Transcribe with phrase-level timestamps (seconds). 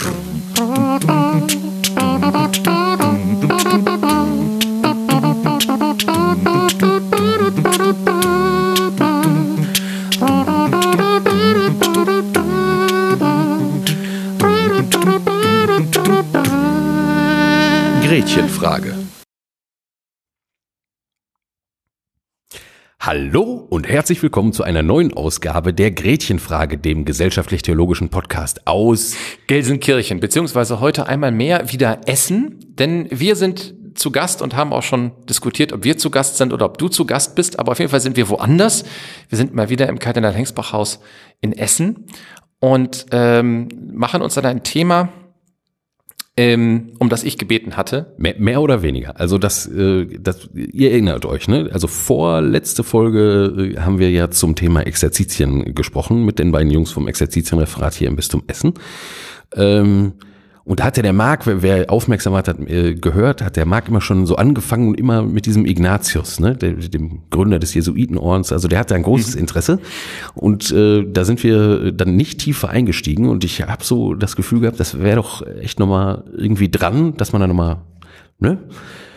[0.00, 1.69] Mm-hmm.
[24.10, 29.14] Herzlich willkommen zu einer neuen Ausgabe der Gretchenfrage, dem gesellschaftlich-theologischen Podcast aus
[29.46, 34.82] Gelsenkirchen, beziehungsweise heute einmal mehr wieder Essen, denn wir sind zu Gast und haben auch
[34.82, 37.78] schon diskutiert, ob wir zu Gast sind oder ob du zu Gast bist, aber auf
[37.78, 38.82] jeden Fall sind wir woanders.
[39.28, 40.98] Wir sind mal wieder im Kardinal-Hengsbach-Haus
[41.40, 42.06] in Essen
[42.58, 45.10] und ähm, machen uns dann ein Thema
[46.40, 48.14] ähm, um das ich gebeten hatte.
[48.16, 49.20] Mehr, mehr oder weniger.
[49.20, 51.68] Also das, äh, das, ihr erinnert euch, ne?
[51.70, 56.92] Also vorletzte Folge äh, haben wir ja zum Thema Exerzitien gesprochen mit den beiden Jungs
[56.92, 58.72] vom Exerzitienreferat hier im Bistum Essen.
[59.54, 60.14] Ähm,
[60.64, 63.66] und da hat ja der Marc, wer, wer aufmerksam hat, hat äh, gehört, hat der
[63.66, 67.74] Marc immer schon so angefangen und immer mit diesem Ignatius, ne, der, dem Gründer des
[67.74, 68.52] Jesuitenordens.
[68.52, 69.40] Also der hatte ein großes mhm.
[69.40, 69.78] Interesse.
[70.34, 73.28] Und äh, da sind wir dann nicht tiefer eingestiegen.
[73.28, 77.32] Und ich habe so das Gefühl gehabt, das wäre doch echt nochmal irgendwie dran, dass
[77.32, 77.78] man da nochmal,
[78.38, 78.58] ne?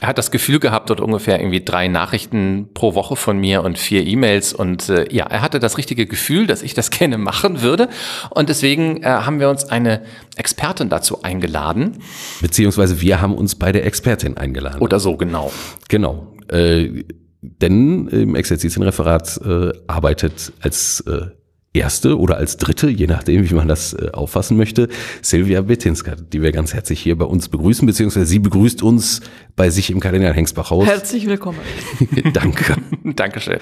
[0.03, 3.77] Er hat das Gefühl gehabt, dort ungefähr irgendwie drei Nachrichten pro Woche von mir und
[3.77, 4.51] vier E-Mails.
[4.51, 7.87] Und äh, ja, er hatte das richtige Gefühl, dass ich das gerne machen würde.
[8.29, 10.03] Und deswegen äh, haben wir uns eine
[10.35, 11.99] Expertin dazu eingeladen.
[12.41, 14.81] Beziehungsweise wir haben uns bei der Expertin eingeladen.
[14.81, 15.53] Oder so, genau.
[15.87, 16.35] Genau.
[16.49, 17.05] Äh,
[17.41, 21.27] denn im Exerzitienreferat äh, arbeitet als äh,
[21.73, 24.87] erste oder als dritte, je nachdem, wie man das äh, auffassen möchte,
[25.21, 29.21] Silvia Betinska, die wir ganz herzlich hier bei uns begrüßen, beziehungsweise sie begrüßt uns
[29.55, 30.85] bei sich im Kardinal Hengsbach Haus.
[30.85, 31.59] Herzlich willkommen.
[32.33, 32.75] Danke.
[33.03, 33.57] Dankeschön.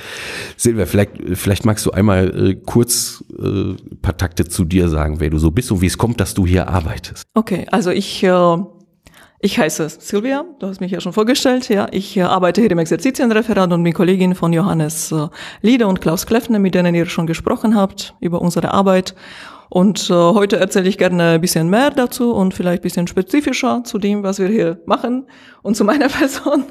[0.57, 5.29] Silvia, vielleicht, vielleicht magst du einmal äh, kurz äh, paar Takte zu dir sagen, wer
[5.29, 7.23] du so bist und wie es kommt, dass du hier arbeitest.
[7.33, 8.57] Okay, also ich äh,
[9.41, 11.67] ich heiße Silvia, du hast mich ja schon vorgestellt.
[11.69, 15.27] Ja, ich äh, arbeite hier im Exerzitienreferat und bin Kollegin von Johannes äh,
[15.61, 19.15] Lieder und Klaus Kleffner, mit denen ihr schon gesprochen habt über unsere Arbeit.
[19.69, 23.83] Und äh, heute erzähle ich gerne ein bisschen mehr dazu und vielleicht ein bisschen spezifischer
[23.83, 25.25] zu dem, was wir hier machen
[25.63, 26.65] und zu meiner Person.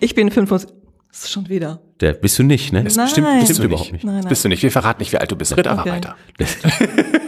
[0.00, 0.70] ich bin 25,
[1.08, 1.80] das ist schon wieder.
[2.00, 2.82] Der bist du nicht, ne?
[2.82, 3.08] Das nein.
[3.08, 4.04] Stimmt, bist du überhaupt nicht.
[4.04, 4.28] Nein, nein.
[4.28, 4.62] Bist du nicht.
[4.62, 5.56] Wir verraten nicht, wie alt du bist.
[5.56, 5.90] Ritt aber okay.
[5.92, 6.16] weiter.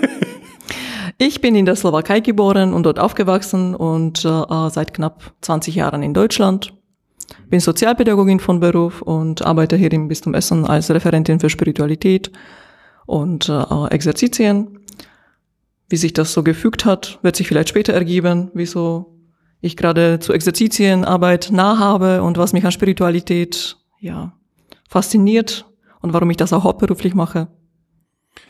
[1.19, 6.03] Ich bin in der Slowakei geboren und dort aufgewachsen und äh, seit knapp 20 Jahren
[6.03, 6.75] in Deutschland.
[7.49, 12.31] Bin Sozialpädagogin von Beruf und arbeite hier im Bistum Essen als Referentin für Spiritualität
[13.07, 14.81] und äh, Exerzitien.
[15.89, 19.17] Wie sich das so gefügt hat, wird sich vielleicht später ergeben, wieso
[19.61, 24.35] ich gerade zu Exerzitienarbeit nah habe und was mich an Spiritualität ja
[24.89, 25.65] fasziniert
[26.01, 27.49] und warum ich das auch hauptberuflich mache.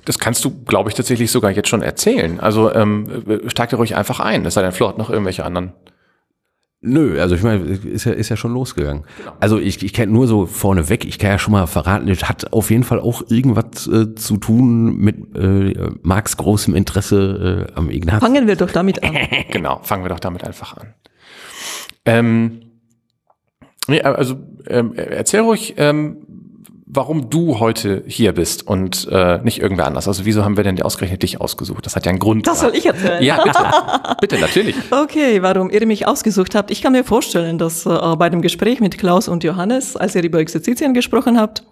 [0.05, 2.41] Das kannst du, glaube ich, tatsächlich sogar jetzt schon erzählen.
[2.41, 4.45] Also ähm, steig dir ruhig einfach ein.
[4.45, 5.73] Es sei denn, Flo hat noch irgendwelche anderen.
[6.83, 9.05] Nö, also ich meine, ist ja, ist ja schon losgegangen.
[9.19, 9.33] Genau.
[9.41, 12.53] Also ich, ich kenne nur so vorneweg, ich kann ja schon mal verraten, das hat
[12.53, 17.91] auf jeden Fall auch irgendwas äh, zu tun mit äh, Marx großem Interesse äh, am
[17.91, 18.21] Ignaz.
[18.21, 19.17] Fangen wir doch damit an.
[19.51, 20.95] genau, fangen wir doch damit einfach an.
[22.05, 22.61] Ähm,
[23.89, 24.37] nee, also
[24.69, 26.19] ähm, erzähl ruhig, ähm,
[26.87, 30.07] warum du heute hier bist und äh, nicht irgendwer anders.
[30.07, 31.85] Also wieso haben wir denn ausgerechnet dich ausgesucht?
[31.85, 32.47] Das hat ja einen Grund.
[32.47, 33.23] Das soll ich erzählen.
[33.23, 33.59] Ja, bitte.
[34.21, 34.77] bitte, natürlich.
[34.91, 36.71] Okay, warum ihr mich ausgesucht habt.
[36.71, 40.23] Ich kann mir vorstellen, dass äh, bei dem Gespräch mit Klaus und Johannes, als ihr
[40.23, 41.65] über Exerzitien gesprochen habt,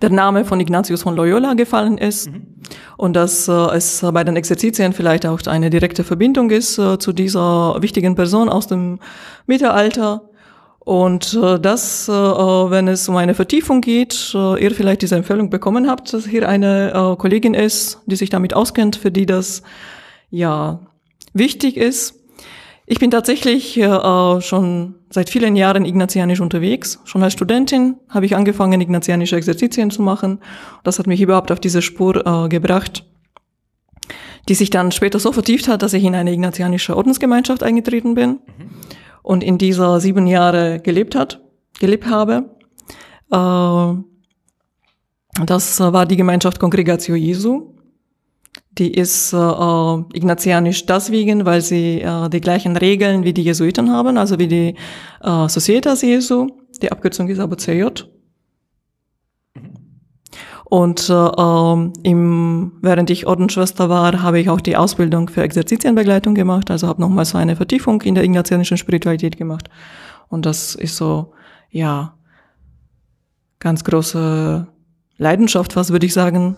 [0.00, 2.46] der Name von Ignatius von Loyola gefallen ist mhm.
[2.96, 7.12] und dass äh, es bei den Exerzitien vielleicht auch eine direkte Verbindung ist äh, zu
[7.12, 8.98] dieser wichtigen Person aus dem
[9.46, 10.29] Mittelalter
[10.80, 15.50] und äh, das, äh, wenn es um eine Vertiefung geht, äh, ihr vielleicht diese Empfehlung
[15.50, 19.62] bekommen habt, dass hier eine äh, Kollegin ist, die sich damit auskennt, für die das
[20.30, 20.80] ja
[21.34, 22.14] wichtig ist.
[22.86, 26.98] Ich bin tatsächlich äh, schon seit vielen Jahren ignatianisch unterwegs.
[27.04, 30.40] Schon als Studentin habe ich angefangen, ignatianische Exerzitien zu machen.
[30.82, 33.04] Das hat mich überhaupt auf diese Spur äh, gebracht,
[34.48, 38.30] die sich dann später so vertieft hat, dass ich in eine ignatianische Ordensgemeinschaft eingetreten bin.
[38.30, 38.70] Mhm
[39.22, 41.40] und in dieser sieben Jahre gelebt hat,
[41.78, 42.56] gelebt habe.
[43.30, 43.94] Äh,
[45.46, 47.74] das war die Gemeinschaft Congregatio Jesu.
[48.72, 49.36] Die ist äh,
[50.12, 54.74] ignatianisch deswegen, weil sie äh, die gleichen Regeln wie die Jesuiten haben, also wie die
[55.22, 56.48] äh, Societas Jesu.
[56.82, 58.04] Die Abkürzung ist aber CJ.
[60.70, 66.36] Und äh, ähm, im, während ich Ordensschwester war, habe ich auch die Ausbildung für Exerzitienbegleitung
[66.36, 69.68] gemacht, also habe nochmal so eine Vertiefung in der ignatianischen Spiritualität gemacht.
[70.28, 71.32] Und das ist so,
[71.70, 72.14] ja,
[73.58, 74.68] ganz große
[75.18, 76.56] Leidenschaft, was würde ich sagen,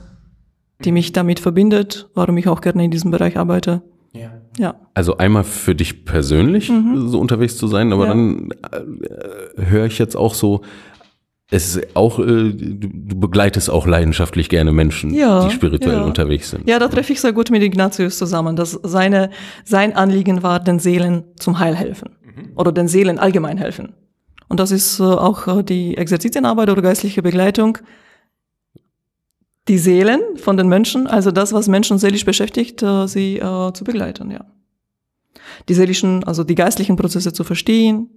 [0.84, 3.80] die mich damit verbindet, warum ich auch gerne in diesem Bereich arbeite.
[4.12, 4.30] Ja.
[4.58, 4.74] Ja.
[4.92, 6.70] Also einmal für dich persönlich
[7.06, 8.10] so unterwegs zu sein, aber Ja.
[8.10, 10.60] dann äh, höre ich jetzt auch so,
[11.52, 16.02] es ist auch, äh, du, du begleitest auch leidenschaftlich gerne Menschen, Ja, die spirituell ja.
[16.02, 16.66] unterwegs sind.
[16.66, 19.28] Ja, da treffe ich sehr gut mit Ignatius zusammen, dass seine,
[19.64, 22.16] sein Anliegen war, den Seelen zum Heil helfen.
[22.56, 23.92] Oder den Seelen allgemein helfen.
[24.48, 27.76] Und das ist äh, auch äh, die Exerzitienarbeit oder geistliche Begleitung.
[29.68, 33.84] Die Seelen von den Menschen, also das, was Menschen seelisch beschäftigt, äh, sie äh, zu
[33.84, 34.46] begleiten, ja.
[35.68, 38.08] Die seelischen, also die geistlichen Prozesse zu verstehen,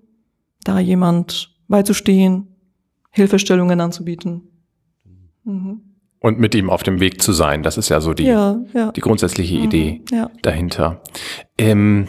[0.63, 2.54] da jemand beizustehen,
[3.15, 4.41] Hilfestellungen anzubieten.
[5.45, 5.81] Mhm.
[6.19, 7.63] Und mit ihm auf dem Weg zu sein.
[7.63, 8.91] Das ist ja so die, Ja, ja.
[8.91, 10.29] die grundsätzliche Idee ja.
[10.41, 11.01] dahinter.
[11.57, 12.07] Ähm,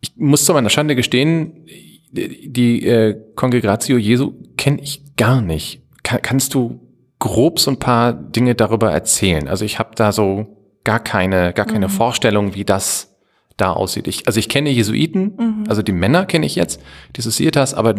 [0.00, 1.66] ich muss zu meiner Schande gestehen,
[2.12, 5.82] die, äh, Congregatio Jesu kenne ich gar nicht.
[6.02, 6.80] Ka kannst du
[7.18, 9.48] grob so ein paar Dinge darüber erzählen?
[9.48, 13.16] Also ich habe da so gar keine, gar keine Vorstellung, wie das
[13.56, 14.06] da aussieht.
[14.06, 16.80] Ich, also ich kenne Jesuiten, also die Männer kenne ich jetzt,
[17.16, 17.94] die Societas, aber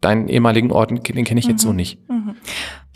[0.00, 1.98] deinen ehemaligen Orden, den kenne ich jetzt so nicht.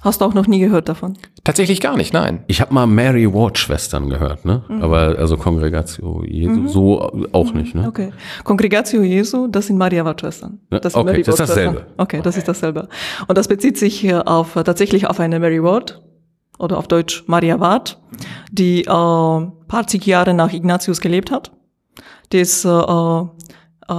[0.00, 1.16] Hast du auch noch nie gehört davon?
[1.44, 2.42] Tatsächlich gar nicht, nein.
[2.48, 4.64] Ich habe mal Mary Ward Schwestern gehört, ne?
[4.68, 4.82] Mhm.
[4.82, 7.86] Aber also Kongregatio Jesu so auch nicht, ne?
[7.86, 8.12] Okay.
[8.42, 10.58] Congregatio Jesu, das sind Maria Schwestern.
[10.72, 11.72] Ja, Das okay, Mary das ist Ward dasselbe.
[11.78, 11.94] Schwestern.
[11.98, 12.88] Okay, das ist dasselbe.
[13.28, 16.02] Und das bezieht sich hier auf äh, tatsächlich auf eine Mary Ward
[16.58, 18.00] oder auf Deutsch Maria Ward,
[18.50, 21.52] die äh, paar zig Jahre nach Ignatius gelebt hat.
[22.32, 23.24] Die ist äh, äh,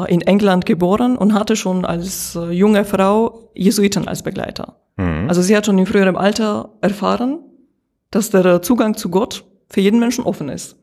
[0.08, 4.78] in England geboren und hatte schon als äh, junge Frau Jesuiten als Begleiter.
[5.28, 7.40] Also sie hat schon in früherem Alter erfahren,
[8.12, 10.78] dass der Zugang zu Gott für jeden Menschen offen ist.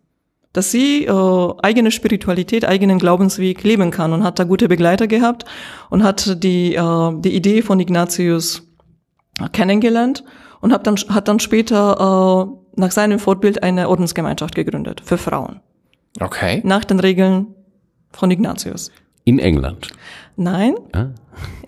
[0.53, 5.45] Dass sie äh, eigene Spiritualität, eigenen Glaubensweg leben kann und hat da gute Begleiter gehabt
[5.91, 8.67] und hat die, äh, die Idee von Ignatius
[9.53, 10.25] kennengelernt
[10.61, 15.61] und hat dann, hat dann später äh, nach seinem Fortbild eine Ordensgemeinschaft gegründet für Frauen.
[16.19, 16.61] Okay.
[16.65, 17.55] Nach den Regeln
[18.13, 18.91] von Ignatius.
[19.25, 19.89] In England.
[20.37, 21.09] Nein, Ah.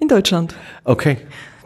[0.00, 0.54] in Deutschland.
[0.84, 1.18] Okay.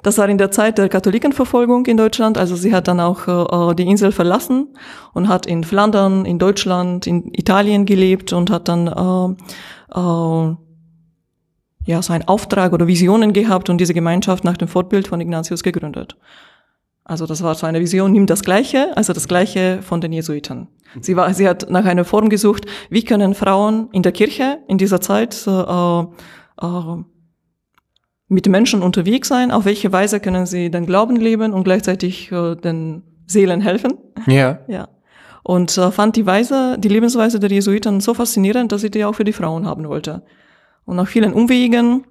[0.03, 2.39] Das war in der Zeit der Katholikenverfolgung in Deutschland.
[2.39, 3.27] Also sie hat dann auch
[3.71, 4.69] äh, die Insel verlassen
[5.15, 10.57] und hat in Flandern, in Deutschland, in Italien gelebt und hat dann äh, äh,
[11.87, 15.65] ja so einen Auftrag oder Visionen gehabt und diese Gemeinschaft nach dem Fortbild von Ignatius
[15.65, 16.17] gegründet.
[17.09, 20.67] Also das war so eine Vision, nimm das Gleiche, also das Gleiche von den Jesuiten.
[21.01, 24.77] Sie war, sie hat nach einer Form gesucht, wie können Frauen in der Kirche in
[24.77, 26.97] dieser Zeit äh, äh,
[28.29, 32.57] mit Menschen unterwegs sein, auf welche Weise können sie den Glauben leben und gleichzeitig äh,
[32.57, 33.99] den Seelen helfen.
[34.27, 34.59] Ja.
[34.67, 34.89] Ja.
[35.45, 39.15] Und äh, fand die Weise, die Lebensweise der Jesuiten so faszinierend, dass sie die auch
[39.15, 40.25] für die Frauen haben wollte.
[40.85, 42.05] Und nach vielen Umwegen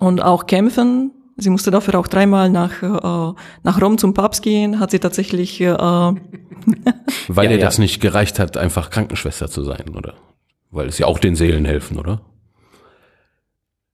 [0.00, 4.80] und auch Kämpfen, sie musste dafür auch dreimal nach, äh, nach Rom zum Papst gehen,
[4.80, 5.66] hat sie tatsächlich, äh,
[7.28, 7.64] Weil Ja, ihr ja.
[7.64, 10.14] das nicht gereicht hat, einfach Krankenschwester zu sein, oder?
[10.70, 12.20] Weil es ja auch den Seelen helfen, oder?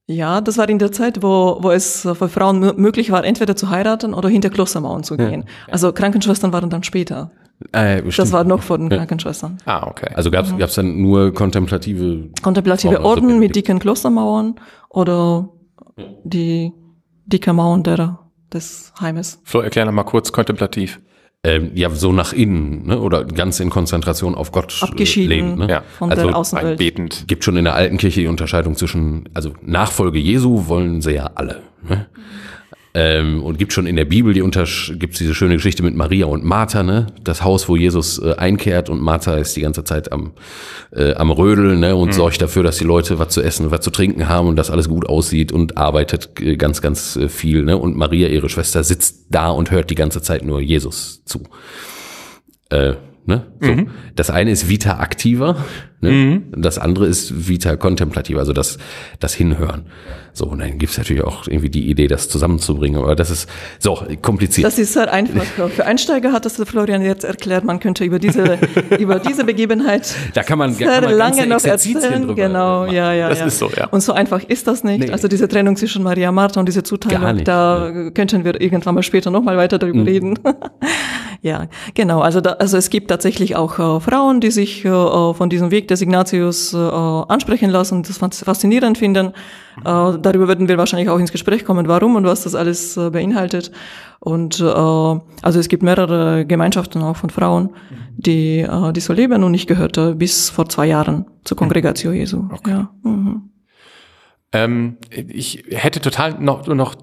[0.09, 3.56] ja, das war in der Zeit, wo, wo es für Frauen mö- möglich war, entweder
[3.56, 5.44] zu heiraten oder hinter Klostermauern zu gehen.
[5.71, 7.31] Also Krankenschwestern waren dann später.
[7.71, 9.59] Äh, Das war noch vor den Krankenschwestern.
[9.65, 10.11] Ah, okay.
[10.15, 12.29] Also gab es dann nur kontemplative.
[12.43, 14.56] Kontemplative Frauen, also Orden mit dicken Klostermauern
[14.91, 15.49] oder
[16.25, 16.73] die
[17.26, 18.19] dicke Mauern der,
[18.52, 19.40] des Heimes.
[19.44, 21.00] Flo, erklär noch mal kurz kontemplativ.
[21.44, 23.00] Ähm, ja, so nach innen, ne?
[23.00, 25.28] Oder ganz in Konzentration auf Gott äh, Abgeschieden.
[25.28, 25.54] leben.
[25.56, 25.69] Ne?
[25.69, 25.82] Ja.
[25.98, 26.78] Von also der Außenwelt.
[26.78, 27.24] Betend.
[27.26, 31.31] gibt schon in der alten Kirche die Unterscheidung zwischen, also Nachfolge Jesu wollen sie ja
[31.34, 31.62] alle.
[31.88, 32.06] Ne?
[32.94, 36.27] Ähm, und gibt schon in der Bibel die Untersch gibt's diese schöne Geschichte mit Maria
[36.27, 37.06] und Martha, ne?
[37.25, 40.32] Das Haus, wo Jesus äh, einkehrt und Martha ist die ganze Zeit am,
[40.94, 41.96] äh, am Rödeln, ne?
[41.96, 44.70] Und sorgt dafür, dass die Leute was zu essen, was zu trinken haben und dass
[44.70, 47.79] alles gut aussieht und arbeitet äh, ganz, ganz äh, viel, ne?
[47.79, 51.44] Und Maria, ihre Schwester, sitzt da und hört die ganze Zeit nur Jesus zu.
[52.69, 52.94] Äh,
[53.25, 53.46] ne?
[53.61, 53.75] so.
[54.17, 55.56] Das eine ist Vita activa,
[56.03, 56.43] ne?
[56.53, 58.79] das andere ist Vita contemplativa, also das,
[59.21, 59.85] das Hinhören.
[60.35, 64.03] So, und dann gibt's natürlich auch irgendwie die Idee, das zusammenzubringen, aber das ist so
[64.23, 64.67] kompliziert.
[64.67, 65.44] Das ist sehr einfach.
[65.44, 67.65] Für Einsteiger hat das Florian jetzt erklärt.
[67.65, 68.59] Man könnte über diese,
[68.99, 72.35] über diese Begebenheit da kann man, sehr kann man lange noch erzählen.
[72.35, 72.94] Genau, machen.
[72.94, 73.29] ja, ja.
[73.29, 73.47] Das ja.
[73.47, 73.89] ist so, ja.
[73.89, 75.01] Und so einfach ist das nicht.
[75.01, 75.11] Nee.
[75.11, 78.94] Also diese Trennung zwischen Maria Martha und diese Gar Zuteilung, nicht, da könnten wir irgendwann
[78.94, 80.06] mal später nochmal weiter darüber Mhm.
[80.06, 80.39] reden.
[81.43, 82.21] ja, genau.
[82.21, 84.91] Also, da, also es gibt tatsächlich auch äh, Frauen, die sich äh,
[85.35, 89.29] von diesem Weg des Ignatius äh, ansprechen lassen und das fas- faszinierend finden.
[89.29, 93.11] Äh, darüber würden wir wahrscheinlich auch ins Gespräch kommen, warum und was das alles äh,
[93.11, 93.70] beinhaltet.
[94.19, 97.70] Und äh, also es gibt mehrere Gemeinschaften auch von Frauen,
[98.17, 102.49] die, äh, die so leben und ich gehörte bis vor zwei Jahren zur Kongregatio Jesu.
[102.67, 102.91] Ja.
[103.03, 103.51] Mhm.
[104.53, 106.94] Ähm, ich hätte total noch, noch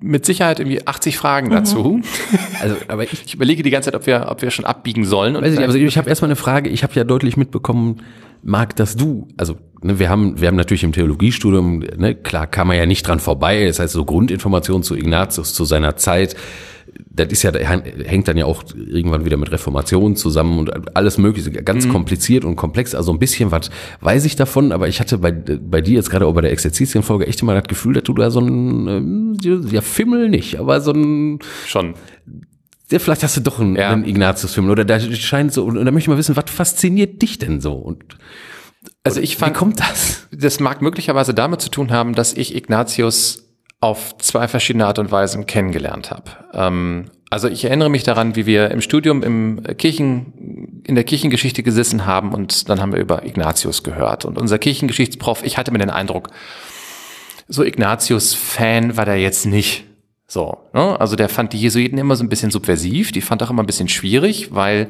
[0.00, 2.00] mit Sicherheit irgendwie 80 Fragen dazu.
[2.60, 5.34] Also, aber ich, Ich überlege die ganze Zeit, ob wir, ob wir schon abbiegen sollen.
[5.34, 6.70] Weiß nicht, also ich habe erstmal eine Frage.
[6.70, 8.00] Ich habe ja deutlich mitbekommen,
[8.42, 12.68] Marc, dass du, also ne, wir haben, wir haben natürlich im Theologiestudium, ne, klar kam
[12.68, 13.66] man ja nicht dran vorbei.
[13.66, 16.36] Das heißt, so Grundinformationen zu Ignatius zu seiner Zeit,
[17.10, 21.50] das ist ja, hängt dann ja auch irgendwann wieder mit Reformation zusammen und alles Mögliche,
[21.50, 22.94] ganz kompliziert und komplex.
[22.94, 26.26] Also ein bisschen was weiß ich davon, aber ich hatte bei, bei dir jetzt gerade
[26.26, 29.36] auch bei der Exerzitienfolge echt immer das Gefühl, dass du da so ein, ähm,
[29.70, 31.94] ja, Fimmel nicht, aber so ein, schon.
[32.90, 33.90] ja, vielleicht hast du doch einen, Ja.
[33.90, 37.38] einen Ignatius-Film oder da scheint so, und, da möchte ich mal wissen, was fasziniert dich
[37.38, 37.72] denn so?
[37.74, 38.02] Und
[39.04, 40.26] Also ich wie fand, kommt das?
[40.32, 43.43] das mag möglicherweise damit zu tun haben, dass ich Ignatius
[43.84, 46.30] auf zwei verschiedene Art und Weisen kennengelernt habe.
[46.54, 51.62] Ähm, also ich erinnere mich daran, wie wir im Studium im Kirchen, in der Kirchengeschichte
[51.62, 54.24] gesessen haben und dann haben wir über Ignatius gehört.
[54.24, 56.30] Und unser Kirchengeschichtsprof, ich hatte mir den Eindruck,
[57.46, 59.84] so Ignatius-Fan war der jetzt nicht.
[60.26, 60.98] So, ne?
[60.98, 63.66] also der fand die Jesuiten immer so ein bisschen subversiv, die fand auch immer ein
[63.66, 64.88] bisschen schwierig, weil,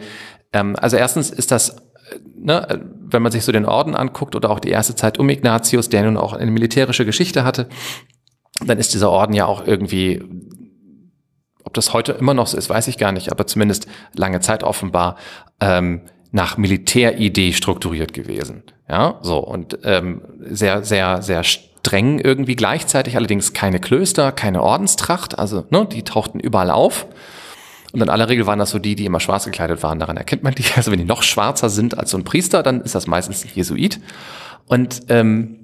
[0.52, 4.50] ähm, also erstens ist das, äh, ne, wenn man sich so den Orden anguckt oder
[4.50, 7.68] auch die erste Zeit um Ignatius, der nun auch eine militärische Geschichte hatte,
[8.66, 10.22] dann ist dieser Orden ja auch irgendwie,
[11.64, 14.62] ob das heute immer noch so ist, weiß ich gar nicht, aber zumindest lange Zeit
[14.62, 15.16] offenbar
[15.60, 18.64] ähm, nach Militäridee strukturiert gewesen.
[18.88, 25.38] Ja, so und ähm, sehr, sehr, sehr streng irgendwie gleichzeitig, allerdings keine Klöster, keine Ordenstracht,
[25.38, 27.06] also ne, die tauchten überall auf.
[27.92, 30.00] Und in aller Regel waren das so die, die immer schwarz gekleidet waren.
[30.00, 30.64] Daran erkennt man die.
[30.76, 33.50] Also wenn die noch schwarzer sind als so ein Priester, dann ist das meistens ein
[33.54, 34.00] Jesuit.
[34.66, 35.63] Und ähm,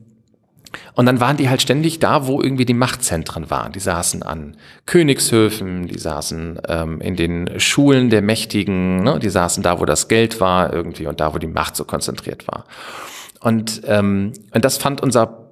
[0.94, 3.72] und dann waren die halt ständig da, wo irgendwie die Machtzentren waren.
[3.72, 4.56] Die saßen an
[4.86, 9.18] Königshöfen, die saßen ähm, in den Schulen der Mächtigen, ne?
[9.18, 12.46] die saßen da, wo das Geld war irgendwie und da, wo die Macht so konzentriert
[12.48, 12.64] war.
[13.40, 15.49] Und, ähm, und das fand unser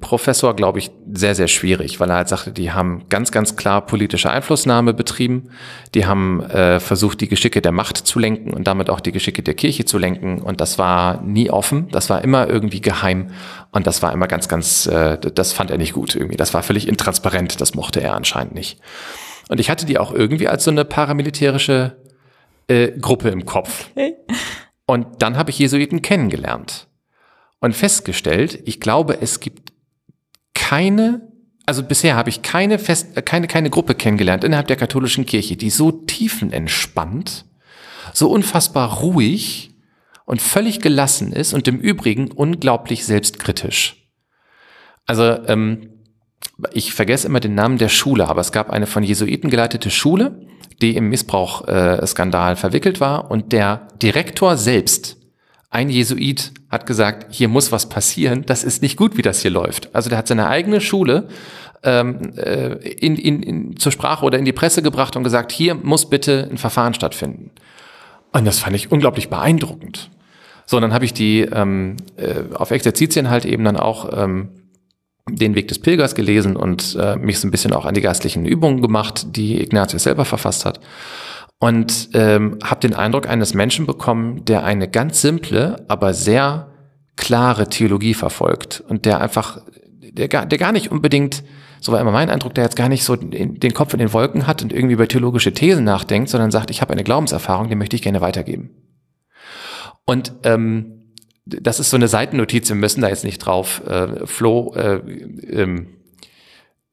[0.00, 3.84] Professor, glaube ich, sehr, sehr schwierig, weil er halt sagte, die haben ganz, ganz klar
[3.84, 5.50] politische Einflussnahme betrieben.
[5.96, 9.42] Die haben äh, versucht, die Geschicke der Macht zu lenken und damit auch die Geschicke
[9.42, 10.40] der Kirche zu lenken.
[10.40, 13.30] Und das war nie offen, das war immer irgendwie geheim.
[13.72, 16.36] Und das war immer ganz, ganz, äh, das fand er nicht gut irgendwie.
[16.36, 18.78] Das war völlig intransparent, das mochte er anscheinend nicht.
[19.48, 21.96] Und ich hatte die auch irgendwie als so eine paramilitärische
[22.68, 23.86] äh, Gruppe im Kopf.
[24.86, 26.86] Und dann habe ich Jesuiten kennengelernt
[27.62, 29.72] und festgestellt, ich glaube, es gibt
[30.52, 31.28] keine,
[31.64, 35.56] also bisher habe ich keine fest, äh, keine, keine Gruppe kennengelernt innerhalb der katholischen Kirche,
[35.56, 37.46] die so tiefenentspannt,
[38.12, 39.76] so unfassbar ruhig
[40.24, 44.08] und völlig gelassen ist und im Übrigen unglaublich selbstkritisch.
[45.06, 45.88] Also ähm,
[46.72, 50.48] ich vergesse immer den Namen der Schule, aber es gab eine von Jesuiten geleitete Schule,
[50.80, 55.16] die im Missbrauchskandal verwickelt war und der Direktor selbst,
[55.70, 59.50] ein Jesuit, hat gesagt, hier muss was passieren, das ist nicht gut, wie das hier
[59.50, 59.94] läuft.
[59.94, 61.28] Also der hat seine eigene Schule
[61.82, 65.74] ähm, äh, in, in, in, zur Sprache oder in die Presse gebracht und gesagt, hier
[65.74, 67.50] muss bitte ein Verfahren stattfinden.
[68.32, 70.10] Und das fand ich unglaublich beeindruckend.
[70.64, 74.48] So, und dann habe ich die ähm, äh, auf Exerzitien halt eben dann auch ähm,
[75.28, 78.46] den Weg des Pilgers gelesen und äh, mich so ein bisschen auch an die geistlichen
[78.46, 80.80] Übungen gemacht, die Ignatius selber verfasst hat.
[81.62, 86.72] Und ähm, habe den Eindruck eines Menschen bekommen, der eine ganz simple, aber sehr
[87.14, 89.62] klare Theologie verfolgt und der einfach,
[90.00, 91.44] der gar, der gar nicht unbedingt,
[91.78, 94.48] so war immer mein Eindruck, der jetzt gar nicht so den Kopf in den Wolken
[94.48, 97.94] hat und irgendwie über theologische Thesen nachdenkt, sondern sagt, ich habe eine Glaubenserfahrung, die möchte
[97.94, 98.70] ich gerne weitergeben.
[100.04, 101.12] Und ähm,
[101.44, 103.86] das ist so eine Seitennotiz, wir müssen da jetzt nicht drauf.
[103.86, 104.96] Äh, Flo äh,
[105.48, 106.01] ähm,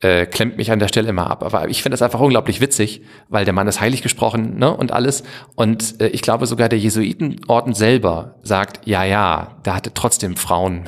[0.02, 1.44] äh, klemmt mich an der Stelle immer ab.
[1.44, 4.92] Aber ich finde das einfach unglaublich witzig, weil der Mann ist heilig gesprochen ne, und
[4.92, 5.24] alles.
[5.56, 10.86] Und äh, ich glaube sogar der Jesuitenorden selber sagt, ja, ja, da hatte trotzdem Frauen.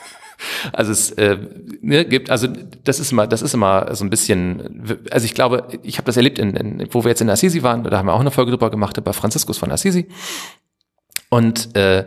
[0.72, 1.38] also es äh,
[1.80, 2.46] ne, gibt, also
[2.84, 6.16] das ist immer, das ist immer so ein bisschen, also ich glaube, ich habe das
[6.16, 8.52] erlebt, in, in, wo wir jetzt in Assisi waren, da haben wir auch eine Folge
[8.52, 10.06] drüber gemacht, bei Franziskus von Assisi.
[11.30, 12.06] Und äh,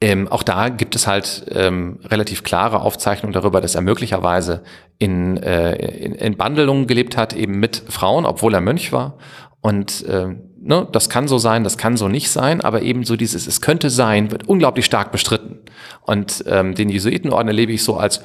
[0.00, 4.62] ähm, auch da gibt es halt ähm, relativ klare Aufzeichnungen darüber, dass er möglicherweise
[4.98, 9.18] in, äh, in, in Bandelungen gelebt hat, eben mit Frauen, obwohl er Mönch war.
[9.60, 13.16] Und äh, ne, das kann so sein, das kann so nicht sein, aber eben so
[13.16, 15.58] dieses, es könnte sein, wird unglaublich stark bestritten.
[16.02, 18.22] Und ähm, den Jesuitenorden erlebe ich so als,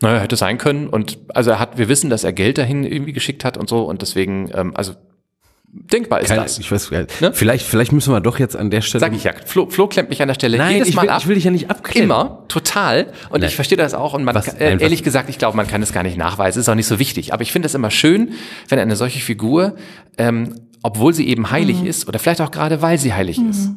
[0.00, 0.86] naja, hätte sein können.
[0.86, 3.82] Und also er hat, wir wissen, dass er Geld dahin irgendwie geschickt hat und so.
[3.82, 4.92] Und deswegen, ähm, also
[5.72, 6.58] denkbar ist Keine, das.
[6.58, 7.06] ich weiß, Ne?
[7.32, 9.00] vielleicht, vielleicht müssen wir doch jetzt an der Stelle.
[9.00, 9.32] Sag ich ja.
[9.46, 11.20] Flo, Flo klemmt mich an der Stelle Nein, jedes ich Mal will, ab.
[11.22, 12.10] ich will dich ja nicht abklemmen.
[12.10, 13.12] Immer, total.
[13.30, 13.48] Und Nein.
[13.48, 14.12] ich verstehe das auch.
[14.14, 16.60] Und man, Was- äh, was- ehrlich gesagt, ich glaube, man kann es gar nicht nachweisen.
[16.60, 17.32] Ist auch nicht so wichtig.
[17.32, 18.32] Aber ich finde es immer schön,
[18.68, 19.76] wenn eine solche Figur,
[20.18, 23.70] ähm, obwohl sie eben heilig ist, oder vielleicht auch gerade weil sie heilig ist,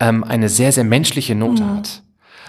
[0.00, 2.02] ähm, eine sehr, sehr menschliche Note hat.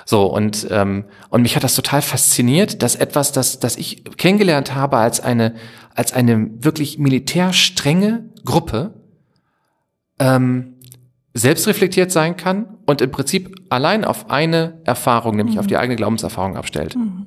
[0.06, 4.76] So, und, ähm, und mich hat das total fasziniert, dass etwas, das, das ich kennengelernt
[4.76, 5.56] habe als eine,
[5.96, 8.94] als eine wirklich militärstrenge Gruppe,
[10.20, 10.76] ähm,
[11.34, 15.60] selbstreflektiert sein kann und im Prinzip allein auf eine Erfahrung, nämlich mhm.
[15.60, 16.96] auf die eigene Glaubenserfahrung abstellt.
[16.96, 17.26] Mhm.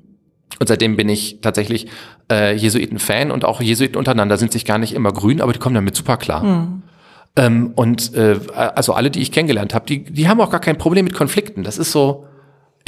[0.59, 1.89] Und seitdem bin ich tatsächlich
[2.31, 5.75] äh, Jesuiten-Fan und auch Jesuiten untereinander sind sich gar nicht immer grün, aber die kommen
[5.75, 6.43] damit super klar.
[6.43, 6.83] Mhm.
[7.37, 10.79] Ähm, und äh, also alle, die ich kennengelernt habe, die, die haben auch gar kein
[10.79, 11.63] Problem mit Konflikten.
[11.63, 12.25] Das ist so,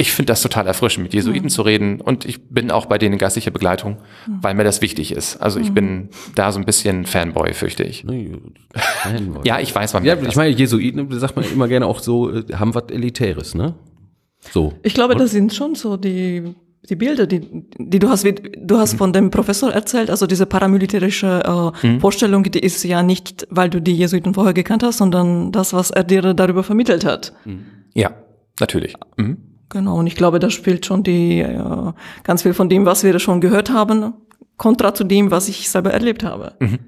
[0.01, 1.49] ich finde das total erfrischend, mit Jesuiten mhm.
[1.49, 4.39] zu reden und ich bin auch bei denen in geistlicher Begleitung, mhm.
[4.41, 5.37] weil mir das wichtig ist.
[5.37, 5.73] Also ich mhm.
[5.75, 8.03] bin da so ein bisschen Fanboy, fürchte ich.
[8.03, 9.41] Fanboy.
[9.45, 12.43] ja, ich weiß, man Ja, ich meine, Jesuiten, sagt man immer gerne auch so, äh,
[12.53, 13.75] haben was Elitäres, ne?
[14.51, 14.73] So.
[14.81, 16.55] Ich glaube, das sind schon so die
[16.89, 17.41] die Bilder, die,
[17.77, 18.97] die du hast, du hast mhm.
[18.97, 21.99] von dem Professor erzählt, also diese paramilitärische äh, mhm.
[21.99, 25.91] Vorstellung, die ist ja nicht, weil du die Jesuiten vorher gekannt hast, sondern das, was
[25.91, 27.33] er dir darüber vermittelt hat.
[27.93, 28.09] Ja,
[28.59, 28.95] natürlich.
[29.15, 29.50] Mhm.
[29.71, 33.17] Genau, und ich glaube, da spielt schon die äh, ganz viel von dem, was wir
[33.19, 34.13] schon gehört haben,
[34.57, 36.53] kontra zu dem, was ich selber erlebt habe.
[36.59, 36.79] Mhm.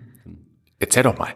[0.79, 1.29] Erzähl doch mal.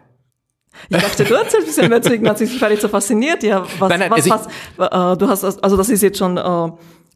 [0.89, 2.51] Ich dachte, du erzählst ein bisschen mehr zu Ignatius.
[2.51, 3.43] Ich war jetzt so fasziniert.
[3.43, 6.37] Ja, was, nein, nein, was, also was, äh, du hast, also das ist jetzt schon
[6.37, 6.71] äh,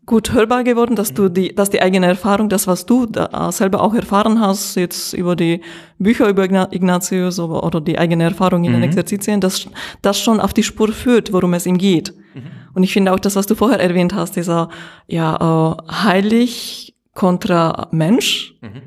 [0.06, 3.82] gut hörbar geworden, dass du die, dass die eigene Erfahrung, das, was du da selber
[3.82, 5.62] auch erfahren hast, jetzt über die
[6.00, 8.76] Bücher über Ignatius oder, oder die eigene Erfahrung in mhm.
[8.78, 9.68] den Exerzitien, das,
[10.02, 12.14] das schon auf die Spur führt, worum es ihm geht.
[12.34, 12.61] Mhm.
[12.74, 14.70] Und ich finde auch das, was du vorher erwähnt hast, dieser,
[15.08, 18.56] ja, äh, heilig kontra Mensch.
[18.62, 18.82] Mhm.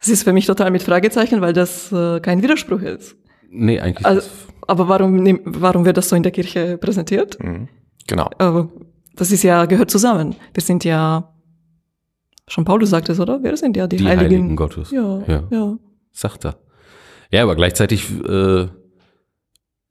[0.00, 3.16] Das ist für mich total mit Fragezeichen, weil das äh, kein Widerspruch ist.
[3.50, 4.28] Nee, eigentlich also,
[4.66, 7.42] Aber warum, warum wird das so in der Kirche präsentiert?
[7.42, 7.68] Mhm.
[8.06, 8.28] Genau.
[8.38, 8.64] Äh,
[9.16, 10.34] das ist ja, gehört zusammen.
[10.52, 11.32] Wir sind ja,
[12.48, 13.42] schon Paulus sagt es, oder?
[13.42, 14.24] Wir sind ja die, die Heiligen.
[14.24, 14.90] Heiligen Gottes.
[14.90, 15.78] Ja, ja, ja.
[16.12, 16.56] Sagt er.
[17.30, 18.66] Ja, aber gleichzeitig, äh,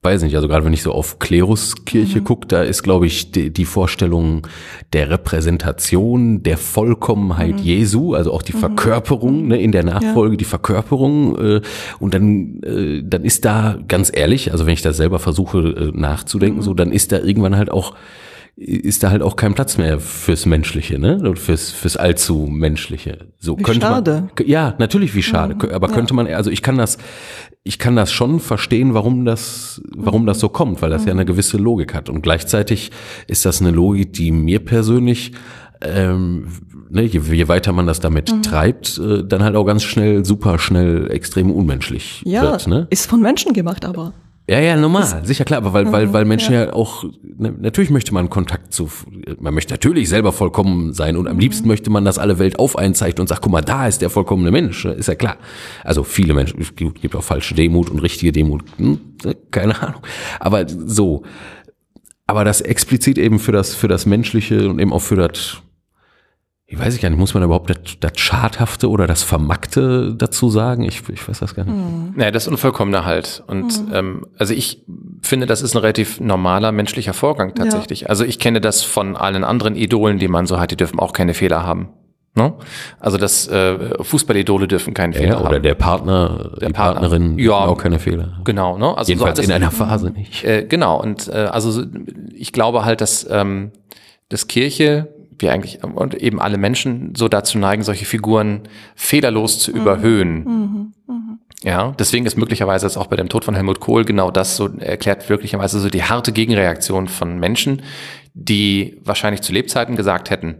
[0.03, 2.23] weiß nicht, also gerade wenn ich so auf Kleruskirche mhm.
[2.25, 4.45] gucke, da ist, glaube ich, die, die, Vorstellung
[4.91, 7.63] der Repräsentation, der Vollkommenheit mhm.
[7.63, 8.59] Jesu, also auch die mhm.
[8.59, 10.37] Verkörperung ne, in der Nachfolge, ja.
[10.37, 11.37] die Verkörperung.
[11.37, 11.61] Äh,
[11.99, 15.91] und dann, äh, dann ist da, ganz ehrlich, also wenn ich da selber versuche äh,
[15.97, 16.63] nachzudenken, mhm.
[16.63, 17.95] so, dann ist da irgendwann halt auch
[18.55, 21.17] ist da halt auch kein Platz mehr fürs Menschliche, ne?
[21.17, 23.29] Oder fürs, fürs allzu Menschliche.
[23.39, 24.29] So wie könnte schade.
[24.37, 24.47] man.
[24.47, 25.55] Ja, natürlich wie schade.
[25.63, 26.99] Ja, aber könnte man, also ich kann das,
[27.63, 31.25] ich kann das schon verstehen, warum das, warum das so kommt, weil das ja eine
[31.25, 32.09] gewisse Logik hat.
[32.09, 32.91] Und gleichzeitig
[33.27, 35.31] ist das eine Logik, die mir persönlich
[35.81, 36.47] ähm,
[36.89, 38.41] ne, je, je weiter man das damit mhm.
[38.41, 42.67] treibt, äh, dann halt auch ganz schnell, super schnell, extrem unmenschlich ja, wird.
[42.67, 42.87] Ne?
[42.89, 44.13] Ist von Menschen gemacht, aber.
[44.45, 47.53] Ja, ja, normal, das, sicher klar, aber weil, weil, weil Menschen ja, ja auch, ne,
[47.57, 48.89] natürlich möchte man Kontakt zu,
[49.39, 51.39] man möchte natürlich selber vollkommen sein und am mhm.
[51.39, 54.01] liebsten möchte man, dass alle Welt auf einen zeigt und sagt, guck mal, da ist
[54.01, 55.37] der vollkommene Mensch, ist ja klar.
[55.85, 58.99] Also viele Menschen, es gibt auch falsche Demut und richtige Demut, hm,
[59.49, 60.01] keine Ahnung.
[60.41, 61.23] Aber so,
[62.27, 65.61] aber das explizit eben für das, für das Menschliche und eben auch für das,
[66.73, 70.83] ich weiß gar nicht, muss man überhaupt das, das Schadhafte oder das Vermackte dazu sagen?
[70.83, 71.75] Ich, ich weiß das gar nicht.
[71.75, 72.13] Mhm.
[72.15, 73.43] Naja, das Unvollkommene halt.
[73.45, 73.93] Und mhm.
[73.93, 74.83] ähm, also ich
[75.21, 78.01] finde, das ist ein relativ normaler menschlicher Vorgang tatsächlich.
[78.01, 78.07] Ja.
[78.07, 81.13] Also ich kenne das von allen anderen Idolen, die man so hat, die dürfen auch
[81.13, 81.89] keine Fehler haben.
[82.35, 82.53] Ne?
[82.99, 85.49] Also das äh, Fußballidole dürfen keinen Fehler ja, oder haben.
[85.49, 88.39] Oder der Partner, der die Partner, Partnerin ja, auch keine Fehler.
[88.43, 88.97] Genau, ne?
[88.97, 90.43] Also Jedenfalls so in einer Phase nicht.
[90.43, 91.83] Äh, genau, und äh, also
[92.33, 93.71] ich glaube halt, dass, ähm,
[94.29, 98.61] dass Kirche wir eigentlich und eben alle Menschen so dazu neigen, solche Figuren
[98.95, 99.77] fehlerlos zu mhm.
[99.77, 100.43] überhöhen.
[100.43, 100.93] Mhm.
[101.07, 101.39] Mhm.
[101.63, 104.67] Ja, deswegen ist möglicherweise jetzt auch bei dem Tod von Helmut Kohl genau das so
[104.79, 107.81] erklärt wirklicherweise so die harte Gegenreaktion von Menschen,
[108.33, 110.55] die wahrscheinlich zu Lebzeiten gesagt hätten,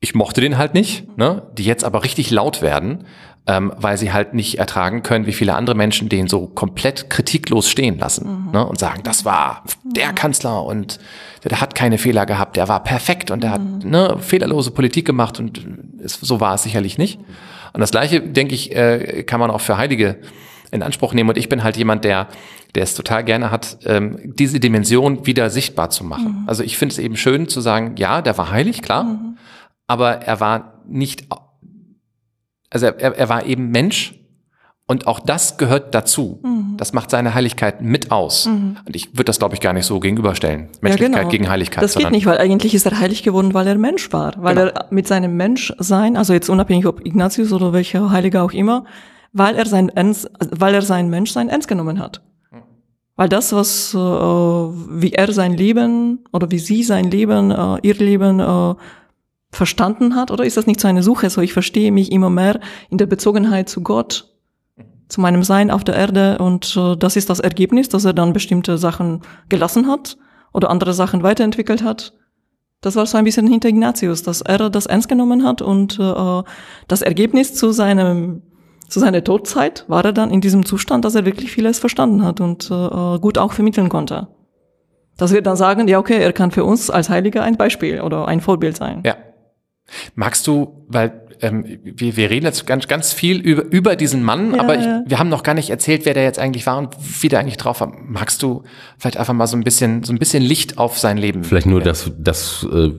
[0.00, 1.42] ich mochte den halt nicht, ne?
[1.56, 3.04] die jetzt aber richtig laut werden,
[3.46, 7.70] ähm, weil sie halt nicht ertragen können, wie viele andere Menschen den so komplett kritiklos
[7.70, 8.50] stehen lassen mhm.
[8.52, 8.66] ne?
[8.66, 10.98] und sagen, das war der Kanzler und
[11.44, 13.90] der hat keine Fehler gehabt, der war perfekt und der hat mhm.
[13.90, 15.62] ne, fehlerlose Politik gemacht und
[16.02, 17.20] es, so war es sicherlich nicht.
[17.72, 20.18] Und das Gleiche, denke ich, äh, kann man auch für Heilige
[20.70, 21.28] in Anspruch nehmen.
[21.28, 22.28] Und ich bin halt jemand, der,
[22.74, 26.42] der es total gerne hat, ähm, diese Dimension wieder sichtbar zu machen.
[26.42, 26.48] Mhm.
[26.48, 29.38] Also ich finde es eben schön zu sagen, ja, der war heilig, klar, mhm.
[29.86, 31.26] Aber er war nicht
[32.70, 34.14] also er, er war eben Mensch
[34.88, 36.40] und auch das gehört dazu.
[36.44, 36.76] Mhm.
[36.76, 38.46] Das macht seine Heiligkeit mit aus.
[38.46, 38.76] Mhm.
[38.86, 40.68] Und ich würde das, glaube ich, gar nicht so gegenüberstellen.
[40.80, 41.30] Menschlichkeit ja, genau.
[41.30, 41.82] gegen Heiligkeit.
[41.82, 44.34] Das geht nicht, weil eigentlich ist er heilig geworden, weil er Mensch war.
[44.38, 44.68] Weil genau.
[44.68, 48.84] er mit seinem Menschsein, also jetzt unabhängig ob Ignatius oder welcher Heiliger auch immer,
[49.32, 52.22] weil er sein, Ernst, weil er sein Menschsein ernst genommen hat.
[53.16, 57.94] Weil das, was, äh, wie er sein Leben oder wie sie sein Leben, äh, ihr
[57.94, 58.74] Leben äh,
[59.56, 60.30] verstanden hat?
[60.30, 61.30] Oder ist das nicht so eine Suche?
[61.30, 64.32] So, ich verstehe mich immer mehr in der Bezogenheit zu Gott,
[65.08, 68.32] zu meinem Sein auf der Erde und äh, das ist das Ergebnis, dass er dann
[68.32, 70.16] bestimmte Sachen gelassen hat
[70.52, 72.12] oder andere Sachen weiterentwickelt hat.
[72.80, 76.42] Das war so ein bisschen hinter Ignatius, dass er das ernst genommen hat und äh,
[76.88, 78.42] das Ergebnis zu seinem
[78.88, 82.40] zu seiner Todzeit war er dann in diesem Zustand, dass er wirklich vieles verstanden hat
[82.40, 84.28] und äh, gut auch vermitteln konnte.
[85.16, 88.28] Dass wir dann sagen, ja okay, er kann für uns als Heiliger ein Beispiel oder
[88.28, 89.02] ein Vorbild sein.
[89.04, 89.16] Ja.
[90.14, 94.54] Magst du, weil ähm, wir, wir reden jetzt ganz, ganz viel über, über diesen Mann,
[94.54, 95.02] Ja, aber ich, ja.
[95.06, 97.58] wir haben noch gar nicht erzählt, wer der jetzt eigentlich war und wie der eigentlich
[97.58, 97.92] drauf war.
[98.06, 98.62] Magst du
[98.98, 101.44] vielleicht einfach mal so ein bisschen, so ein bisschen Licht auf sein Leben?
[101.44, 102.92] Vielleicht nur das, das äh,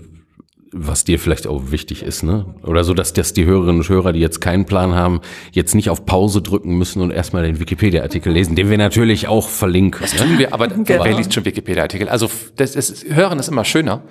[0.72, 2.56] was dir vielleicht auch wichtig ist, ne?
[2.64, 5.22] Oder so, dass, dass die Hörerinnen und Hörer, die jetzt keinen Plan haben,
[5.52, 9.48] jetzt nicht auf Pause drücken müssen und erstmal den Wikipedia-Artikel lesen, den wir natürlich auch
[9.48, 10.02] verlinken.
[10.02, 11.04] Das tun wir, aber Genau.
[11.04, 12.10] wer liest schon Wikipedia-Artikel?
[12.10, 14.04] Also das ist, Hören ist immer schöner.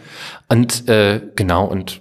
[0.48, 2.00] Und äh, genau, und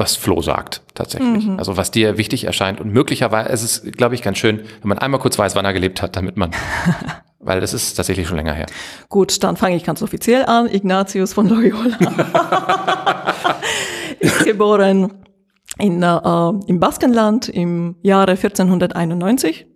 [0.00, 1.46] was Flo sagt, tatsächlich.
[1.46, 1.58] Mhm.
[1.58, 2.80] Also was dir wichtig erscheint.
[2.80, 5.64] Und möglicherweise es ist es, glaube ich, ganz schön, wenn man einmal kurz weiß, wann
[5.64, 6.50] er gelebt hat, damit man,
[7.38, 8.66] weil das ist tatsächlich schon länger her.
[9.08, 10.66] Gut, dann fange ich ganz offiziell an.
[10.66, 11.96] Ignatius von Loyola.
[14.18, 15.12] ist geboren
[15.78, 19.66] in, äh, im Baskenland im Jahre 1491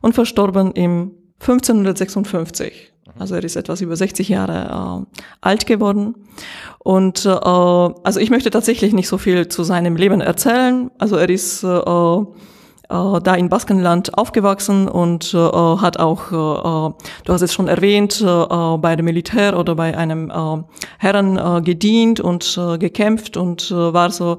[0.00, 2.91] und verstorben im 1556.
[3.18, 6.14] Also er ist etwas über 60 Jahre äh, alt geworden.
[6.78, 10.90] Und äh, also ich möchte tatsächlich nicht so viel zu seinem Leben erzählen.
[10.98, 11.68] Also er ist äh,
[12.92, 16.92] äh, da in Baskenland aufgewachsen und äh, hat auch, äh, äh,
[17.24, 20.62] du hast es schon erwähnt, äh, äh, bei dem Militär oder bei einem äh,
[20.98, 24.38] Herren äh, gedient und äh, gekämpft und äh, war so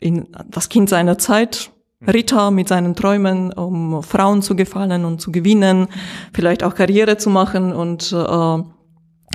[0.00, 1.70] in das Kind seiner Zeit.
[2.06, 5.88] Ritter mit seinen Träumen, um Frauen zu gefallen und zu gewinnen,
[6.32, 8.62] vielleicht auch Karriere zu machen und äh,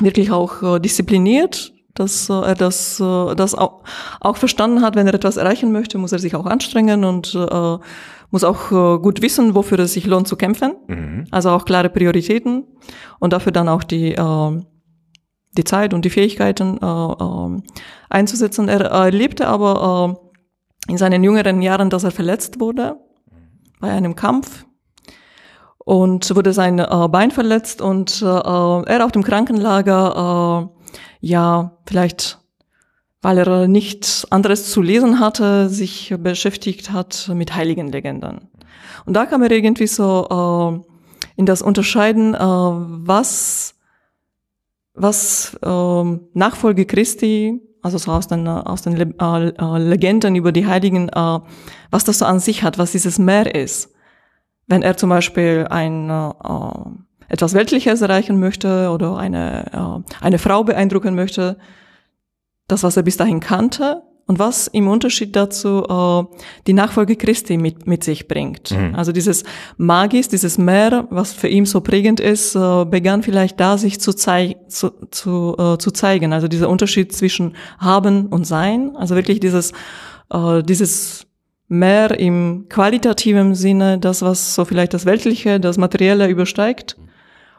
[0.01, 3.83] wirklich auch äh, diszipliniert, dass äh, er das, äh, das auch,
[4.21, 7.77] auch verstanden hat, wenn er etwas erreichen möchte, muss er sich auch anstrengen und äh,
[8.31, 10.73] muss auch äh, gut wissen, wofür es sich lohnt zu kämpfen.
[11.31, 12.65] Also auch klare Prioritäten
[13.19, 14.61] und dafür dann auch die, äh,
[15.57, 17.61] die Zeit und die Fähigkeiten äh, äh,
[18.09, 18.69] einzusetzen.
[18.69, 20.32] Er äh, lebte aber äh,
[20.87, 22.97] in seinen jüngeren Jahren, dass er verletzt wurde
[23.79, 24.65] bei einem Kampf
[25.77, 32.39] und wurde sein äh, Bein verletzt und äh, er auf dem Krankenlager, äh, ja, vielleicht
[33.23, 38.49] weil er nichts anderes zu lesen hatte, sich beschäftigt hat mit heiligen Legenden.
[39.05, 40.91] Und da kam er irgendwie so äh,
[41.37, 43.75] in das Unterscheiden, äh, was,
[44.93, 50.51] was äh, Nachfolge Christi, also so aus den, aus den Le äh, äh, Legenden über
[50.51, 51.39] die Heiligen, äh,
[51.91, 53.93] was das so an sich hat, was dieses Meer ist.
[54.67, 56.31] Wenn er zum Beispiel ein äh,
[57.27, 61.57] etwas Weltliches erreichen möchte oder eine, äh, eine Frau beeindrucken möchte,
[62.67, 67.57] das, was er bis dahin kannte und was im Unterschied dazu äh, die Nachfolge Christi
[67.57, 68.71] mit, mit sich bringt.
[68.71, 68.95] Mhm.
[68.95, 69.43] Also dieses
[69.77, 74.13] Magis, dieses Meer, was für ihn so prägend ist, äh, begann vielleicht da sich zu,
[74.13, 76.31] zei zu, zu, äh, zu zeigen.
[76.31, 79.73] Also dieser Unterschied zwischen Haben und Sein, also wirklich dieses,
[80.31, 81.27] äh, dieses
[81.67, 86.97] mehr im qualitativen Sinne, das, was so vielleicht das Weltliche, das Materielle übersteigt.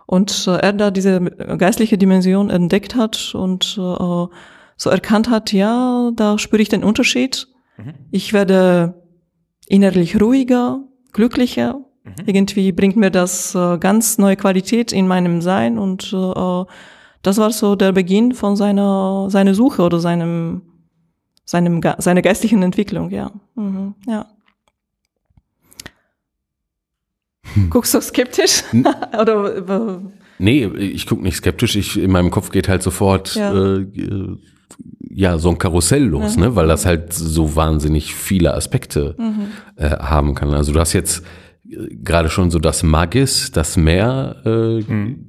[0.06, 4.26] Und äh, er da diese geistliche Dimension entdeckt hat und äh,
[4.76, 7.48] so erkannt hat, ja, da spüre ich den Unterschied.
[8.10, 9.02] Ich werde
[9.66, 10.80] innerlich ruhiger,
[11.12, 11.80] glücklicher.
[12.26, 16.64] Irgendwie bringt mir das äh, ganz neue Qualität in meinem Sein und äh,
[17.22, 20.62] das war so der Beginn von seiner seiner Suche oder seinem
[21.46, 23.30] seinem seiner geistlichen Entwicklung, ja.
[23.54, 24.26] Mhm, ja.
[27.70, 28.62] Guckst du skeptisch?
[29.20, 29.56] oder
[29.96, 29.98] äh,
[30.38, 31.76] Nee, ich gucke nicht skeptisch.
[31.76, 33.52] Ich, in meinem Kopf geht halt sofort Ja.
[33.52, 34.36] äh, äh,
[35.16, 36.56] ja so ein Karussell los, ne?
[36.56, 39.14] weil das halt so wahnsinnig viele Aspekte
[39.76, 40.52] äh, haben kann.
[40.54, 41.22] Also du hast jetzt
[41.70, 44.82] äh, gerade schon so das Magis, das Meer, äh,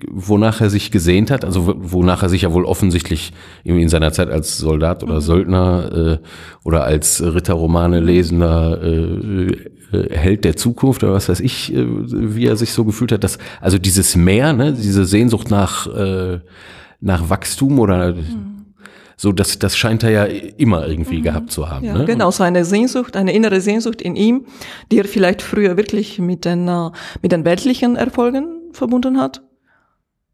[0.10, 3.32] wonach er sich gesehnt hat, also wo- wonach er sich ja wohl offensichtlich
[3.64, 6.28] in seiner Zeit als Soldat oder Söldner äh,
[6.64, 9.46] oder als Ritterromane lesender äh,
[9.94, 13.24] äh, Held der Zukunft oder was weiß ich, äh, wie er sich so gefühlt hat.
[13.24, 16.40] Dass, also dieses Meer, ne, diese Sehnsucht nach, äh,
[17.02, 18.16] nach Wachstum oder
[19.18, 21.86] so, das, das scheint er ja immer irgendwie gehabt zu haben.
[21.86, 22.06] Ja, ne?
[22.06, 24.46] genau, so eine Sehnsucht, eine innere Sehnsucht in ihm,
[24.92, 26.90] die er vielleicht früher wirklich mit den, äh,
[27.22, 29.42] mit den weltlichen Erfolgen verbunden hat,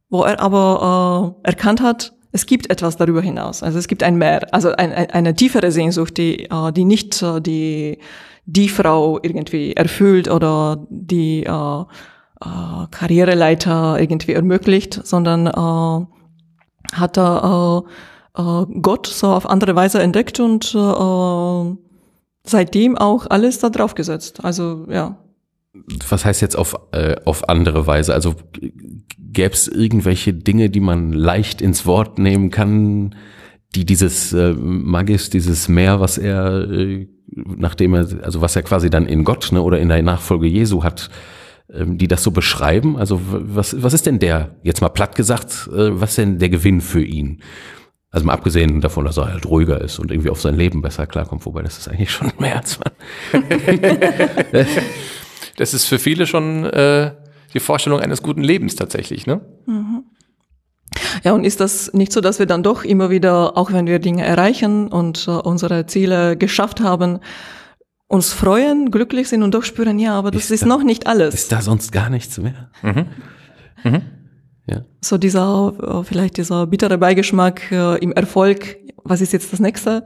[0.10, 3.62] wo er aber äh, erkannt hat, es gibt etwas darüber hinaus.
[3.62, 7.22] Also es gibt ein Mehr, also ein, ein, eine tiefere Sehnsucht, die, äh, die nicht
[7.22, 8.00] äh, die,
[8.46, 11.82] die Frau irgendwie erfüllt oder die äh,
[12.42, 17.90] äh, Karriereleiter irgendwie ermöglicht, sondern äh, hat er äh,
[18.38, 21.76] äh, Gott so auf andere Weise entdeckt und äh,
[22.44, 24.44] seitdem auch alles da drauf gesetzt.
[24.44, 25.18] Also ja.
[26.10, 28.14] Was heißt jetzt auf, äh, auf andere Weise?
[28.14, 28.36] Also
[29.18, 33.16] gäbe es irgendwelche Dinge, die man leicht ins Wort nehmen kann,
[33.76, 38.90] die dieses äh, Magis, dieses Meer, was er, äh, nachdem er, also was er quasi
[38.90, 41.10] dann in Gott ne, oder in der Nachfolge Jesu hat,
[41.74, 42.98] ähm, die das so beschreiben.
[42.98, 46.82] Also was, was ist denn der, jetzt mal platt gesagt, äh, was denn der Gewinn
[46.82, 47.42] für ihn?
[48.12, 51.08] Also mal abgesehen davon, dass er halt ruhiger ist und irgendwie auf sein Leben besser
[51.08, 53.44] klarkommt, wobei das ist eigentlich schon mehr als man.
[55.58, 57.14] das ist für viele schon äh,
[57.54, 59.42] die Vorstellung eines guten Lebens tatsächlich, ne?
[59.66, 60.04] Mhm.
[61.24, 64.00] Ja, und ist das nicht so, dass wir dann doch immer wieder, auch wenn wir
[64.00, 67.20] Dinge erreichen und äh, unsere Ziele geschafft haben,
[68.08, 71.08] uns freuen, glücklich sind und doch spüren, ja, aber das ist, ist da, noch nicht
[71.08, 71.34] alles.
[71.34, 72.70] Ist da sonst gar nichts mehr?
[72.82, 73.06] Mhm.
[73.86, 74.02] Mhm.
[74.72, 74.86] Ja.
[75.02, 78.78] So dieser, äh, vielleicht dieser bittere Beigeschmack äh, im Erfolg.
[79.04, 80.06] Was ist jetzt das nächste?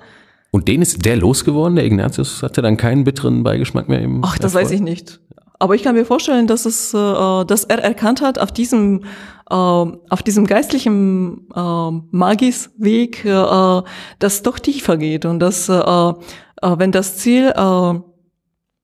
[0.52, 4.38] Und den ist der losgeworden, der Ignatius hatte dann keinen bitteren Beigeschmack mehr im Ach,
[4.38, 4.66] das Erfolg?
[4.66, 5.20] weiß ich nicht.
[5.60, 9.04] Aber ich kann mir vorstellen, dass es, äh, dass er erkannt hat, auf diesem,
[9.48, 17.54] auf diesem geistlichen Magisweg, dass doch tiefer geht und dass, wenn das Ziel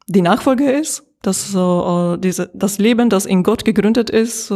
[0.08, 1.58] die Nachfolge ist, dass
[2.20, 4.54] diese, das Leben, das in Gott gegründet ist,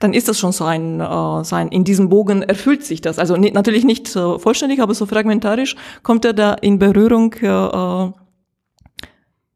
[0.00, 3.18] dann ist das schon so ein, äh, so ein, in diesem Bogen erfüllt sich das.
[3.18, 8.10] Also nicht, natürlich nicht äh, vollständig, aber so fragmentarisch kommt er da in Berührung äh,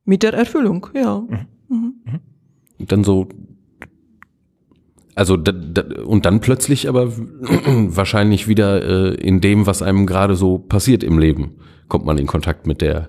[0.04, 1.20] mit der Erfüllung, ja.
[1.20, 1.46] Mhm.
[1.68, 2.20] Mhm.
[2.78, 3.26] Und dann so,
[5.14, 10.36] also da, da, und dann plötzlich aber wahrscheinlich wieder äh, in dem, was einem gerade
[10.36, 11.56] so passiert im Leben,
[11.88, 13.08] kommt man in Kontakt mit der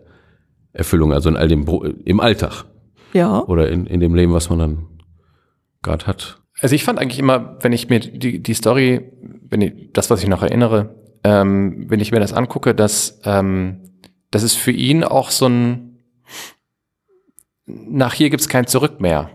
[0.71, 1.67] Erfüllung, also in all dem
[2.05, 2.63] im Alltag.
[3.11, 3.43] Ja.
[3.43, 4.87] Oder in, in dem Leben, was man dann
[5.81, 6.44] gerade hat.
[6.61, 9.11] Also ich fand eigentlich immer, wenn ich mir die, die Story,
[9.49, 13.81] wenn ich, das, was ich noch erinnere, ähm, wenn ich mir das angucke, dass, ähm,
[14.31, 15.91] dass es für ihn auch so ein
[17.67, 19.31] nach hier gibt's kein Zurück mehr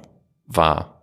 [0.46, 1.00] war.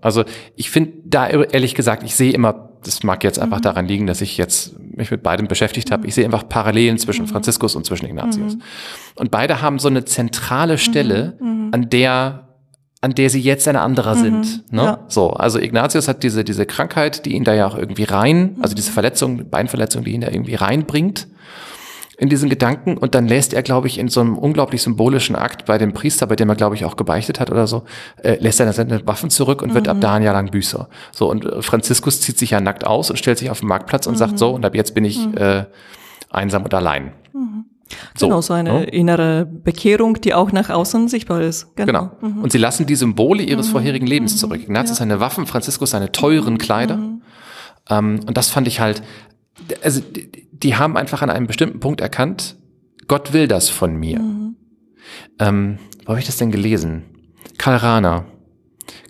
[0.00, 0.24] Also
[0.56, 3.62] ich finde da ehrlich gesagt, ich sehe immer, das mag jetzt einfach mhm.
[3.62, 6.06] daran liegen, dass ich jetzt mich mit beidem beschäftigt habe.
[6.06, 7.28] Ich sehe einfach Parallelen zwischen mhm.
[7.28, 8.56] Franziskus und zwischen Ignatius.
[8.56, 8.62] Mhm.
[9.16, 11.66] Und beide haben so eine zentrale Stelle, mhm.
[11.66, 11.74] Mhm.
[11.74, 12.47] an der
[13.00, 14.72] an der sie jetzt ein anderer mhm, sind.
[14.72, 14.82] Ne?
[14.82, 15.04] Ja.
[15.08, 18.74] So, also Ignatius hat diese, diese Krankheit, die ihn da ja auch irgendwie rein, also
[18.74, 21.28] diese Verletzung, Beinverletzung, die ihn da irgendwie reinbringt
[22.18, 25.66] in diesen Gedanken und dann lässt er, glaube ich, in so einem unglaublich symbolischen Akt
[25.66, 27.84] bei dem Priester, bei dem er, glaube ich, auch gebeichtet hat oder so,
[28.24, 29.74] äh, lässt er dann seine Waffen zurück und mhm.
[29.74, 30.88] wird ab da ein Jahr lang Büßer.
[31.12, 34.08] So, und äh, Franziskus zieht sich ja nackt aus und stellt sich auf den Marktplatz
[34.08, 34.18] und mhm.
[34.18, 35.36] sagt so, und ab jetzt bin ich mhm.
[35.36, 35.64] äh,
[36.28, 37.12] einsam und allein.
[37.32, 37.66] Mhm.
[38.16, 38.80] So, genau, so eine ja.
[38.80, 41.74] innere Bekehrung, die auch nach außen sichtbar ist.
[41.76, 42.10] Genau.
[42.20, 42.34] genau.
[42.34, 42.42] Mhm.
[42.42, 43.72] Und sie lassen die Symbole ihres mhm.
[43.72, 44.38] vorherigen Lebens mhm.
[44.38, 44.62] zurück.
[44.62, 45.04] Ignatius ja.
[45.04, 46.58] seine Waffen, Franziskus seine teuren mhm.
[46.58, 46.96] Kleider.
[46.96, 47.22] Mhm.
[47.88, 49.02] Ähm, und das fand ich halt,
[49.82, 52.56] also die, die, haben einfach an einem bestimmten Punkt erkannt,
[53.06, 54.18] Gott will das von mir.
[54.18, 54.56] Mhm.
[55.38, 57.04] Ähm, wo habe ich das denn gelesen?
[57.56, 58.26] Karl Rahner.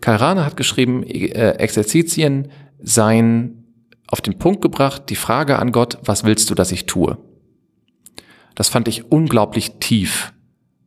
[0.01, 2.49] Karl Rahner hat geschrieben, äh, Exerzitien
[2.81, 3.65] seien
[4.07, 7.19] auf den Punkt gebracht, die Frage an Gott, was willst du, dass ich tue?
[8.59, 10.33] Das fand ich unglaublich tief.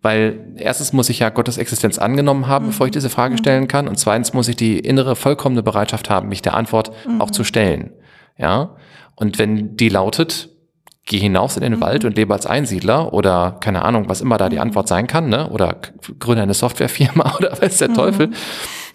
[0.01, 2.69] Weil erstens muss ich ja Gottes Existenz angenommen haben, mhm.
[2.71, 3.37] bevor ich diese Frage mhm.
[3.37, 3.87] stellen kann.
[3.87, 7.21] Und zweitens muss ich die innere, vollkommene Bereitschaft haben, mich der Antwort mhm.
[7.21, 7.93] auch zu stellen.
[8.37, 8.75] Ja.
[9.15, 10.49] Und wenn die lautet,
[11.05, 11.81] geh hinaus in den mhm.
[11.81, 14.63] Wald und lebe als Einsiedler oder keine Ahnung, was immer da die mhm.
[14.63, 15.49] Antwort sein kann, ne?
[15.49, 15.77] Oder
[16.19, 17.93] gründe eine Softwarefirma oder weiß der mhm.
[17.93, 18.31] Teufel.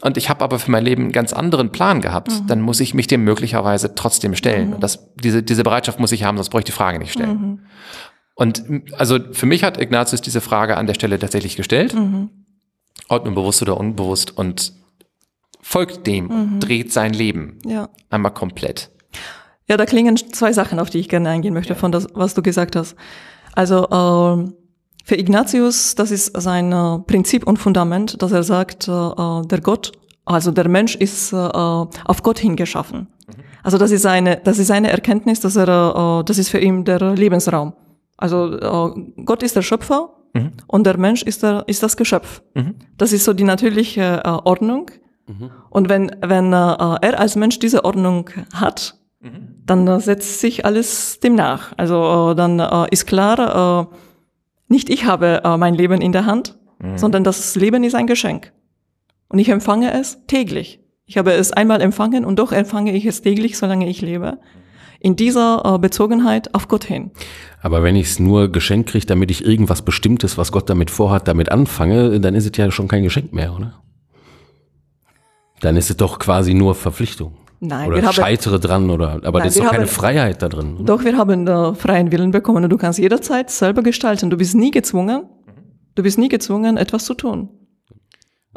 [0.02, 2.46] Und ich habe aber für mein Leben einen ganz anderen Plan gehabt, mhm.
[2.46, 4.74] dann muss ich mich dem möglicherweise trotzdem stellen.
[4.74, 7.66] Und das, diese, diese Bereitschaft muss ich haben, sonst bräuchte ich die Frage nicht stellen.
[8.36, 11.94] Und also für mich hat Ignatius diese Frage an der Stelle tatsächlich gestellt.
[11.94, 12.28] Mhm.
[13.08, 14.74] Ob nun bewusst oder unbewusst und
[15.62, 16.60] folgt dem, mhm.
[16.60, 17.58] dreht sein Leben.
[17.64, 17.88] Ja.
[18.10, 18.90] Einmal komplett.
[19.68, 21.78] Ja, da klingen zwei Sachen, auf die ich gerne eingehen möchte, ja.
[21.78, 22.94] von das, was du gesagt hast.
[23.54, 24.52] Also äh,
[25.04, 29.60] für Ignatius, das ist sein äh, Prinzip und Fundament, dass er sagt, äh, äh der
[29.62, 29.92] Gott,
[30.26, 33.08] also der Mensch ist äh, auf Gott hingeschaffen.
[33.26, 33.32] Mhm.
[33.62, 36.84] Also das ist eine, das ist eine Erkenntnis, dass er, äh, das ist für ihn
[36.84, 37.72] der Lebensraum.
[38.16, 40.52] Also äh, Gott ist der Schöpfer mhm.
[40.66, 42.42] und der Mensch ist, der, ist das Geschöpf.
[42.54, 42.76] Mhm.
[42.96, 44.90] Das ist so die natürliche äh, Ordnung.
[45.26, 45.50] Mhm.
[45.70, 49.62] Und wenn, wenn äh, er als Mensch diese Ordnung hat, mhm.
[49.64, 51.72] dann setzt sich alles dem nach.
[51.76, 53.90] Also dann ist klar,
[54.68, 56.96] nicht ich habe mein Leben in der Hand, mhm.
[56.96, 58.52] sondern das Leben ist ein Geschenk.
[59.28, 60.80] Und ich empfange es täglich.
[61.06, 64.38] Ich habe es einmal empfangen und doch empfange ich es täglich, solange ich lebe
[65.06, 67.12] in dieser äh, Bezogenheit auf Gott hin.
[67.62, 71.28] Aber wenn ich es nur geschenkt kriege, damit ich irgendwas Bestimmtes, was Gott damit vorhat,
[71.28, 73.74] damit anfange, dann ist es ja schon kein Geschenk mehr, oder?
[75.60, 77.36] Dann ist es doch quasi nur Verpflichtung.
[77.60, 80.48] Nein, oder wir scheitere dran oder aber nein, das ist doch keine haben, Freiheit da
[80.48, 80.74] drin.
[80.74, 80.84] Oder?
[80.84, 84.28] Doch, wir haben äh, freien Willen bekommen und du kannst jederzeit selber gestalten.
[84.28, 85.22] Du bist nie gezwungen.
[85.94, 87.48] Du bist nie gezwungen, etwas zu tun.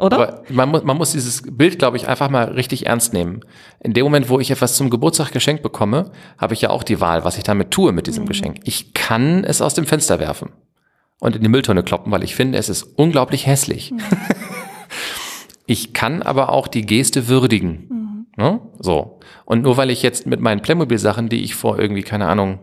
[0.00, 0.16] Oder?
[0.16, 3.40] Aber man muss, man muss dieses Bild, glaube ich, einfach mal richtig ernst nehmen.
[3.80, 7.00] In dem Moment, wo ich etwas zum Geburtstag geschenkt bekomme, habe ich ja auch die
[7.00, 8.60] Wahl, was ich damit tue mit diesem Geschenk.
[8.64, 10.50] Ich kann es aus dem Fenster werfen
[11.20, 13.92] und in die Mülltonne kloppen, weil ich finde, es ist unglaublich hässlich.
[15.66, 18.26] ich kann aber auch die Geste würdigen.
[18.36, 18.58] Ne?
[18.78, 19.20] So.
[19.44, 22.58] Und nur weil ich jetzt mit meinen Playmobil-Sachen, die ich vor irgendwie, keine Ahnung,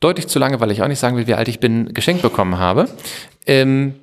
[0.00, 2.58] deutlich zu lange, weil ich auch nicht sagen will, wie alt ich bin, geschenkt bekommen
[2.58, 2.88] habe,
[3.46, 3.94] ähm,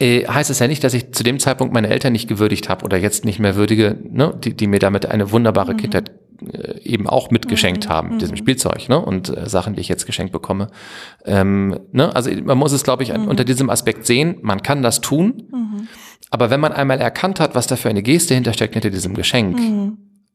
[0.00, 2.84] äh, heißt es ja nicht, dass ich zu dem Zeitpunkt meine Eltern nicht gewürdigt habe
[2.84, 6.12] oder jetzt nicht mehr würdige, ne, die, die mir damit eine wunderbare Kindheit
[6.52, 10.32] äh, eben auch mitgeschenkt haben, diesem Spielzeug, ne, und äh, Sachen, die ich jetzt geschenkt
[10.32, 10.68] bekomme.
[11.24, 15.00] Ähm, ne, also man muss es, glaube ich, unter diesem Aspekt sehen, man kann das
[15.00, 15.48] tun,
[16.30, 19.58] aber wenn man einmal erkannt hat, was da für eine Geste hintersteckt hinter diesem Geschenk,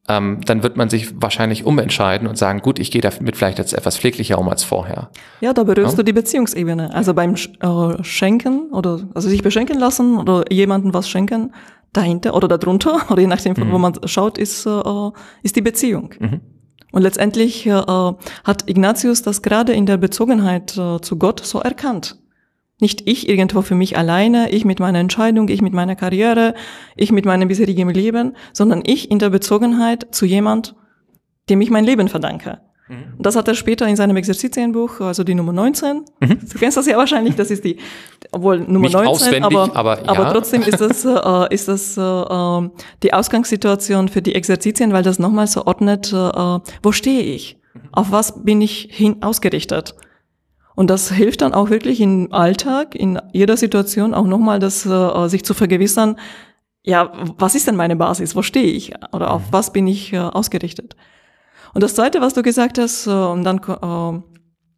[0.08, 3.74] ähm, dann wird man sich wahrscheinlich umentscheiden und sagen, gut, ich gehe damit vielleicht jetzt
[3.74, 5.10] etwas pfleglicher um als vorher.
[5.42, 5.98] Ja, da berührst Ja.
[5.98, 6.94] du die Beziehungsebene.
[6.94, 11.54] Also beim äh, Schenken oder also sich beschenken lassen oder jemandem was schenken,
[11.94, 15.12] dahinter oder darunter, oder je nachdem, von wo man schaut, ist, äh,
[15.44, 16.12] ist die Beziehung.
[16.92, 22.18] Und letztendlich äh, hat Ignatius das gerade in der Bezogenheit äh, zu Gott so erkannt.
[22.82, 26.54] Nicht ich irgendwo für mich alleine, ich mit meiner Entscheidung, ich mit meiner Karriere,
[26.96, 30.76] ich mit meinem bisherigen Leben, sondern ich in der Bezogenheit zu jemand,
[31.50, 32.60] dem ich mein Leben verdanke.
[32.88, 36.06] Und das hat er später in seinem Exerzitienbuch, also die Nummer 19.
[36.20, 37.78] Du kennst das ja wahrscheinlich, das ist die,
[38.32, 40.10] obwohl Nummer Nicht 19, auswendig, aber, aber ja.
[40.10, 42.70] aber trotzdem ist das, äh, ist das äh, äh,
[43.02, 47.58] die Ausgangssituation für die Exerzitien, weil das nochmal so ordnet, äh, wo stehe ich?
[47.92, 49.96] Auf was bin ich hin ausgerichtet?
[50.76, 55.28] Und das hilft dann auch wirklich im Alltag, in jeder Situation auch nochmal, das äh,
[55.28, 56.18] sich zu vergewissern,
[56.84, 58.36] ja, was ist denn meine Basis?
[58.36, 58.94] Wo stehe ich?
[59.12, 60.96] Oder auf was bin ich äh, ausgerichtet?
[61.74, 64.22] Und das Zweite, was du gesagt hast, äh, und dann äh,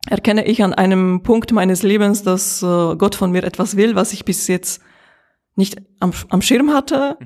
[0.09, 4.13] erkenne ich an einem Punkt meines Lebens, dass äh, Gott von mir etwas will, was
[4.13, 4.81] ich bis jetzt
[5.55, 7.17] nicht am, am Schirm hatte.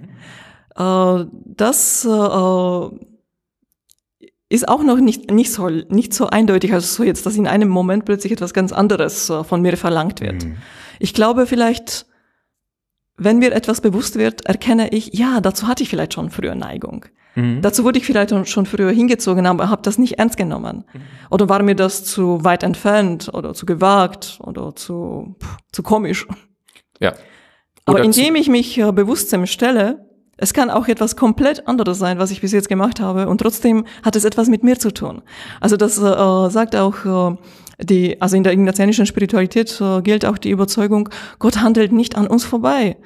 [0.75, 3.10] Äh, das äh,
[4.51, 7.69] ist auch noch nicht, nicht, so, nicht so eindeutig, also so jetzt, dass in einem
[7.69, 10.45] Moment plötzlich etwas ganz anderes äh, von mir verlangt wird.
[10.99, 12.05] Ich glaube vielleicht,
[13.17, 17.05] wenn mir etwas bewusst wird, erkenne ich, ja, dazu hatte ich vielleicht schon früher Neigung.
[17.61, 20.83] Dazu wurde ich vielleicht schon früher hingezogen, aber habe das nicht ernst genommen.
[21.29, 26.27] Oder war mir das zu weit entfernt oder zu gewagt oder zu, pff, zu komisch.
[26.99, 27.13] Ja.
[27.85, 30.09] Aber Oder zu- indem ich mich äh, bewusst stelle,
[30.41, 33.85] es kann auch etwas komplett anderes sein, was ich bis jetzt gemacht habe, und trotzdem
[34.03, 35.21] hat es etwas mit mir zu tun.
[35.59, 37.37] Also das äh, sagt auch äh,
[37.79, 42.27] die, also in der ignatianischen Spiritualität äh, gilt auch die Überzeugung, Gott handelt nicht an
[42.27, 42.97] uns vorbei.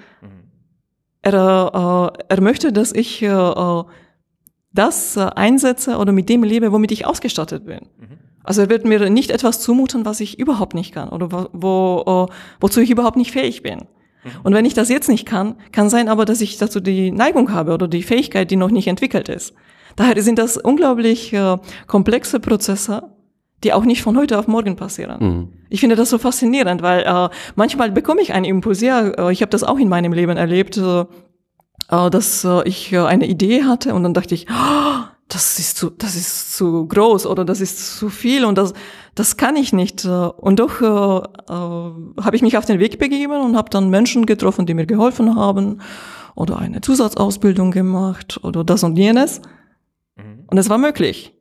[1.21, 3.83] Er, äh, er möchte, dass ich äh, äh,
[4.71, 7.81] das äh, einsetze oder mit dem lebe, womit ich ausgestattet bin.
[8.43, 12.27] Also er wird mir nicht etwas zumuten, was ich überhaupt nicht kann oder wo, wo,
[12.29, 13.87] äh, wozu ich überhaupt nicht fähig bin.
[14.43, 17.51] Und wenn ich das jetzt nicht kann, kann sein aber, dass ich dazu die Neigung
[17.51, 19.53] habe oder die Fähigkeit, die noch nicht entwickelt ist.
[19.95, 21.57] Daher sind das unglaublich äh,
[21.87, 23.03] komplexe Prozesse,
[23.63, 25.49] die auch nicht von heute auf morgen passieren.
[25.69, 28.81] Ich finde das so faszinierend, weil äh, manchmal bekomme ich einen Impuls.
[28.81, 31.05] Ja, äh, ich habe das auch in meinem Leben erlebt, äh,
[31.89, 35.77] äh, dass äh, ich äh, eine Idee hatte und dann dachte ich, oh, das ist
[35.77, 38.73] zu, das ist zu groß oder das ist zu viel und das,
[39.15, 40.05] das kann ich nicht.
[40.05, 44.25] Und doch äh, äh, habe ich mich auf den Weg begeben und habe dann Menschen
[44.25, 45.81] getroffen, die mir geholfen haben
[46.35, 49.41] oder eine Zusatzausbildung gemacht oder das und jenes.
[50.47, 51.33] Und es war möglich.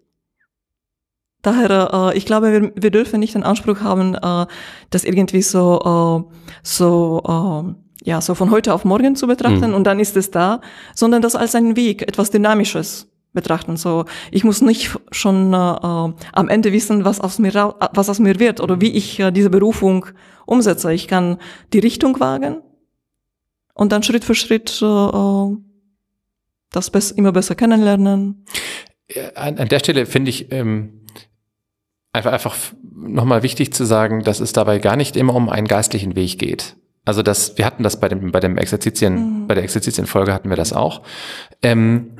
[1.42, 4.46] Daher, äh, ich glaube, wir, wir dürfen nicht den Anspruch haben, äh,
[4.88, 9.84] das irgendwie so, äh, so, äh, ja, so von heute auf morgen zu betrachten und
[9.84, 10.62] dann ist es da,
[10.94, 13.76] sondern das als einen Weg, etwas Dynamisches betrachten.
[13.76, 18.08] So, ich muss nicht schon äh, äh, am Ende wissen, was aus mir, rau- was
[18.08, 20.06] aus mir wird oder wie ich äh, diese Berufung
[20.46, 20.92] umsetze.
[20.94, 21.36] Ich kann
[21.72, 22.62] die Richtung wagen
[23.74, 25.56] und dann Schritt für Schritt äh, äh,
[26.70, 28.46] das bess immer besser kennenlernen.
[29.34, 31.02] an, an der Stelle finde ich ähm,
[32.12, 32.56] einfach, einfach
[32.94, 36.76] nochmal wichtig zu sagen, dass es dabei gar nicht immer um einen geistlichen Weg geht.
[37.04, 40.56] Also das, wir hatten das bei dem, bei dem Exerzitien, bei der Exerzitienfolge hatten wir
[40.56, 41.02] das auch.
[41.62, 42.16] Ähm,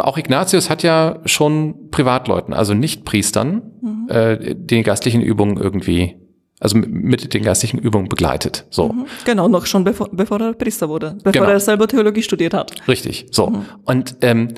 [0.00, 3.62] auch Ignatius hat ja schon Privatleuten, also nicht Priestern,
[4.08, 6.16] äh, die geistlichen Übungen irgendwie,
[6.60, 8.66] also mit, den geistlichen Übungen begleitet.
[8.70, 8.94] So.
[9.24, 11.48] Genau, noch schon bevor, bevor er Priester wurde, bevor Genau.
[11.52, 12.72] er selber Theologie studiert hat.
[12.88, 13.62] Richtig, so.
[13.84, 14.48] Und ähm,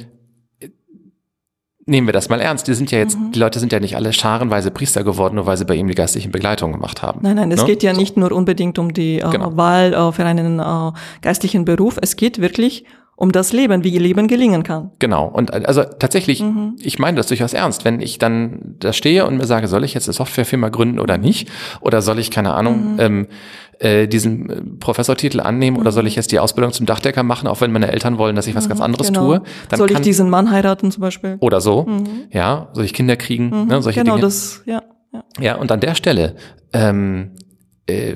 [1.87, 2.67] nehmen wir das mal ernst.
[2.69, 5.57] Die sind ja jetzt, die Leute sind ja nicht alle scharenweise Priester geworden, nur weil
[5.57, 7.21] sie bei ihm die geistlichen Begleitungen gemacht haben.
[7.23, 7.67] Nein, nein, es Ne?
[7.67, 8.01] geht ja So.
[8.01, 9.57] nicht nur unbedingt um die äh, Genau.
[9.57, 10.93] Wahl äh, für einen äh,
[11.23, 11.97] geistlichen Beruf.
[12.01, 12.85] Es geht wirklich
[13.17, 14.91] um das Leben, wie Leben gelingen kann.
[14.99, 15.27] Genau.
[15.27, 16.77] Und also tatsächlich, mhm.
[16.79, 17.87] ich meine das durchaus ernst.
[17.87, 21.17] Wenn ich dann da stehe und mir sage, soll ich jetzt eine Softwarefirma gründen oder
[21.17, 21.49] nicht?
[21.81, 23.01] Oder soll ich, keine Ahnung, mhm.
[23.01, 23.27] ähm,
[23.79, 26.09] äh, diesen äh, Professortitel annehmen oder soll mhm.
[26.09, 28.69] ich jetzt die Ausbildung zum Dachdecker machen, auch wenn meine Eltern wollen, dass ich was
[28.69, 29.27] ganz mhm, anderes genau.
[29.27, 29.43] tue?
[29.71, 31.39] Dann soll ich diesen Mann heiraten zum Beispiel?
[31.41, 32.25] Oder so, mhm.
[32.31, 33.69] ja, soll ich Kinder kriegen, mhm.
[33.69, 34.27] ne, solche genau, Dinge.
[34.27, 35.25] das, ja, ja.
[35.41, 36.37] Ja, und an der Stelle
[36.75, 37.33] ähm,
[37.87, 38.15] äh,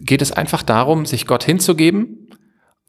[0.00, 2.25] geht es einfach darum, sich Gott hinzugeben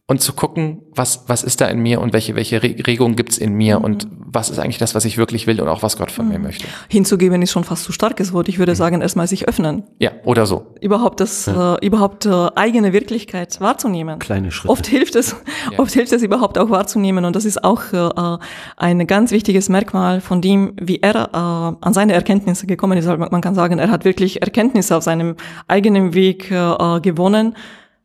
[0.10, 3.54] und zu gucken, was, was ist da in mir und welche, welche Regungen gibt's in
[3.54, 3.86] mir mhm.
[3.86, 6.32] und was ist eigentlich das, was ich wirklich will und auch was Gott von mhm.
[6.32, 6.66] mir möchte.
[6.88, 8.48] Hinzugeben ist schon fast zu starkes Wort.
[8.48, 8.78] Ich würde mhm.
[8.78, 9.84] sagen, erstmal sich öffnen.
[10.00, 10.68] Ja, oder so.
[10.80, 11.76] Überhaupt das, ja.
[11.76, 14.20] äh, überhaupt äh, eigene Wirklichkeit wahrzunehmen.
[14.20, 14.70] Kleine Schritte.
[14.70, 15.36] Oft hilft es,
[15.72, 15.80] ja.
[15.80, 18.38] oft hilft es überhaupt auch wahrzunehmen und das ist auch äh,
[18.78, 23.08] ein ganz wichtiges Merkmal von dem, wie er äh, an seine Erkenntnisse gekommen ist.
[23.08, 25.36] Man kann sagen, er hat wirklich Erkenntnisse auf seinem
[25.68, 27.56] eigenen Weg äh, gewonnen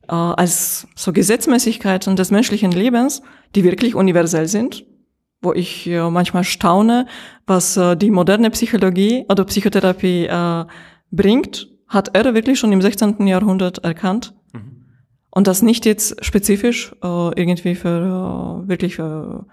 [0.08, 3.22] äh, als so Gesetzmäßigkeiten des menschlichen Lebens,
[3.54, 4.84] die wirklich universell sind,
[5.40, 7.06] wo ich äh, manchmal staune,
[7.46, 10.64] was äh, die moderne Psychologie oder Psychotherapie äh,
[11.10, 13.26] bringt, hat er wirklich schon im 16.
[13.26, 14.34] Jahrhundert erkannt.
[14.52, 14.86] Mhm.
[15.30, 17.06] Und das nicht jetzt spezifisch äh,
[17.40, 19.46] irgendwie für äh, wirklich für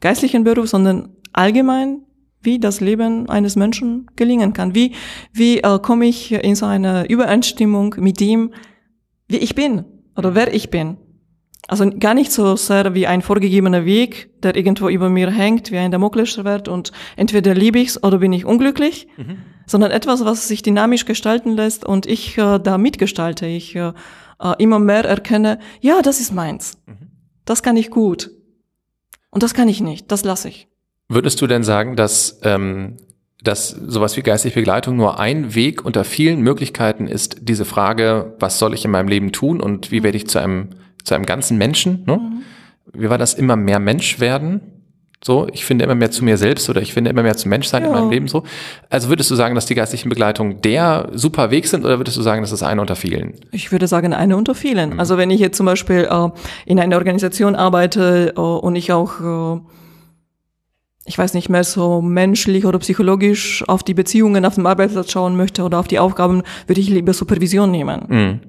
[0.00, 2.02] geistlichen Beruf, sondern allgemein,
[2.40, 4.74] wie das Leben eines Menschen gelingen kann.
[4.74, 4.92] Wie,
[5.32, 8.52] wie äh, komme ich in so eine Übereinstimmung mit dem,
[9.28, 9.84] wie ich bin
[10.16, 10.96] oder wer ich bin.
[11.66, 15.78] Also gar nicht so sehr wie ein vorgegebener Weg, der irgendwo über mir hängt, wie
[15.78, 19.38] ein Damoklesschwert und entweder liebe ich's oder bin ich unglücklich, mhm.
[19.66, 23.46] sondern etwas, was sich dynamisch gestalten lässt und ich äh, da mitgestalte.
[23.46, 23.92] Ich äh,
[24.40, 26.78] äh, immer mehr erkenne, ja, das ist meins.
[26.86, 27.10] Mhm.
[27.46, 28.30] Das kann ich gut.
[29.30, 30.12] Und das kann ich nicht.
[30.12, 30.68] Das lasse ich.
[31.08, 32.96] Würdest du denn sagen, dass ähm,
[33.44, 38.58] dass sowas wie geistige Begleitung nur ein Weg unter vielen Möglichkeiten ist, diese Frage, was
[38.58, 40.70] soll ich in meinem Leben tun und wie werde ich zu einem,
[41.04, 42.04] zu einem ganzen Menschen?
[42.06, 42.16] Ne?
[42.16, 42.42] Mhm.
[42.92, 44.60] Wie war das immer mehr Mensch werden?
[45.22, 47.82] So, ich finde immer mehr zu mir selbst oder ich finde immer mehr zum Menschsein
[47.82, 47.88] ja.
[47.88, 48.42] in meinem Leben so.
[48.90, 52.22] Also würdest du sagen, dass die geistlichen Begleitungen der super Weg sind oder würdest du
[52.22, 53.34] sagen, das ist eine unter vielen?
[53.50, 54.94] Ich würde sagen, eine unter vielen.
[54.94, 55.00] Mhm.
[55.00, 56.28] Also wenn ich jetzt zum Beispiel äh,
[56.66, 59.60] in einer Organisation arbeite äh, und ich auch äh,
[61.04, 65.36] ich weiß nicht mehr, so menschlich oder psychologisch auf die Beziehungen auf dem Arbeitsplatz schauen
[65.36, 68.04] möchte oder auf die Aufgaben, würde ich lieber Supervision nehmen.
[68.08, 68.40] Mhm.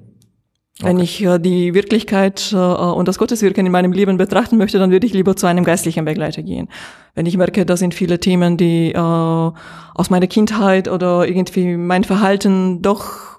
[0.78, 0.88] Okay.
[0.88, 4.90] Wenn ich äh, die Wirklichkeit äh, und das Gotteswirken in meinem Leben betrachten möchte, dann
[4.90, 6.68] würde ich lieber zu einem geistlichen Begleiter gehen.
[7.14, 12.04] Wenn ich merke, das sind viele Themen, die äh, aus meiner Kindheit oder irgendwie mein
[12.04, 13.35] Verhalten doch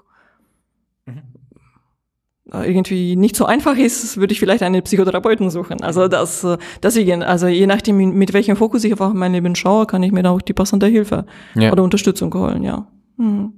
[2.52, 5.82] irgendwie nicht so einfach ist, würde ich vielleicht einen Psychotherapeuten suchen.
[5.82, 9.86] Also das, äh, deswegen, also je nachdem, mit welchem Fokus ich auf mein Leben schaue,
[9.86, 11.72] kann ich mir da auch die passende Hilfe ja.
[11.72, 12.86] oder Unterstützung holen, ja.
[13.16, 13.52] Mhm.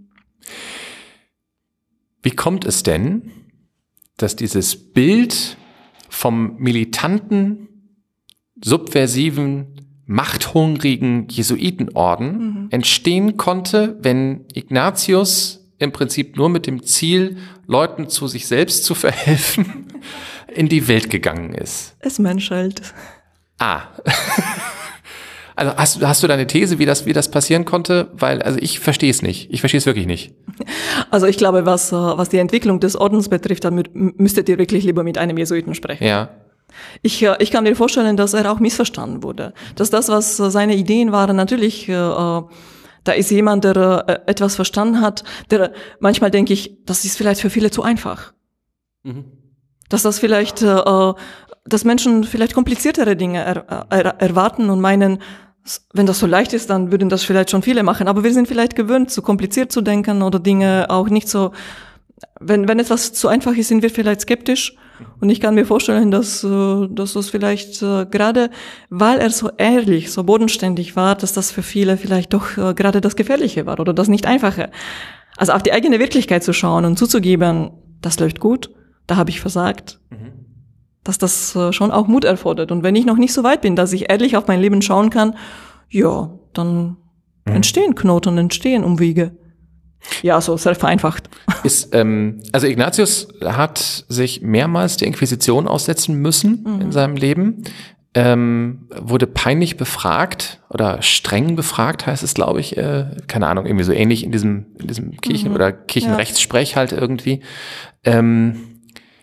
[2.23, 3.31] Wie kommt es denn,
[4.17, 5.57] dass dieses Bild
[6.09, 7.69] vom militanten,
[8.63, 12.67] subversiven, machthungrigen Jesuitenorden mhm.
[12.71, 18.95] entstehen konnte, wenn Ignatius im Prinzip nur mit dem Ziel, Leuten zu sich selbst zu
[18.95, 19.87] verhelfen,
[20.55, 21.97] in die Welt gegangen ist.
[21.99, 22.83] Es menschelt.
[23.59, 23.83] Ah.
[25.57, 28.09] Also hast, hast du deine These, wie das, wie das passieren konnte?
[28.15, 29.53] Weil, also ich verstehe es nicht.
[29.53, 30.33] Ich verstehe es wirklich nicht.
[31.11, 35.05] Also ich glaube, was, was die Entwicklung des Ordens betrifft, dann müsstet ihr wirklich lieber
[35.05, 36.03] mit einem Jesuiten sprechen.
[36.03, 36.31] Ja.
[37.03, 39.53] Ich, ich kann mir vorstellen, dass er auch missverstanden wurde.
[39.75, 42.41] Dass das, was seine Ideen waren, natürlich äh,
[43.05, 47.41] da ist jemand, der äh, etwas verstanden hat, der manchmal denke ich, das ist vielleicht
[47.41, 48.33] für viele zu einfach.
[49.03, 49.25] Mhm.
[49.89, 51.15] Dass das vielleicht, äh, äh
[51.65, 55.19] dass Menschen vielleicht kompliziertere Dinge er, er, erwarten und meinen,
[55.93, 58.09] wenn das so leicht ist, dann würden das vielleicht schon viele machen.
[58.09, 61.53] Aber wir sind vielleicht gewöhnt, zu kompliziert zu denken oder Dinge auch nicht so.
[62.41, 64.77] Wenn, wenn etwas zu einfach ist, sind wir vielleicht skeptisch
[65.21, 68.51] und ich kann mir vorstellen, dass, äh, dass das vielleicht äh, gerade,
[68.89, 73.01] weil er so ehrlich, so bodenständig war, dass das für viele vielleicht doch äh, gerade
[73.01, 74.71] das Gefährliche war oder das nicht Einfache.
[75.37, 77.71] Also auf die eigene Wirklichkeit zu schauen und zuzugeben,
[78.01, 78.71] das läuft gut,
[79.07, 80.01] da habe ich versagt.
[80.11, 80.33] Mhm.
[81.05, 82.71] Dass das schon auch Mut erfordert.
[82.71, 85.09] Und wenn ich noch nicht so weit bin, dass ich ehrlich auf mein Leben schauen
[85.09, 85.35] kann,
[85.89, 86.99] ja, dann
[87.47, 87.55] mhm.
[87.55, 89.33] entstehen Knoten, entstehen Umwege.
[90.23, 91.29] Ja, so sehr vereinfacht.
[91.63, 96.81] Ist, ähm, also Ignatius hat sich mehrmals der Inquisition aussetzen müssen mhm.
[96.81, 97.65] in seinem Leben.
[98.13, 103.85] Ähm, wurde peinlich befragt oder streng befragt, heißt es, glaube ich, äh, keine Ahnung, irgendwie
[103.85, 105.55] so ähnlich in diesem, in diesem Kirchen- mhm.
[105.55, 107.41] oder Kirchenrechtssprech halt irgendwie.
[108.03, 108.70] Ähm,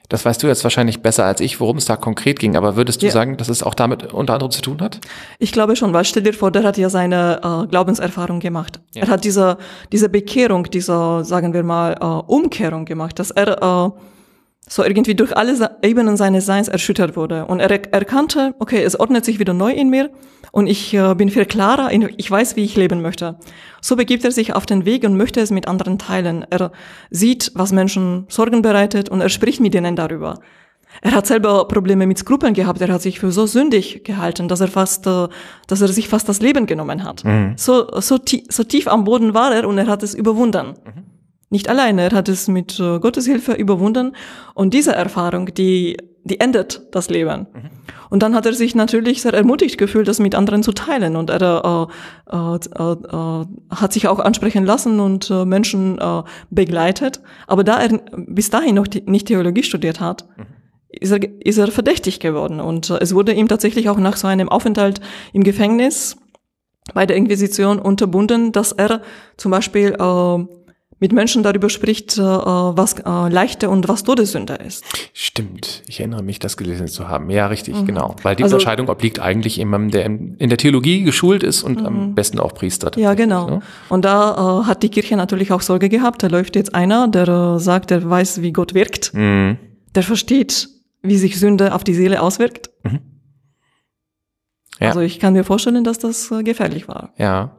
[0.10, 2.56] das weißt du jetzt wahrscheinlich besser als ich, worum es da konkret ging.
[2.56, 3.12] Aber würdest du ja.
[3.12, 5.00] sagen, dass es auch damit unter anderem zu tun hat?
[5.40, 8.80] Ich glaube schon, weil stell dir vor, der hat ja seine äh, Glaubenserfahrung gemacht.
[8.94, 9.04] Ja.
[9.04, 9.58] Er hat diese,
[9.92, 13.92] diese Bekehrung, diese, sagen wir mal, äh, Umkehrung gemacht, dass er äh,
[14.68, 17.46] so irgendwie durch alle Ebenen seines Seins erschüttert wurde.
[17.46, 20.10] Und er erkannte, okay, es ordnet sich wieder neu in mir
[20.52, 23.38] und ich äh, bin viel klarer, ich weiß, wie ich leben möchte.
[23.82, 26.46] So begibt er sich auf den Weg und möchte es mit anderen teilen.
[26.50, 26.72] Er
[27.10, 30.40] sieht, was Menschen Sorgen bereitet und er spricht mit ihnen darüber.
[31.02, 32.82] Er hat selber Probleme mit Skrupeln gehabt.
[32.82, 35.28] Er hat sich für so sündig gehalten, dass er fast, äh,
[35.68, 37.24] dass er sich fast das Leben genommen hat.
[37.24, 37.54] Mhm.
[37.56, 38.18] So, so,
[38.50, 40.74] so tief am Boden war er und er hat es überwunden.
[40.86, 41.17] Mhm.
[41.50, 44.14] Nicht alleine, er hat es mit äh, Gottes Hilfe überwunden.
[44.54, 47.48] Und diese Erfahrung, die, die endet das Leben.
[47.54, 47.70] Mhm.
[48.10, 51.16] Und dann hat er sich natürlich sehr ermutigt gefühlt, das mit anderen zu teilen.
[51.16, 51.90] Und er
[52.30, 57.22] äh, äh, äh, hat sich auch ansprechen lassen und äh, Menschen äh, begleitet.
[57.48, 60.46] Aber da er bis dahin noch nicht Theologie studiert hat, mhm.
[60.90, 62.60] ist, er, ist er verdächtig geworden.
[62.60, 65.00] Und es wurde ihm tatsächlich auch nach so einem Aufenthalt
[65.32, 66.18] im Gefängnis
[66.94, 69.02] bei der Inquisition unterbunden, dass er
[69.38, 70.57] zum Beispiel äh,
[71.00, 74.84] mit Menschen darüber spricht, äh, was äh, leichte und was Todessünde ist.
[75.14, 77.30] Stimmt, ich erinnere mich, das gelesen zu haben.
[77.30, 77.86] Ja, richtig, mhm.
[77.86, 78.16] genau.
[78.24, 81.86] Weil die also, Unterscheidung obliegt eigentlich jemandem, der in der Theologie geschult ist und mhm.
[81.86, 82.92] am besten auch Priester.
[82.98, 83.50] Ja, genau.
[83.50, 83.62] Ne?
[83.90, 86.24] Und da äh, hat die Kirche natürlich auch Sorge gehabt.
[86.24, 89.14] Da läuft jetzt einer, der äh, sagt, der weiß, wie Gott wirkt.
[89.14, 89.58] Mhm.
[89.94, 90.70] Der versteht,
[91.02, 92.72] wie sich Sünde auf die Seele auswirkt.
[92.84, 93.00] Mhm.
[94.80, 94.90] Ja.
[94.90, 97.14] Also ich kann mir vorstellen, dass das äh, gefährlich war.
[97.18, 97.58] Ja.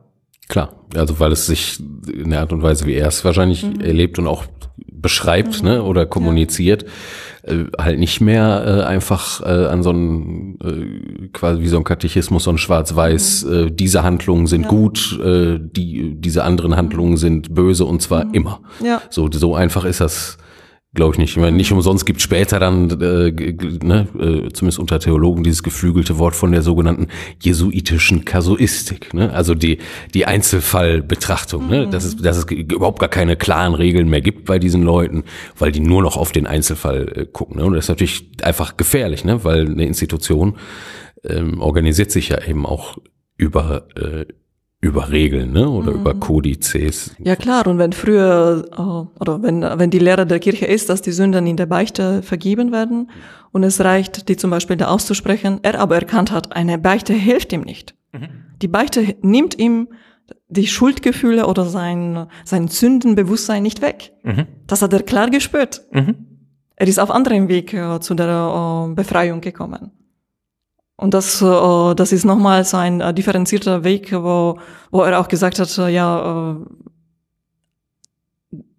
[0.48, 1.78] Klar, also weil es sich
[2.10, 3.80] in der Art und Weise, wie er es wahrscheinlich mhm.
[3.80, 4.44] erlebt und auch
[4.76, 5.68] beschreibt mhm.
[5.68, 6.86] ne, oder kommuniziert,
[7.46, 7.52] ja.
[7.52, 11.84] äh, halt nicht mehr äh, einfach äh, an so einen, äh, quasi wie so ein
[11.84, 13.52] Katechismus, so ein Schwarz-Weiß, mhm.
[13.52, 14.68] äh, diese Handlungen sind ja.
[14.68, 18.34] gut, äh, die, diese anderen Handlungen sind böse und zwar mhm.
[18.34, 18.60] immer.
[18.82, 19.02] Ja.
[19.10, 20.38] So, so einfach ist das
[20.98, 21.30] Glaube ich nicht.
[21.30, 26.18] Ich meine, nicht umsonst gibt später dann, äh, ne, äh, zumindest unter Theologen, dieses geflügelte
[26.18, 27.06] Wort von der sogenannten
[27.40, 29.14] jesuitischen Kasuistik.
[29.14, 29.32] Ne?
[29.32, 29.78] Also die,
[30.12, 31.66] die Einzelfallbetrachtung.
[31.66, 31.70] Mhm.
[31.70, 31.86] Ne?
[31.86, 35.22] Dass, es, dass es überhaupt gar keine klaren Regeln mehr gibt bei diesen Leuten,
[35.56, 37.58] weil die nur noch auf den Einzelfall äh, gucken.
[37.58, 37.66] Ne?
[37.66, 39.44] Und das ist natürlich einfach gefährlich, ne?
[39.44, 40.56] weil eine Institution
[41.22, 42.98] ähm, organisiert sich ja eben auch
[43.36, 44.24] über äh,
[44.80, 45.68] über Regeln ne?
[45.68, 46.00] oder mhm.
[46.00, 47.14] über Kodizes.
[47.18, 51.02] Ja klar, und wenn früher äh, oder wenn, wenn die Lehre der Kirche ist, dass
[51.02, 53.10] die Sünden in der Beichte vergeben werden
[53.50, 57.52] und es reicht, die zum Beispiel da auszusprechen, er aber erkannt hat, eine Beichte hilft
[57.52, 57.96] ihm nicht.
[58.12, 58.28] Mhm.
[58.62, 59.88] Die Beichte nimmt ihm
[60.48, 64.12] die Schuldgefühle oder sein, sein Sündenbewusstsein nicht weg.
[64.22, 64.46] Mhm.
[64.66, 65.82] Das hat er klar gespürt.
[65.92, 66.14] Mhm.
[66.76, 69.90] Er ist auf anderem Weg äh, zu der äh, Befreiung gekommen.
[71.00, 74.58] Und das, äh, das ist nochmals ein äh, differenzierter Weg, wo,
[74.90, 76.56] wo er auch gesagt hat, äh, ja,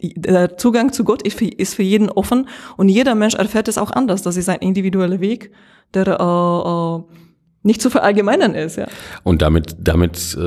[0.01, 3.78] der Zugang zu Gott ist für, ist für jeden offen und jeder Mensch erfährt es
[3.78, 4.22] auch anders.
[4.22, 5.51] Das ist ein individueller Weg,
[5.93, 7.05] der
[7.63, 8.78] nicht zu verallgemeinern ist.
[8.78, 8.88] Ja.
[9.24, 10.38] Und damit, damit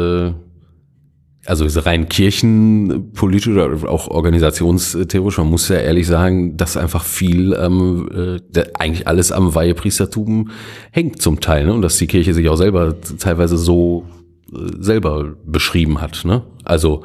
[1.45, 8.41] also rein kirchenpolitisch oder auch organisationstheorisch, man muss ja ehrlich sagen, dass einfach viel, ähm,
[8.55, 10.51] äh, eigentlich alles am Weihepriestertum
[10.93, 11.75] hängt zum Teil, ne?
[11.75, 14.07] Und dass die Kirche sich auch selber teilweise so
[14.53, 16.43] äh, selber beschrieben hat, ne?
[16.65, 17.05] Also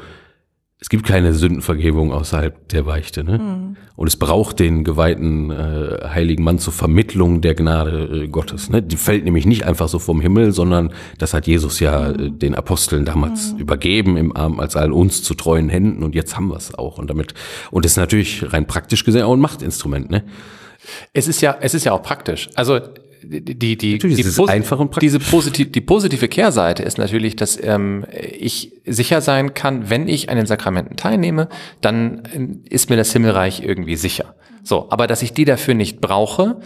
[0.79, 3.23] es gibt keine Sündenvergebung außerhalb der Beichte.
[3.23, 3.39] Ne?
[3.39, 3.77] Mhm.
[3.95, 8.69] Und es braucht den geweihten äh, heiligen Mann zur Vermittlung der Gnade äh, Gottes.
[8.69, 8.83] Ne?
[8.83, 12.53] Die fällt nämlich nicht einfach so vom Himmel, sondern das hat Jesus ja äh, den
[12.53, 13.59] Aposteln damals mhm.
[13.59, 16.99] übergeben im Arm als all uns zu treuen Händen und jetzt haben wir es auch.
[16.99, 17.33] Und damit
[17.71, 20.11] und das ist natürlich rein praktisch gesehen auch ein Machtinstrument.
[20.11, 20.25] Ne?
[21.11, 22.49] Es ist ja, es ist ja auch praktisch.
[22.53, 22.79] Also
[23.29, 28.05] die, die, die, die, einfach und diese positiv, die positive Kehrseite ist natürlich, dass ähm,
[28.11, 31.49] ich sicher sein kann, wenn ich an den Sakramenten teilnehme,
[31.81, 34.35] dann ähm, ist mir das Himmelreich irgendwie sicher.
[34.63, 36.61] So, aber dass ich die dafür nicht brauche,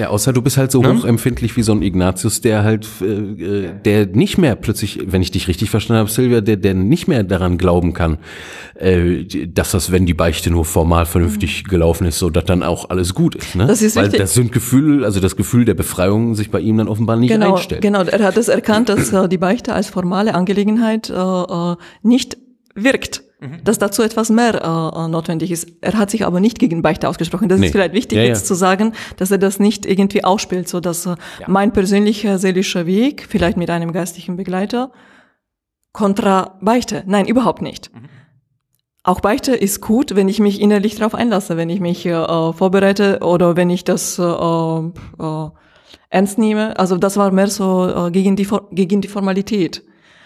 [0.00, 0.92] ja, außer du bist halt so ne?
[0.92, 5.30] hochempfindlich wie so ein Ignatius, der halt, äh, äh, der nicht mehr plötzlich, wenn ich
[5.30, 8.18] dich richtig verstanden habe, Silvia, der, der nicht mehr daran glauben kann,
[8.74, 11.68] äh, dass das, wenn die Beichte nur formal vernünftig mhm.
[11.68, 13.54] gelaufen ist, so dass dann auch alles gut ist.
[13.54, 13.66] Ne?
[13.66, 14.20] Das ist Weil richtig.
[14.20, 17.82] das Sündgefühl, also das Gefühl der Befreiung sich bei ihm dann offenbar nicht genau, einstellt.
[17.82, 22.36] Genau, er hat es erkannt, dass äh, die Beichte als formale Angelegenheit äh, äh nicht
[22.74, 23.21] wirkt.
[23.42, 23.64] Mhm.
[23.64, 25.66] dass dazu etwas mehr äh, notwendig ist.
[25.80, 27.48] Er hat sich aber nicht gegen Beichte ausgesprochen.
[27.48, 27.66] Das nee.
[27.66, 28.46] ist vielleicht wichtig ja, jetzt ja.
[28.46, 31.46] zu sagen, dass er das nicht irgendwie ausspielt, so dass äh, ja.
[31.48, 34.92] mein persönlicher seelischer Weg, vielleicht mit einem geistlichen Begleiter,
[35.92, 37.02] kontra Beichte.
[37.06, 37.92] Nein, überhaupt nicht.
[37.92, 38.08] Mhm.
[39.02, 43.18] Auch Beichte ist gut, wenn ich mich innerlich darauf einlasse, wenn ich mich äh, vorbereite
[43.22, 45.50] oder wenn ich das äh, äh,
[46.10, 46.78] ernst nehme.
[46.78, 49.82] Also das war mehr so äh, gegen, die, gegen die Formalität.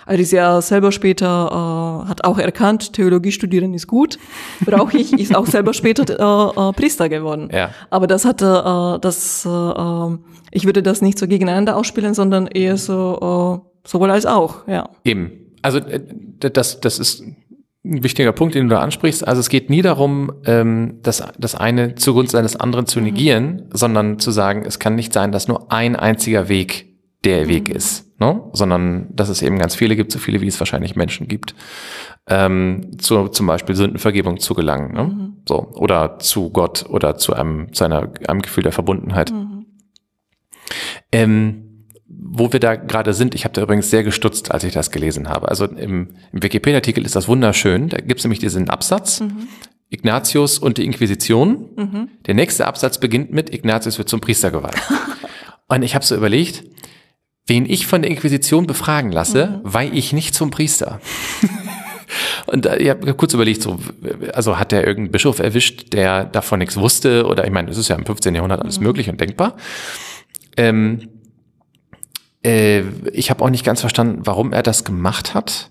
[0.07, 4.19] Er ist ja selber später, äh, hat auch erkannt, Theologie studieren ist gut,
[4.65, 7.49] brauche ich, ist auch selber später äh, äh, Priester geworden.
[7.53, 7.71] Ja.
[7.91, 10.19] Aber das hatte, äh, das, äh, äh,
[10.53, 14.89] ich würde das nicht so gegeneinander ausspielen, sondern eher so, äh, sowohl als auch, ja.
[15.05, 15.33] Eben.
[15.63, 16.01] Also äh,
[16.39, 17.25] das, das ist
[17.87, 19.27] ein wichtiger Punkt, den du da ansprichst.
[19.27, 24.19] Also es geht nie darum, ähm, das, das eine zugunsten eines anderen zu negieren, sondern
[24.19, 28.43] zu sagen, es kann nicht sein, dass nur ein einziger Weg der Weg ist, ne?
[28.53, 31.55] sondern dass es eben ganz viele gibt, so viele wie es wahrscheinlich Menschen gibt,
[32.29, 35.33] ähm, zu, zum Beispiel Sündenvergebung zu gelangen, ne?
[35.49, 39.33] so oder zu Gott oder zu einem zu einer, einem Gefühl der Verbundenheit.
[41.13, 41.63] Ähm,
[42.09, 45.29] wo wir da gerade sind, ich habe da übrigens sehr gestutzt, als ich das gelesen
[45.29, 45.49] habe.
[45.49, 47.89] Also im, im Wikipedia-Artikel ist das wunderschön.
[47.89, 49.23] Da gibt es nämlich diesen Absatz.
[49.89, 52.09] Ignatius und die Inquisition.
[52.27, 54.77] Der nächste Absatz beginnt mit Ignatius wird zum Priester geweiht.
[55.69, 56.65] und ich habe so überlegt,
[57.47, 61.01] wen ich von der Inquisition befragen lasse, weihe ich nicht zum Priester.
[62.47, 63.79] Und äh, ich habe kurz überlegt, so,
[64.33, 67.27] also hat der irgendeinen Bischof erwischt, der davon nichts wusste?
[67.27, 68.35] Oder ich meine, es ist ja im 15.
[68.35, 69.57] Jahrhundert alles möglich und denkbar.
[70.57, 71.09] Ähm,
[72.45, 72.83] äh,
[73.13, 75.71] ich habe auch nicht ganz verstanden, warum er das gemacht hat.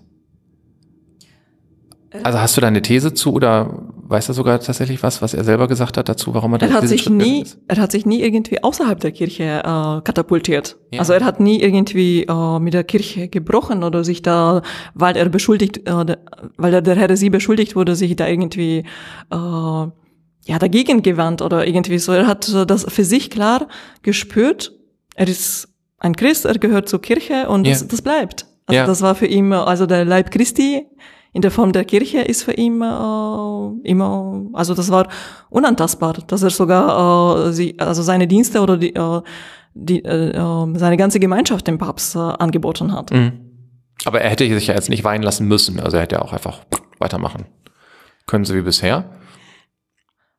[2.22, 5.42] Also hast du da eine These zu oder weißt du sogar tatsächlich was, was er
[5.44, 7.58] selber gesagt hat dazu, warum er, Er hat sich Schritt nie, ist?
[7.66, 10.76] er hat sich nie irgendwie außerhalb der Kirche äh, katapultiert.
[10.92, 11.00] Ja.
[11.00, 14.62] Also er hat nie irgendwie äh, mit der Kirche gebrochen oder sich da,
[14.94, 16.16] weil er beschuldigt, äh,
[16.56, 18.84] weil er der Heresie beschuldigt wurde, sich da irgendwie
[19.30, 22.12] äh, ja dagegen gewandt oder irgendwie so.
[22.12, 23.66] Er hat das für sich klar
[24.02, 24.72] gespürt.
[25.16, 27.72] Er ist ein Christ, er gehört zur Kirche und Ja.
[27.72, 28.46] das, das bleibt.
[28.66, 28.86] Also Ja.
[28.86, 30.86] das war für ihn, also der Leib Christi
[31.36, 35.06] in der Form der Kirche ist für ihn äh, immer, also das war
[35.50, 39.20] unantastbar, dass er sogar äh, sie, also seine Dienste oder die, äh,
[39.74, 43.10] die, äh, äh, seine ganze Gemeinschaft dem Papst äh, angeboten hat.
[43.12, 43.32] Mhm.
[44.06, 45.78] Aber er hätte sich ja jetzt nicht weinen lassen müssen.
[45.78, 46.60] Also er hätte ja auch einfach
[46.98, 47.44] weitermachen
[48.26, 49.04] können, so wie bisher.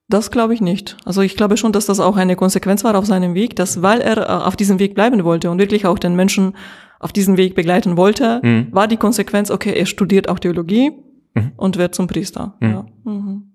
[0.10, 0.98] Das glaube ich nicht.
[1.06, 4.02] Also ich glaube schon, dass das auch eine Konsequenz war auf seinem Weg, dass weil
[4.02, 6.56] er äh, auf diesem Weg bleiben wollte und wirklich auch den Menschen
[7.00, 8.68] auf diesem Weg begleiten wollte, Mhm.
[8.72, 10.92] war die Konsequenz, okay, er studiert auch Theologie
[11.34, 11.52] Mhm.
[11.58, 12.56] und wird zum Priester.
[12.60, 12.70] Mhm.
[12.70, 12.86] Ja.
[13.04, 13.52] Mhm.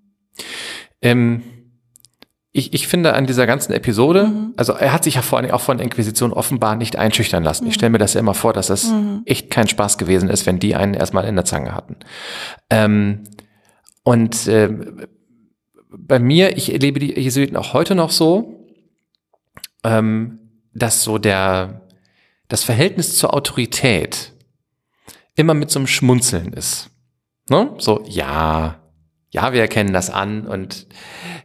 [1.01, 1.43] Ähm,
[2.55, 4.53] ich, ich finde an dieser ganzen Episode, Mhm.
[4.57, 7.66] also er hat sich ja vor Dingen auch von der Inquisition offenbar nicht einschüchtern lassen.
[7.66, 9.22] Ich stelle mir das ja immer vor, dass das Mhm.
[9.24, 11.97] echt kein Spaß gewesen ist, wenn die einen erstmal in der Zange hatten.
[12.70, 13.24] Ähm,
[14.05, 15.07] und ähm,
[15.97, 18.66] bei mir, ich erlebe die Jesuiten auch heute noch so,
[19.84, 20.38] ähm,
[20.74, 21.82] dass so der,
[22.53, 24.32] das Verhältnis zur Autorität
[25.36, 26.90] immer mit so einem Schmunzeln ist.
[27.48, 27.70] Ne?
[27.78, 28.78] So, ja,
[29.30, 30.86] ja, wir erkennen das an und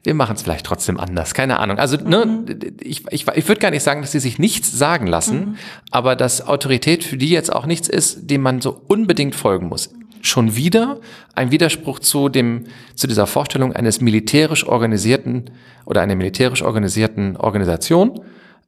[0.03, 1.33] wir machen es vielleicht trotzdem anders.
[1.33, 1.79] Keine Ahnung.
[1.79, 2.43] Also, ne,
[2.81, 5.57] ich, ich, ich würde gar nicht sagen, dass sie sich nichts sagen lassen,
[5.91, 9.89] aber dass Autorität für die jetzt auch nichts ist, dem man so unbedingt folgen muss.
[10.21, 10.99] Schon wieder
[11.35, 15.51] ein Widerspruch zu dem, zu dieser Vorstellung eines militärisch organisierten
[15.85, 18.19] oder einer militärisch organisierten Organisation,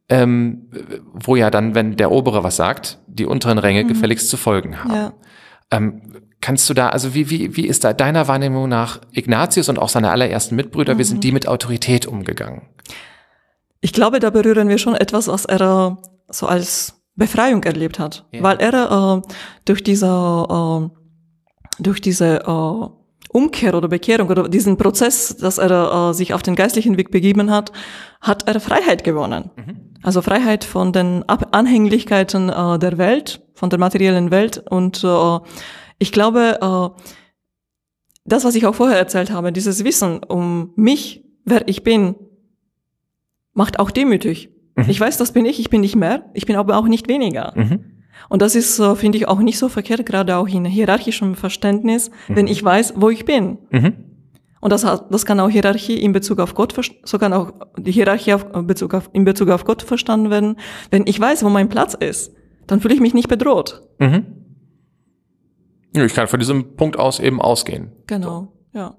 [0.10, 0.70] ähm,
[1.14, 4.94] wo ja dann, wenn der Obere was sagt, die unteren Ränge gefälligst zu folgen haben.
[4.94, 5.14] Ja.
[5.72, 6.02] Ähm,
[6.42, 9.90] kannst du da, also wie, wie, wie ist da deiner Wahrnehmung nach Ignatius und auch
[9.90, 12.64] seine allerersten Mitbrüder, wie sind die mit Autorität umgegangen?
[13.82, 18.26] Ich glaube, da berühren wir schon etwas, was er äh, so als Befreiung erlebt hat,
[18.32, 18.42] Ja.
[18.44, 19.30] weil er äh,
[19.66, 20.90] durch diese äh,
[21.82, 22.99] durch diese äh,
[23.30, 27.52] Umkehr oder Bekehrung oder diesen Prozess, dass er äh, sich auf den geistlichen Weg begeben
[27.52, 27.72] hat,
[28.22, 29.52] hat er Freiheit gewonnen.
[30.02, 35.40] Also Freiheit von den Ab Anhänglichkeiten äh, der Welt, von der materiellen Welt und äh,
[36.00, 37.02] ich glaube, äh,
[38.26, 42.16] das, was ich auch vorher erzählt habe, dieses Wissen um mich, wer ich bin,
[43.54, 44.50] macht auch demütig.
[44.88, 47.54] Ich weiß, das bin ich, ich bin nicht mehr, ich bin aber auch nicht weniger.
[48.28, 52.12] Und das ist, äh, finde ich, auch nicht so verkehrt, gerade auch in hierarchischem Verständnis,
[52.28, 53.58] wenn ich weiß, wo ich bin.
[54.62, 58.34] Und das, das kann auch Hierarchie in Bezug auf Gott, so kann auch die Hierarchie
[58.34, 60.58] auf, in Bezug auf, in Bezug auf Gott verstanden werden.
[60.92, 62.34] Wenn ich weiß, wo mein Platz ist,
[62.68, 63.84] dann fühle ich mich nicht bedroht.
[65.96, 67.92] Ja, Ich kann von diesem Punkt aus eben ausgehen.
[68.08, 68.96] Genau, ja.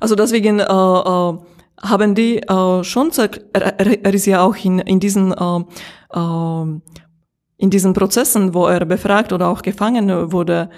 [0.00, 1.38] Also deswegen äh, äh,
[1.82, 3.10] haben die äh, schon,
[3.52, 5.60] er, er, er ist ja auch in, in diesen äh,
[6.18, 6.80] äh,
[7.58, 10.70] in diesen Prozessen, wo er befragt oder auch gefangen wurde,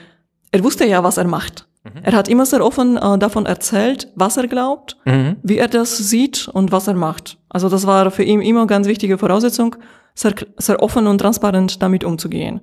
[0.52, 1.66] er wusste ja, was er macht.
[2.02, 4.96] Er hat immer sehr offen äh, davon erzählt, was er glaubt,
[5.42, 7.38] wie er das sieht und was er macht.
[7.48, 9.76] Also das war für ihn immer ganz wichtige Voraussetzung,
[10.14, 12.60] sehr, sehr offen und transparent damit umzugehen.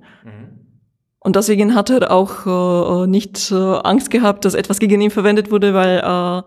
[1.18, 5.50] Und deswegen hat er auch äh, nicht äh, Angst gehabt, dass etwas gegen ihn verwendet
[5.50, 6.42] wurde, weil äh,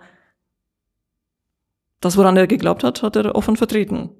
[1.99, 4.11] das, woran er geglaubt hat, hat er offen vertreten.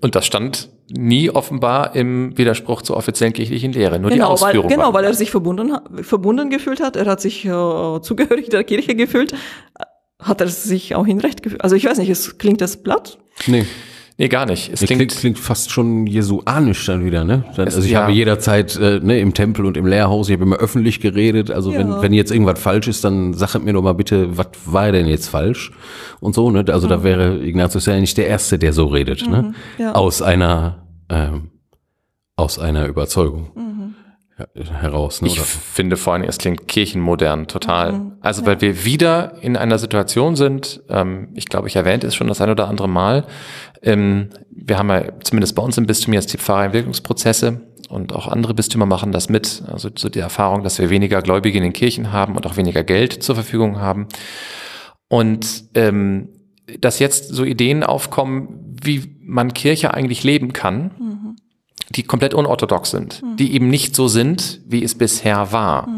[0.00, 4.32] Und das stand nie offenbar im Widerspruch zur offiziellen kirchlichen Lehre, nur die Genau, weil,
[4.34, 4.68] Ausführung.
[4.70, 7.48] genau, war- weil er sich verbunden, verbunden gefühlt hat, er hat sich äh,
[8.00, 9.34] zugehörig der Kirche gefühlt,
[10.22, 11.62] hat er sich auch in Recht gefühlt.
[11.62, 13.18] Also ich weiß nicht, es klingt das platt.
[13.46, 13.66] Nee.
[14.20, 14.64] Nee, gar nicht.
[14.72, 17.44] Es Das klingt, klingt, klingt fast schon jesuanisch dann wieder, ne?
[17.54, 18.02] Dann, Es- also ich ja.
[18.02, 21.52] habe jederzeit äh, ne, im Tempel und im Lehrhaus, ich habe immer öffentlich geredet.
[21.52, 22.02] Also wenn, Ja.
[22.02, 25.28] wenn jetzt irgendwas falsch ist, dann sagt mir doch mal bitte, was war denn jetzt
[25.28, 25.70] falsch?
[26.18, 26.64] Und so, ne?
[26.68, 29.54] Also da wäre Ignatius ja nicht der Erste, der so redet, ne?
[29.78, 29.92] ja.
[29.92, 31.50] Aus einer ähm,
[32.34, 33.50] aus einer Überzeugung
[34.38, 34.46] ja,
[34.80, 35.26] heraus, ne?
[35.26, 35.42] ich Oder?
[35.44, 37.92] finde vor allem, es klingt kirchenmodern total.
[37.94, 38.12] Mhm.
[38.20, 42.28] Also weil wir wieder in einer Situation sind, ähm, ich glaube, ich erwähnte es schon
[42.28, 43.24] das ein oder andere Mal,
[43.82, 48.54] ähm, wir haben ja zumindest bei uns im Bistum jetzt die Pfarrerentwicklungsprozesse und auch andere
[48.54, 49.62] Bistümer machen das mit.
[49.66, 52.84] Also so die Erfahrung, dass wir weniger Gläubige in den Kirchen haben und auch weniger
[52.84, 54.08] Geld zur Verfügung haben.
[55.08, 56.28] Und ähm,
[56.80, 61.36] dass jetzt so Ideen aufkommen, wie man Kirche eigentlich leben kann,
[61.90, 65.88] die komplett unorthodox sind, die eben nicht so sind, wie es bisher war.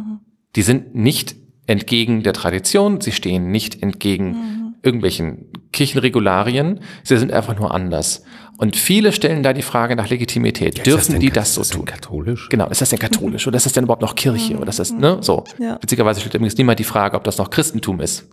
[0.55, 1.35] Die sind nicht
[1.67, 8.25] entgegen der Tradition, sie stehen nicht entgegen irgendwelchen Kirchenregularien, sie sind einfach nur anders.
[8.59, 10.87] Und viele stellen da die Frage nach Legitimität.
[10.87, 11.87] Dürfen die das so ist denn tun?
[11.87, 12.49] Katholisch?
[12.51, 14.93] Genau, ist das denn katholisch oder ist das denn überhaupt noch Kirche oder ist das,
[14.93, 15.45] ne, so.
[15.59, 15.79] Ja.
[15.81, 18.29] Witzigerweise stellt übrigens niemand die Frage, ob das noch Christentum ist.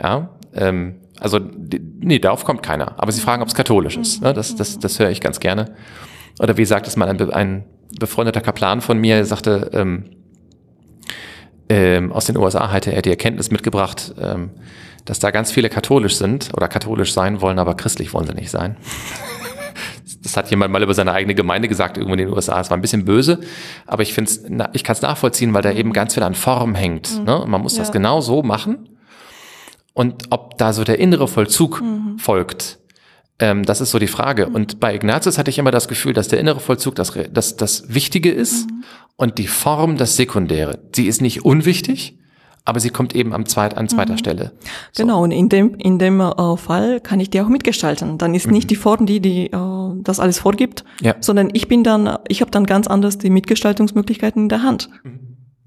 [0.00, 2.94] Ja, ähm, also, nee, darauf kommt keiner.
[2.98, 4.22] Aber sie fragen, ob es katholisch ist.
[4.22, 4.32] Ne?
[4.32, 5.74] Das, das, das höre ich ganz gerne.
[6.38, 7.64] Oder wie sagt es mal ein, ein
[7.98, 10.10] befreundeter Kaplan von mir, er sagte, ähm,
[11.68, 14.50] ähm, aus den USA hatte er die Erkenntnis mitgebracht, ähm,
[15.04, 18.50] dass da ganz viele katholisch sind oder katholisch sein wollen, aber christlich wollen sie nicht
[18.50, 18.76] sein.
[20.22, 22.60] Das hat jemand mal über seine eigene Gemeinde gesagt, irgendwo in den USA.
[22.60, 23.40] Es war ein bisschen böse,
[23.86, 27.24] aber ich finde ich kann es nachvollziehen, weil da eben ganz viel an Form hängt.
[27.24, 27.40] Ne?
[27.40, 27.92] Und man muss das Ja.
[27.92, 28.88] genau so machen.
[29.94, 31.82] Und ob da so der innere Vollzug
[32.18, 32.78] folgt,
[33.38, 34.48] ähm, das ist so die Frage.
[34.48, 37.92] Und bei Ignatius hatte ich immer das Gefühl, dass der innere Vollzug das, das, das
[37.92, 38.68] Wichtige ist
[39.16, 40.78] und die Form das Sekundäre.
[40.94, 42.18] Sie ist nicht unwichtig,
[42.64, 44.52] aber sie kommt eben am zweit, an zweiter Stelle.
[44.96, 48.18] Genau, und in dem, in dem äh, Fall kann ich die auch mitgestalten.
[48.18, 51.14] Dann ist nicht die Form, die, die äh, das alles vorgibt, Ja.
[51.20, 54.90] sondern ich bin dann, ich habe dann ganz anders die Mitgestaltungsmöglichkeiten in der Hand.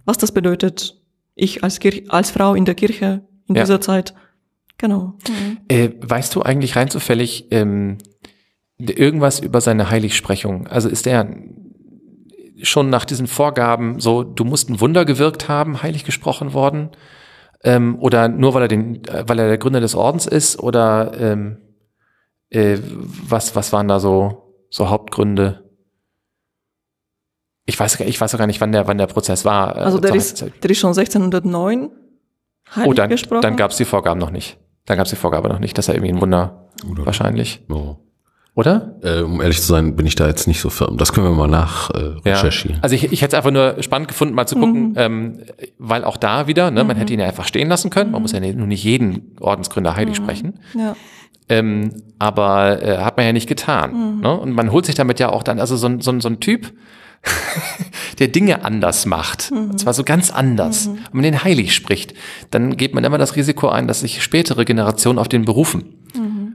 [0.06, 1.02] Was das bedeutet,
[1.36, 3.64] ich als, Kirch, als Frau in der Kirche in Ja.
[3.64, 4.14] dieser Zeit.
[4.78, 5.14] Genau.
[5.28, 5.58] Mhm.
[5.68, 7.98] Äh, weißt du eigentlich rein zufällig ähm,
[8.78, 10.68] irgendwas über seine Heiligsprechung?
[10.68, 11.28] Also ist er
[12.62, 16.91] schon nach diesen Vorgaben so, du musst ein Wunder gewirkt haben, heilig gesprochen worden?
[17.64, 20.60] Ähm, oder nur weil er den, äh, weil er der Gründer des Ordens ist?
[20.60, 21.58] Oder ähm,
[22.49, 22.78] äh,
[23.28, 25.64] was, was waren da so, so Hauptgründe?
[27.66, 29.78] Ich weiß, ich weiß auch gar nicht, wann der, wann der Prozess war.
[29.78, 31.89] äh, Also der ist, der ist schon 1609
[32.76, 33.41] heilig Oh, dann, gesprochen.
[33.41, 34.60] dann gab es die Vorgaben noch nicht.
[34.86, 37.64] Dann gab es die Vorgabe noch nicht, dass er irgendwie ein Wunder wahrscheinlich.
[37.70, 37.95] Oh.
[38.56, 38.95] Oder?
[39.01, 40.97] Äh, um ehrlich zu sein, bin ich da jetzt nicht so firm.
[40.97, 42.36] Das können wir mal nach äh, Ja.
[42.36, 42.78] recherchieren.
[42.84, 45.39] Also ich, ich hätte es einfach nur spannend gefunden, mal zu gucken, ähm,
[45.80, 48.12] weil auch da wieder, ne, man hätte ihn ja einfach stehen lassen können.
[48.12, 50.60] Man muss ja nur nicht jeden Ordensgründer heilig sprechen.
[50.76, 50.95] ja.
[51.49, 54.22] Ähm, aber äh, hat man ja nicht getan.
[54.22, 54.32] Ne?
[54.39, 56.72] Und man holt sich damit ja auch dann, also so, ein- so, so ein Typ,
[58.20, 59.51] der Dinge anders macht.
[59.51, 60.88] Und zwar so ganz anders.
[60.88, 62.14] Wenn man den heilig spricht,
[62.51, 65.95] dann geht man immer das Risiko ein, dass sich spätere Generationen auf den berufen.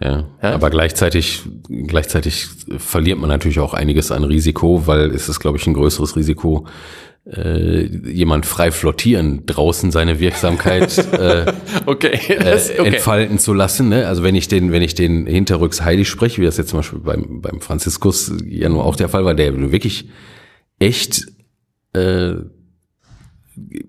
[0.01, 0.55] Ja, Ja.
[0.55, 2.46] aber gleichzeitig, gleichzeitig
[2.78, 6.66] verliert man natürlich auch einiges an Risiko, weil es ist, glaube ich, ein größeres Risiko,
[7.30, 11.53] äh, jemand frei flottieren draußen seine Wirksamkeit äh,
[11.84, 13.90] Okay, äh, entfalten zu lassen.
[13.90, 14.07] Ne?
[14.07, 17.01] Also wenn ich den, wenn ich den hinterrücks heilig spreche, wie das jetzt zum Beispiel
[17.01, 20.09] beim, beim Franziskus ja nur auch der Fall war, der wirklich
[20.78, 21.26] echt
[21.92, 22.34] äh,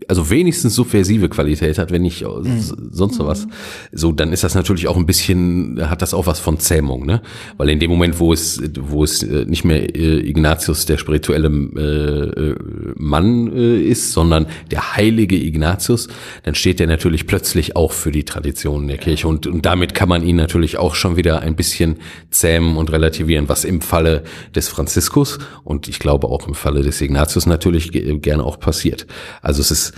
[0.07, 3.47] also wenigstens subversive Qualität hat, wenn nicht s- sonst so was.
[3.91, 7.21] So, dann ist das natürlich auch ein bisschen, hat das auch was von Zähmung, ne?
[7.57, 11.47] Weil in dem Moment, wo es, wo es äh, nicht mehr äh, Ignatius der spirituelle
[11.49, 12.55] äh, äh,
[12.95, 16.07] Mann äh, ist, sondern der heilige Ignatius,
[16.43, 20.09] dann steht der natürlich plötzlich auch für die Traditionen der Kirche und, und damit kann
[20.09, 21.97] man ihn natürlich auch schon wieder ein bisschen
[22.31, 24.23] zähmen und relativieren, was im Falle
[24.55, 29.05] des Franziskus und ich glaube auch im Falle des Ignatius natürlich ge- gerne auch passiert.
[29.41, 29.93] Also es ist,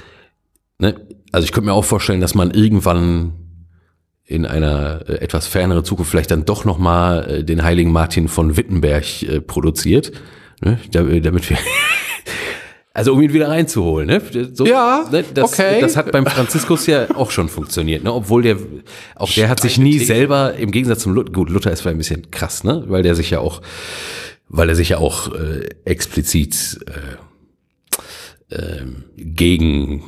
[0.80, 0.96] ne,
[1.32, 3.34] also ich könnte mir auch vorstellen, dass man irgendwann
[4.26, 8.28] in einer äh, etwas fernere Zukunft vielleicht dann doch noch mal äh, den heiligen Martin
[8.28, 10.12] von Wittenberg äh, produziert,
[10.62, 11.58] ne, da- damit wir
[12.94, 14.22] Also um ihn wieder reinzuholen, ne?
[14.54, 15.24] So, Ja, ne?
[15.34, 15.80] Das, okay.
[15.80, 18.14] das hat beim Franziskus ja auch schon funktioniert, ne?
[18.14, 18.58] Obwohl der,
[19.16, 22.00] auch der hat sich nie selber, im Gegensatz zum Luther, gut, Luther ist vielleicht ein
[22.00, 22.84] bisschen krass, ne?
[22.88, 23.62] Weil der sich ja auch,
[24.50, 26.92] weil er sich ja auch äh, explizit äh,
[28.52, 30.04] ähm, gegen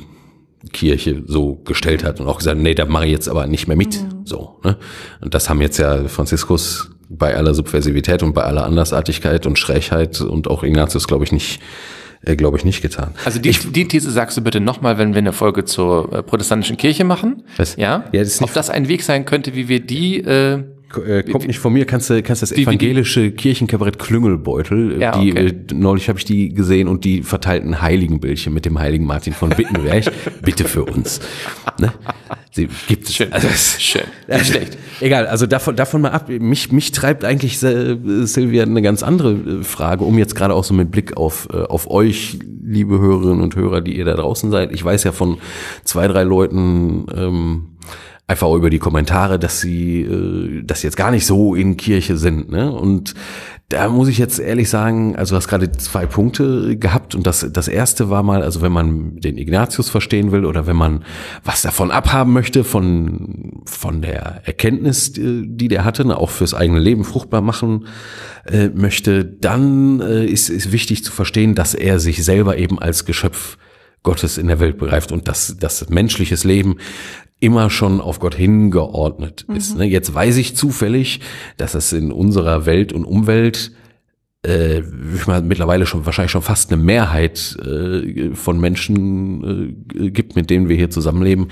[0.72, 3.76] Kirche so gestellt hat und auch gesagt, nee, da mache ich jetzt aber nicht mehr
[3.76, 3.98] mit.
[4.24, 4.76] So, ne?
[5.20, 10.20] Und das haben jetzt ja Franziskus bei aller Subversivität und bei aller Andersartigkeit und Schrägheit
[10.22, 11.60] und auch Ignatius, glaube ich, nicht,
[12.22, 13.12] äh, glaube ich, nicht getan.
[13.26, 16.78] Also die, die These sagst du bitte nochmal, wenn wir eine Folge zur äh, protestantischen
[16.78, 17.42] Kirche machen.
[17.58, 17.76] Was?
[17.76, 20.64] Ja, Ja, das ist nicht- ob das ein Weg sein könnte, wie wir die Äh,
[21.30, 25.46] kommt nicht von mir, kannst du kannst das wie- evangelische Kirchenkabarett Klüngelbeutel, Ja, die okay.
[25.46, 29.56] äh, neulich habe ich die gesehen und die verteilten Heiligenbildchen mit dem heiligen Martin von
[29.56, 30.04] Wittenberg,
[30.42, 31.20] bitte für uns.
[31.80, 31.92] Ne?
[32.52, 33.14] Sie gibt es.
[33.16, 33.32] Schön.
[33.32, 34.02] Also, Schön.
[34.28, 34.78] Nicht schlecht.
[35.00, 36.28] Egal, also davon, davon mal ab.
[36.28, 40.64] Mich, mich treibt eigentlich, äh, Silvia, eine ganz andere äh, Frage, um jetzt gerade auch
[40.64, 44.50] so mit Blick auf, äh, auf euch, liebe Hörerinnen und Hörer, die ihr da draußen
[44.50, 44.72] seid.
[44.72, 45.38] Ich weiß ja von
[45.84, 47.64] zwei, drei Leuten, ähm,
[48.26, 52.50] einfach über die Kommentare, dass sie, äh, sie jetzt gar nicht so in Kirche sind,
[52.50, 52.72] ne?
[52.72, 53.14] Und
[53.70, 57.46] da muss ich jetzt ehrlich sagen, also du hast gerade zwei Punkte gehabt und das,
[57.50, 61.04] das erste war mal, also wenn man den Ignatius verstehen will oder wenn man
[61.44, 66.54] was davon abhaben möchte, von, von der Erkenntnis, äh, die der hatte, ne, auch fürs
[66.54, 67.86] eigene Leben fruchtbar machen
[68.46, 73.04] äh, möchte, dann äh, ist, ist wichtig zu verstehen, dass er sich selber eben als
[73.04, 73.58] Geschöpf
[74.02, 76.76] Gottes in der Welt begreift und dass das menschliches Leben
[77.44, 79.76] immer schon auf Gott hingeordnet ist.
[79.76, 79.84] Ne?
[79.84, 81.20] Jetzt weiß ich zufällig,
[81.58, 83.72] dass es in unserer Welt und Umwelt
[84.44, 84.80] äh,
[85.14, 90.50] ich mal, mittlerweile schon wahrscheinlich schon fast eine Mehrheit äh, von Menschen äh, gibt, mit
[90.50, 91.48] denen wir hier zusammenleben,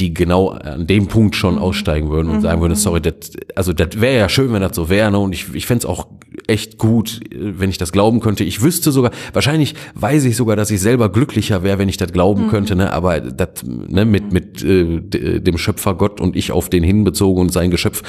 [0.00, 3.14] die genau an dem Punkt schon aussteigen würden und sagen würden, sorry, das,
[3.54, 5.18] also das wäre ja schön, wenn das so wäre, ne?
[5.18, 6.08] Und ich, ich fände es auch
[6.46, 8.44] echt gut, äh, wenn ich das glauben könnte.
[8.44, 12.12] Ich wüsste sogar, wahrscheinlich weiß ich sogar, dass ich selber glücklicher wäre, wenn ich das
[12.12, 12.92] glauben könnte, ne?
[12.92, 17.40] Aber das, ne, mit, mit äh, d- dem Schöpfer Gott und ich auf den hinbezogen
[17.42, 18.02] und sein Geschöpf,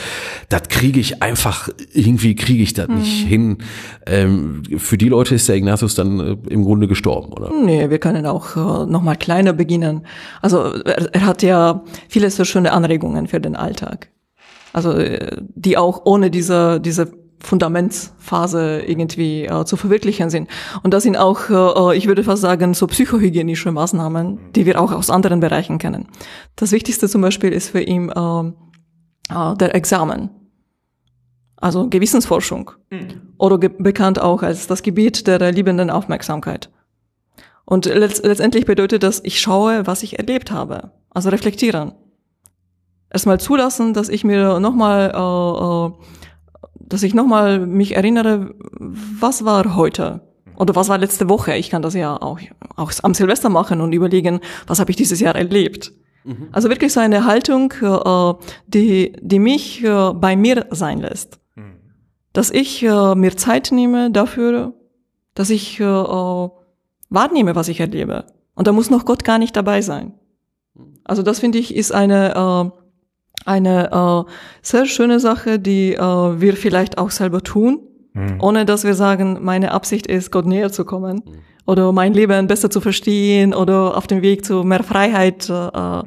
[0.49, 3.57] das kriege ich einfach, irgendwie kriege ich das nicht hin.
[4.27, 7.51] Ähm, für die Leute ist der Ignatius dann äh, im Grunde gestorben, oder?
[7.51, 10.01] Nee, wir können auch äh, nochmal kleiner beginnen.
[10.41, 14.09] Also er, er hat ja viele so schöne Anregungen für den Alltag.
[14.73, 20.49] Also äh, die auch ohne diese, diese Fundamentsphase irgendwie äh, zu verwirklichen sind.
[20.83, 21.49] Und das sind auch,
[21.91, 26.07] äh, ich würde fast sagen, so psychohygienische Maßnahmen, die wir auch aus anderen Bereichen kennen.
[26.55, 28.39] Das Wichtigste zum Beispiel ist für ihn äh,
[29.29, 30.29] äh, der Examen.
[31.57, 32.71] Also Gewissensforschung.
[33.37, 36.69] Oder ge bekannt auch als das Gebiet der liebenden Aufmerksamkeit.
[37.65, 40.91] Und letzt letztendlich bedeutet das, ich schaue, was ich erlebt habe.
[41.09, 41.93] Also reflektieren.
[43.09, 45.91] Erstmal zulassen, dass ich mir nochmal, äh, äh,
[46.75, 50.21] dass ich nochmal mich erinnere, was war heute?
[50.57, 51.55] Oder was war letzte Woche?
[51.55, 52.39] Ich kann das ja auch,
[52.75, 55.91] auch am Silvester machen und überlegen, was habe ich dieses Jahr erlebt?
[56.51, 58.33] Also wirklich so eine Haltung, äh,
[58.67, 61.39] die, die mich äh, bei mir sein lässt.
[62.37, 64.73] Dass ich äh, mir Zeit nehme dafür,
[65.33, 66.49] dass ich äh, äh,
[67.09, 68.25] wahrnehme, was ich erlebe.
[68.53, 70.13] Und da muss noch Gott gar nicht dabei sein.
[71.03, 72.69] Also das finde ich ist eine äh,
[73.43, 74.31] eine äh,
[74.61, 77.79] sehr schöne Sache, die äh, wir vielleicht auch selber tun,
[78.39, 81.23] ohne dass wir sagen, meine Absicht ist, Gott näher zu kommen
[81.67, 86.01] oder mein Leben besser zu verstehen oder auf dem Weg zu mehr Freiheit äh,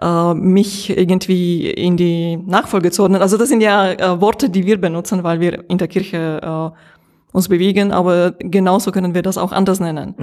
[0.00, 3.20] äh, mich irgendwie in die Nachfolge zu ordnen.
[3.20, 7.36] Also das sind ja äh, Worte, die wir benutzen, weil wir in der Kirche äh,
[7.36, 10.14] uns bewegen, aber genauso können wir das auch anders nennen.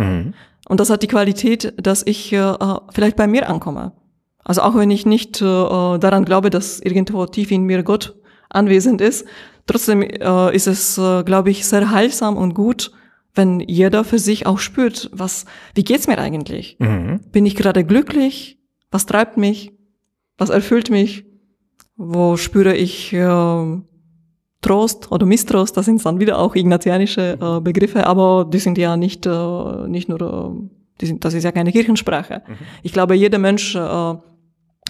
[0.69, 2.53] Und das hat die Qualität, dass ich äh,
[2.91, 3.91] vielleicht bei mir ankomme.
[4.43, 8.15] Also auch wenn ich nicht äh, daran glaube, dass irgendwo tief in mir Gott
[8.49, 9.25] anwesend ist,
[9.65, 12.93] trotzdem ist es, glaube ich, sehr heilsam und gut,
[13.37, 16.77] wenn jeder für sich auch spürt, was, wie geht's mir eigentlich?
[17.31, 18.59] Bin ich gerade glücklich?
[18.91, 19.71] Was treibt mich?
[20.37, 21.25] Was erfüllt mich?
[21.95, 23.77] Wo spüre ich äh,
[24.61, 25.77] Trost oder Mistrost?
[25.77, 30.09] Das sind dann wieder auch ignatianische äh, Begriffe, aber die sind ja nicht, äh, nicht
[30.09, 30.69] nur, äh,
[31.01, 32.43] die sind, das ist ja keine Kirchensprache.
[32.83, 34.15] Ich glaube, jeder Mensch äh,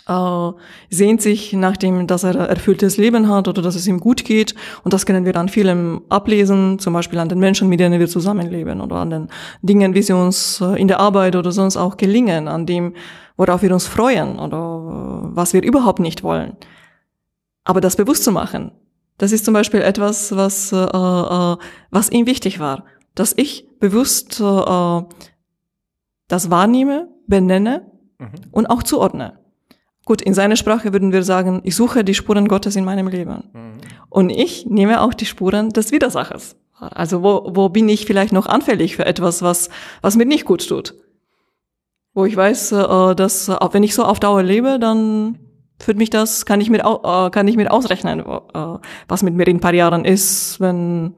[0.07, 0.51] äh,
[0.89, 4.55] sehnt sich nach dem, dass er erfülltes Leben hat oder dass es ihm gut geht.
[4.83, 8.07] Und das können wir an vielem ablesen, zum Beispiel an den Menschen, mit denen wir
[8.07, 9.27] zusammenleben oder an den
[9.61, 12.93] Dingen, wie sie uns äh, in der Arbeit oder sonst auch gelingen, an dem,
[13.35, 16.55] worauf wir uns freuen oder äh, was wir überhaupt nicht wollen.
[17.63, 18.71] Aber das bewusst zu machen,
[19.17, 21.57] das ist zum Beispiel etwas, was, äh, äh,
[21.91, 22.85] was ihm wichtig war,
[23.15, 25.01] dass ich bewusst äh,
[26.27, 27.91] das wahrnehme, benenne
[28.51, 29.39] und auch zuordne.
[30.07, 33.43] Gut, in seiner Sprache würden wir sagen, ich suche die Spuren Gottes in meinem Leben.
[34.07, 36.55] Und ich nehme auch die Spuren des Widersachers.
[36.79, 39.69] Also wo, wo bin ich vielleicht noch anfällig für etwas, was,
[40.01, 40.93] was mir nicht gut tut?
[42.13, 45.39] Wo ich weiß, äh, dass äh, wenn ich so auf Dauer lebe, dann
[45.77, 48.23] führt mich das, kann ich mir, äh, kann ich mir ausrechnen,
[49.09, 51.15] was mit mir in ein paar Jahren ist, wenn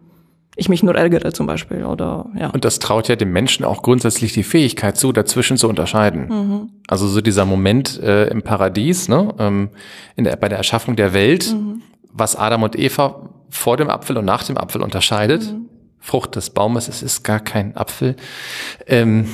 [0.60, 2.50] ich mich nur ärgere zum Beispiel oder ja.
[2.50, 6.72] Und das traut ja dem Menschen auch grundsätzlich die Fähigkeit zu, dazwischen zu unterscheiden.
[6.88, 9.70] Also so dieser Moment äh, im Paradies, ne, ähm,
[10.16, 11.56] in der, bei der Erschaffung der Welt,
[12.12, 15.54] was Adam und Eva vor dem Apfel und nach dem Apfel unterscheidet.
[16.00, 18.16] Frucht des Baumes, es ist gar kein Apfel.
[18.88, 19.28] Ähm,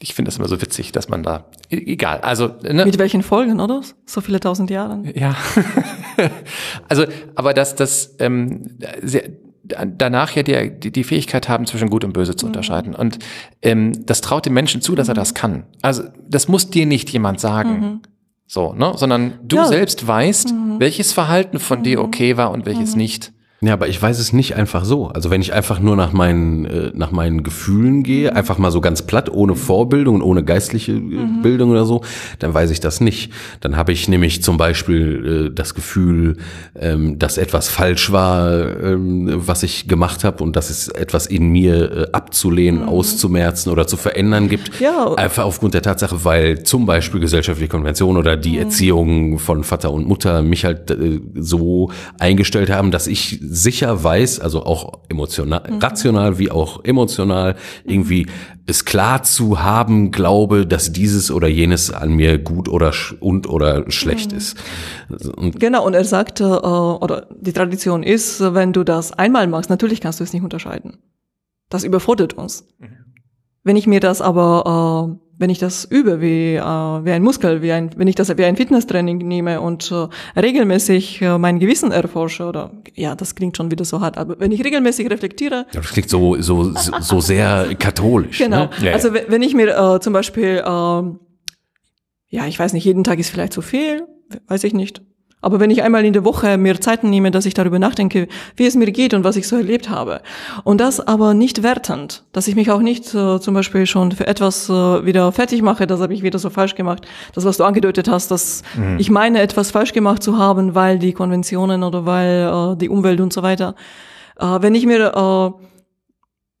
[0.00, 2.50] ich finde das immer so witzig, dass man da, e- egal, also.
[2.62, 2.84] Ne?
[2.84, 3.80] Mit welchen Folgen, oder?
[4.06, 5.10] So viele tausend Jahren.
[5.14, 5.34] Ja.
[6.88, 9.30] also, aber dass das ähm, sehr,
[9.66, 12.94] danach ja die, die, die Fähigkeit haben, zwischen Gut und Böse zu unterscheiden.
[12.94, 13.18] Und
[13.62, 15.64] ähm, das traut dem Menschen zu, dass er das kann.
[15.82, 18.00] Also das muss dir nicht jemand sagen.
[18.46, 18.92] So, ne?
[18.96, 19.66] Sondern du Ja.
[19.66, 23.32] selbst weißt, welches Verhalten von dir okay war und welches nicht.
[23.64, 25.08] Ja, aber ich weiß es nicht einfach so.
[25.08, 28.82] Also wenn ich einfach nur nach meinen, äh, nach meinen Gefühlen gehe, einfach mal so
[28.82, 32.02] ganz platt, ohne Vorbildung und ohne geistliche äh, Bildung oder so,
[32.40, 33.32] dann weiß ich das nicht.
[33.60, 36.36] Dann habe ich nämlich zum Beispiel äh, das Gefühl,
[36.78, 41.48] ähm, dass etwas falsch war, ähm, was ich gemacht habe und dass es etwas in
[41.48, 44.78] mir äh, abzulehnen, auszumerzen oder zu verändern gibt.
[44.78, 45.14] Ja.
[45.14, 50.06] Einfach aufgrund der Tatsache, weil zum Beispiel gesellschaftliche Konvention oder die Erziehung von Vater und
[50.06, 56.38] Mutter mich halt äh, so eingestellt haben, dass ich sicher weiß, also auch emotional, rational
[56.38, 58.26] wie auch emotional, irgendwie
[58.66, 63.48] es klar zu haben, glaube, dass dieses oder jenes an mir gut oder sch und
[63.48, 64.56] oder schlecht ist.
[65.36, 69.70] Und Genau, und er sagte, äh, oder die Tradition ist, wenn du das einmal machst,
[69.70, 70.98] natürlich kannst du es nicht unterscheiden.
[71.68, 72.66] Das überfordert uns.
[73.62, 77.60] Wenn ich mir das aber, äh, wenn ich das übe wie, äh, wie ein Muskel,
[77.60, 81.90] wie ein, wenn ich das wie ein Fitnesstraining nehme und äh, regelmäßig äh, mein Gewissen
[81.92, 85.80] erforsche, oder ja, das klingt schon wieder so hart, aber wenn ich regelmäßig reflektiere, ja,
[85.80, 88.38] das klingt so, so, so, so sehr katholisch.
[88.38, 88.64] Genau.
[88.64, 88.70] Ne?
[88.82, 91.18] Ja, also we- wenn ich mir äh, zum Beispiel, ähm,
[92.28, 94.06] ja, ich weiß nicht, jeden Tag ist vielleicht zu viel,
[94.48, 95.02] weiß ich nicht.
[95.44, 98.66] Aber wenn ich einmal in der Woche mir Zeiten nehme, dass ich darüber nachdenke, wie
[98.66, 100.20] es mir geht und was ich so erlebt habe.
[100.64, 104.26] Und das aber nicht wertend, dass ich mich auch nicht äh, zum Beispiel schon für
[104.26, 104.72] etwas äh,
[105.04, 107.06] wieder fertig mache, das habe ich wieder so falsch gemacht.
[107.34, 108.62] Das, was du angedeutet hast, dass
[108.98, 113.20] ich meine, etwas falsch gemacht zu haben, weil die Konventionen oder weil äh, die Umwelt
[113.20, 113.74] und so weiter.
[114.38, 115.64] Äh, wenn ich mir äh,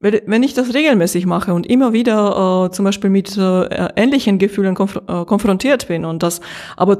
[0.00, 4.38] wenn wenn ich das regelmäßig mache und immer wieder äh, zum Beispiel mit äh, ähnlichen
[4.38, 6.40] Gefühlen konf äh, konfrontiert bin und das
[6.76, 6.98] aber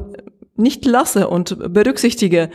[0.57, 2.51] nicht lasse und berücksichtige,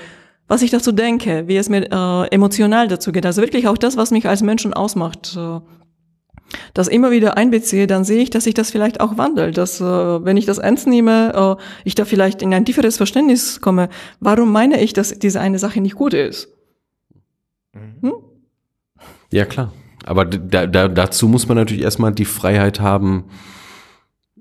[0.47, 3.97] was ich dazu denke, wie es mir äh, emotional dazu geht, also wirklich auch das,
[3.97, 5.59] was mich als Menschen ausmacht, äh,
[6.73, 9.83] das immer wieder einbeziehe, dann sehe ich, dass sich das vielleicht auch wandelt, dass äh,
[9.83, 13.89] wenn ich das ernst nehme, äh, ich da vielleicht in ein tieferes Verständnis komme,
[14.19, 16.49] warum meine ich, dass diese eine Sache nicht gut ist.
[19.31, 19.71] Ja, klar.
[20.05, 23.25] Aber da, da, dazu muss man natürlich erstmal die Freiheit haben,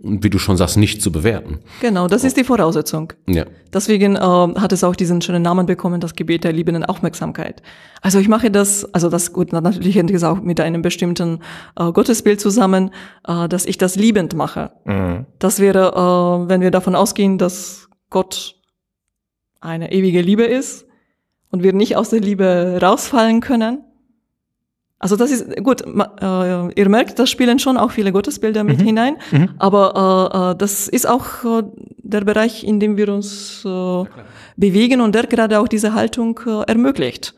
[0.00, 1.58] wie du schon sagst, nicht zu bewerten.
[1.80, 3.12] Genau, das ist die Voraussetzung.
[3.28, 3.44] Ja.
[3.72, 7.62] Deswegen äh, hat es auch diesen schönen Namen bekommen, das Gebet der liebenden Aufmerksamkeit.
[8.00, 11.40] Also ich mache das, also das gut, natürlich hängt es auch mit einem bestimmten
[11.78, 12.90] äh, Gottesbild zusammen,
[13.26, 14.70] äh, dass ich das liebend mache.
[15.38, 18.56] Das wäre, äh, wenn wir davon ausgehen, dass Gott
[19.60, 20.86] eine ewige Liebe ist
[21.50, 23.84] und wir nicht aus der Liebe rausfallen können.
[25.00, 25.82] Also das ist gut.
[25.82, 29.16] Äh, ihr merkt, da spielen schon auch viele Gottesbilder mit hinein.
[29.58, 31.62] Aber äh, äh, das ist auch äh,
[31.98, 34.04] der Bereich, in dem wir uns äh,
[34.56, 37.34] bewegen und der gerade auch diese Haltung äh, ermöglicht.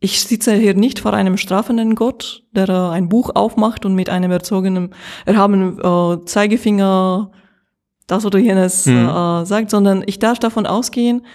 [0.00, 4.30] Ich sitze hier nicht vor einem strafenden Gott, der ein Buch aufmacht und mit einem
[4.30, 4.94] erzogenen,
[5.24, 7.32] erhabenen Zeigefinger
[8.06, 11.26] das oder jenes äh, sagt, sondern ich darf davon ausgehen,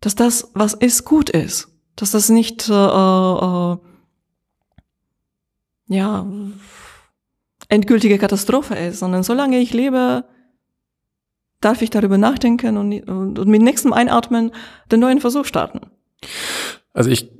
[0.00, 1.68] dass das, was ist, gut ist.
[1.94, 2.68] Dass das nicht,
[5.92, 6.26] ja,
[7.68, 10.24] endgültige Katastrophe ist, sondern solange ich lebe,
[11.60, 14.52] darf ich darüber nachdenken und, und, und mit nächstem Einatmen
[14.90, 15.80] den neuen Versuch starten.
[16.92, 17.30] Also ich,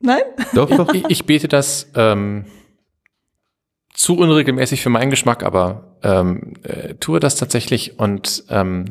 [0.00, 0.22] Nein?
[0.54, 0.92] Doch, doch.
[0.94, 2.46] ich, ich bete das ähm,
[3.92, 8.86] zu unregelmäßig für meinen Geschmack, aber ähm, äh, tue das tatsächlich und ähm,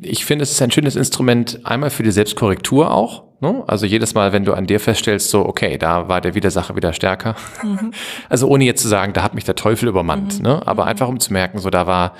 [0.00, 3.24] ich finde, es ist ein schönes Instrument einmal für die Selbstkorrektur auch.
[3.42, 3.64] Ne?
[3.66, 6.92] Also jedes Mal, wenn du an dir feststellst, so, okay, da war der Widersacher wieder
[6.92, 7.34] stärker.
[8.28, 10.66] Also ohne jetzt zu sagen, da hat mich der Teufel übermannt, ne?
[10.66, 12.14] aber einfach um zu merken, so da war,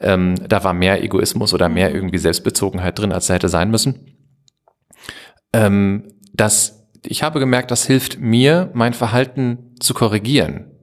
[0.00, 4.16] ähm, da war mehr Egoismus oder mehr irgendwie Selbstbezogenheit drin, als da hätte sein müssen.
[5.52, 10.73] Ähm, das, ich habe gemerkt, das hilft mir, mein Verhalten zu korrigieren.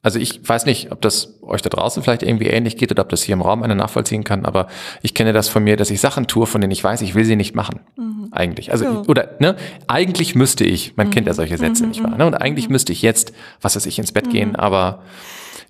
[0.00, 3.08] Also ich weiß nicht, ob das euch da draußen vielleicht irgendwie ähnlich geht oder ob
[3.08, 4.68] das hier im Raum einer nachvollziehen kann, aber
[5.02, 7.24] ich kenne das von mir, dass ich Sachen tue, von denen ich weiß, ich will
[7.24, 7.80] sie nicht machen.
[8.30, 8.70] Eigentlich.
[8.70, 9.02] Also, Ja.
[9.08, 9.56] oder, ne,
[9.88, 12.16] eigentlich müsste ich, man kennt ja solche Sätze, nicht wahr?
[12.16, 12.26] Ne?
[12.26, 15.02] Und eigentlich müsste ich jetzt, was weiß ich, ins Bett gehen, aber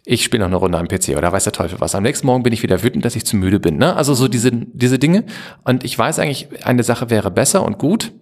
[0.05, 1.95] ich spiele noch eine Runde am PC oder weiß der Teufel was.
[1.95, 3.77] Am nächsten Morgen bin ich wieder wütend, dass ich zu müde bin.
[3.79, 3.95] Ne?
[3.97, 5.25] Also so diese, diese Dinge.
[5.65, 8.13] Und ich weiß eigentlich, eine Sache wäre besser und gut,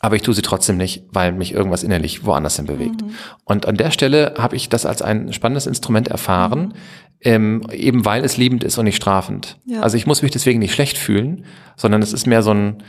[0.00, 3.02] aber ich tue sie trotzdem nicht, weil mich irgendwas innerlich woanders hin bewegt.
[3.44, 6.74] Und an der Stelle habe ich das als ein spannendes Instrument erfahren,
[7.20, 9.58] ähm, eben weil es liebend ist und nicht strafend.
[9.64, 9.80] Ja.
[9.80, 11.44] Also ich muss mich deswegen nicht schlecht fühlen,
[11.76, 12.82] sondern es ist mehr so ein,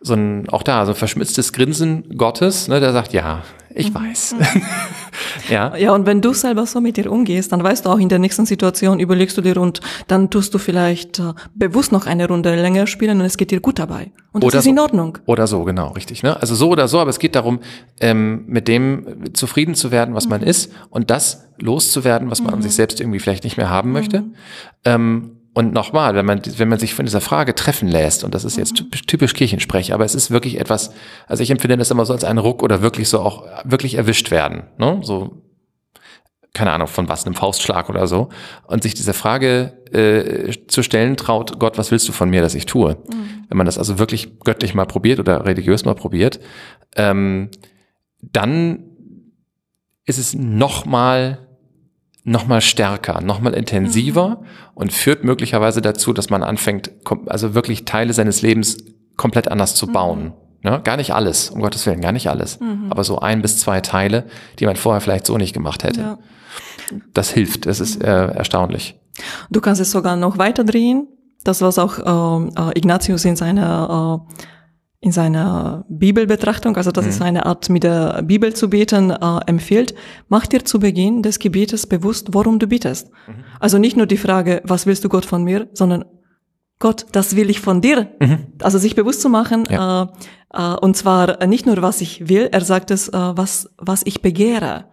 [0.00, 3.42] so ein, auch da, so ein verschmitztes Grinsen Gottes, ne, der sagt, ja,
[3.74, 4.36] ich weiß.
[5.48, 5.76] Ja.
[5.76, 8.18] Ja, und wenn du selber so mit dir umgehst, dann weißt du auch in der
[8.18, 12.54] nächsten Situation, überlegst du dir und dann tust du vielleicht äh, bewusst noch eine Runde
[12.54, 14.10] länger spielen und es geht dir gut dabei.
[14.32, 14.78] Und das Oder ist in.
[14.78, 15.18] Ordnung.
[15.26, 16.22] Oder so, genau, richtig.
[16.22, 16.40] Ne?
[16.40, 17.60] Also so oder so, aber es geht darum,
[18.00, 20.30] ähm, mit dem zufrieden zu werden, was Mhm.
[20.30, 23.90] man ist und das loszuwerden, was man an sich selbst irgendwie vielleicht nicht mehr haben
[23.90, 23.94] Mhm.
[23.94, 24.24] möchte.
[24.84, 28.44] Ähm, und nochmal, wenn man, wenn man sich von dieser Frage treffen lässt, und das
[28.44, 28.60] ist Mhm.
[28.60, 30.92] jetzt typisch, typisch Kirchensprech, aber es ist wirklich etwas,
[31.26, 34.30] also ich empfinde das immer so als einen Ruck oder wirklich so auch wirklich erwischt
[34.30, 34.64] werden.
[34.78, 35.00] Ne?
[35.02, 35.42] So,
[36.54, 38.28] keine Ahnung, von was, einem Faustschlag oder so.
[38.66, 42.54] Und sich diese Frage äh, zu stellen traut, Gott, was willst du von mir, dass
[42.54, 42.98] ich tue?
[43.48, 46.40] Wenn man das also wirklich göttlich mal probiert oder religiös mal probiert,
[46.96, 47.50] ähm,
[48.20, 48.84] dann
[50.04, 50.84] ist es noch
[52.24, 54.42] mal noch mal stärker, noch mal intensiver
[54.74, 56.90] und führt möglicherweise dazu, dass man anfängt,
[57.26, 58.78] also wirklich Teile seines Lebens
[59.16, 60.32] komplett anders zu bauen.
[60.64, 62.60] Ja, gar nicht alles, um Gottes Willen, gar nicht alles.
[62.88, 64.26] Aber so ein bis zwei Teile,
[64.60, 66.00] die man vorher vielleicht so nicht gemacht hätte.
[66.00, 66.18] Ja.
[67.14, 68.94] Das hilft, das ist äh, erstaunlich.
[69.50, 71.08] Du kannst es sogar noch weiter drehen.
[71.42, 71.98] Das, was auch
[72.38, 74.34] ähm, äh, Ignatius in seiner, äh,
[75.04, 79.94] in seiner Bibelbetrachtung, also das ist eine Art, mit der Bibel zu beten, äh, empfiehlt.
[80.28, 83.10] Mach dir zu Beginn des Gebetes bewusst, worum du bittest.
[83.58, 86.04] Also nicht nur die Frage, was willst du Gott von mir, sondern
[86.78, 88.08] Gott, das will ich von dir.
[88.62, 90.10] Also sich bewusst zu machen, Ja.
[90.54, 94.02] äh, äh, und zwar nicht nur, was ich will, er sagt es, äh, was, was
[94.04, 94.84] ich begehre.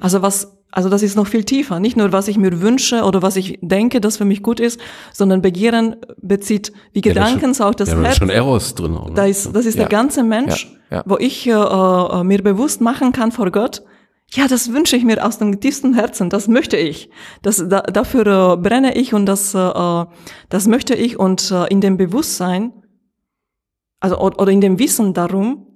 [0.00, 1.78] Also was, also das ist noch viel tiefer.
[1.80, 4.80] Nicht nur, was ich mir wünsche oder was ich denke, das für mich gut ist,
[5.12, 8.16] sondern Begehren bezieht wie Ja, Gedanken schon- auch das ja, da ist Herz.
[8.18, 8.96] schon Eros drin.
[8.96, 9.14] Auch, ne?
[9.14, 9.82] Da ist, das ist Ja.
[9.82, 11.02] der ganze Mensch, Ja, ja.
[11.06, 13.82] wo ich äh, äh, mir bewusst machen kann vor Gott.
[14.32, 16.28] Ja, das wünsche ich mir aus dem tiefsten Herzen.
[16.30, 17.08] Das möchte ich.
[17.42, 20.04] Das, da, dafür äh, brenne ich und das, äh,
[20.48, 21.18] das möchte ich.
[21.20, 22.72] Und äh, in dem Bewusstsein,
[24.00, 25.66] also oder in dem Wissen darum,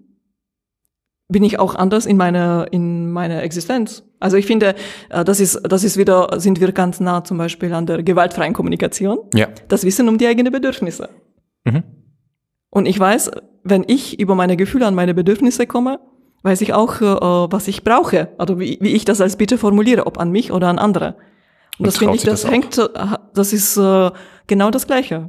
[1.28, 4.02] bin ich auch anders in meiner in meiner Existenz.
[4.18, 4.74] Also ich finde,
[5.10, 8.54] äh, das ist das ist wieder sind wir ganz nah zum Beispiel an der gewaltfreien
[8.54, 9.18] Kommunikation.
[9.34, 9.48] Ja.
[9.68, 11.10] Das Wissen um die eigenen Bedürfnisse.
[11.64, 11.82] Mhm.
[12.70, 13.30] Und ich weiß,
[13.62, 16.00] wenn ich über meine Gefühle an meine Bedürfnisse komme,
[16.42, 20.06] weiß ich auch, äh, was ich brauche, oder wie, wie ich das als Bitte formuliere,
[20.06, 21.16] ob an mich oder an andere.
[21.78, 22.88] Und, Und das finde ich, das das hängt, äh,
[23.34, 23.80] das ist
[24.46, 25.28] genau das Gleiche.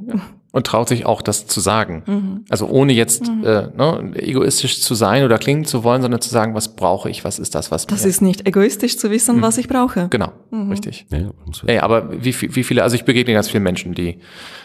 [0.52, 2.02] Und traut sich auch, das zu sagen.
[2.06, 2.44] Mhm.
[2.48, 6.54] Also ohne jetzt äh, ne, egoistisch zu sein oder klingen zu wollen, sondern zu sagen,
[6.56, 8.08] was brauche ich, was ist das, was Das mir...
[8.10, 10.08] ist nicht egoistisch zu wissen, was ich brauche.
[10.10, 10.70] Genau, Mhm.
[10.70, 11.06] richtig.
[11.10, 11.30] Ja,
[11.66, 14.18] Ey, aber wie, viel- wie viele, also ich begegne ganz vielen Menschen, die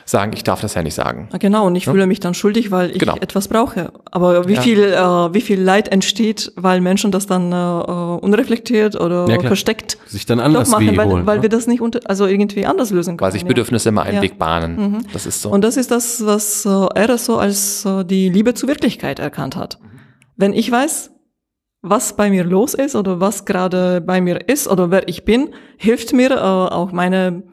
[0.05, 1.29] sagen, ich darf das ja nicht sagen.
[1.31, 3.15] Ja, Genau, und ich fühle mich dann schuldig, weil ich Genau.
[3.15, 3.91] etwas brauche.
[4.11, 4.61] Aber wie Ja.
[4.61, 9.39] viel, äh, wie viel Leid entsteht, weil Menschen das dann äh, äh, unreflektiert oder Ja,
[9.41, 11.41] versteckt Sich dann anders machen, wie weil, holen, weil ne?
[11.43, 13.25] wir das nicht unter, also irgendwie anders lösen können.
[13.25, 13.47] Weil sich ja.
[13.47, 14.21] Bedürfnisse immer einen Ja.
[14.21, 15.05] Weg bahnen.
[15.11, 15.49] Das ist so.
[15.49, 19.55] Und das ist das, was äh, er so als äh, die Liebe zur Wirklichkeit erkannt
[19.55, 19.79] hat.
[20.37, 21.11] Wenn ich weiß,
[21.81, 25.49] was bei mir los ist oder was gerade bei mir ist oder wer ich bin,
[25.77, 27.43] hilft mir äh, auch meine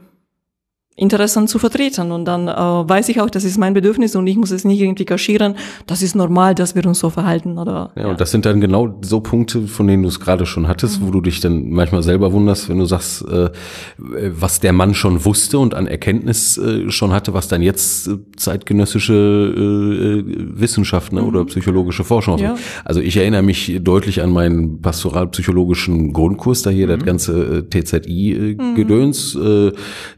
[0.95, 2.12] Interessen zu vertreten.
[2.12, 4.80] Und dann äh, weiß ich auch, das ist mein Bedürfnis und ich muss es nicht
[4.80, 5.55] irgendwie kaschieren.
[5.86, 7.57] Das ist normal, dass wir uns so verhalten.
[7.57, 10.68] Oder, Ja, und das sind dann genau so Punkte, von denen du es gerade schon
[10.68, 13.51] hattest, wo du dich dann manchmal selber wunderst, wenn du sagst, äh,
[13.99, 18.18] was der Mann schon wusste und an Erkenntnis äh, schon hatte, was dann jetzt äh,
[18.36, 20.24] zeitgenössische äh, äh,
[20.61, 22.38] Wissenschaft ne, oder psychologische Forschung.
[22.38, 22.57] Ja.
[22.84, 29.36] Also ich erinnere mich deutlich an meinen pastoralpsychologischen Grundkurs, da hier das ganze äh, TZI-Gedöns,
[29.36, 29.72] äh,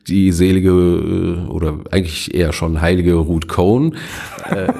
[0.08, 3.96] die selige äh, oder eigentlich eher schon heilige Ruth Cohn.
[4.50, 4.72] Äh,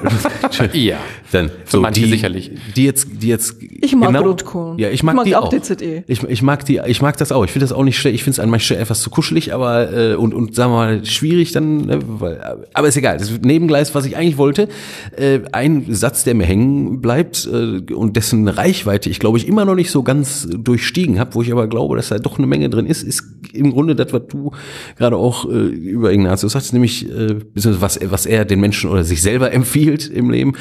[0.73, 0.99] Ja.
[1.35, 2.53] Dann Für manche die, sicherlich.
[2.77, 3.57] Die jetzt, die jetzt.
[3.61, 4.79] Ich mag Ruth Cohn.
[4.79, 5.49] Ja, ich mag, Ich mag die auch.
[5.49, 6.05] DZE.
[6.07, 7.45] Ich, ich mag die, ich mag das auch.
[7.45, 8.15] Ich finde das auch nicht schlecht.
[8.15, 10.77] Ich finde es an manchen Stellen etwas zu kuschelig, aber äh, und und sagen wir
[10.77, 11.87] mal schwierig dann.
[11.87, 12.41] Ne, weil,
[12.73, 13.19] aber ist egal.
[13.19, 14.69] Das ist Nebengleis, was ich eigentlich wollte.
[15.17, 19.65] Äh, ein Satz, der mir hängen bleibt äh, und dessen Reichweite ich glaube ich immer
[19.65, 22.71] noch nicht so ganz durchstiegen habe, wo ich aber glaube, dass da doch eine Menge
[22.71, 24.53] drin ist, ist im Grunde das, was du
[24.97, 29.21] gerade auch äh, über Ignatius sagst, nämlich äh, was was er den Menschen oder sich
[29.21, 30.53] selber empfiehlt im Leben.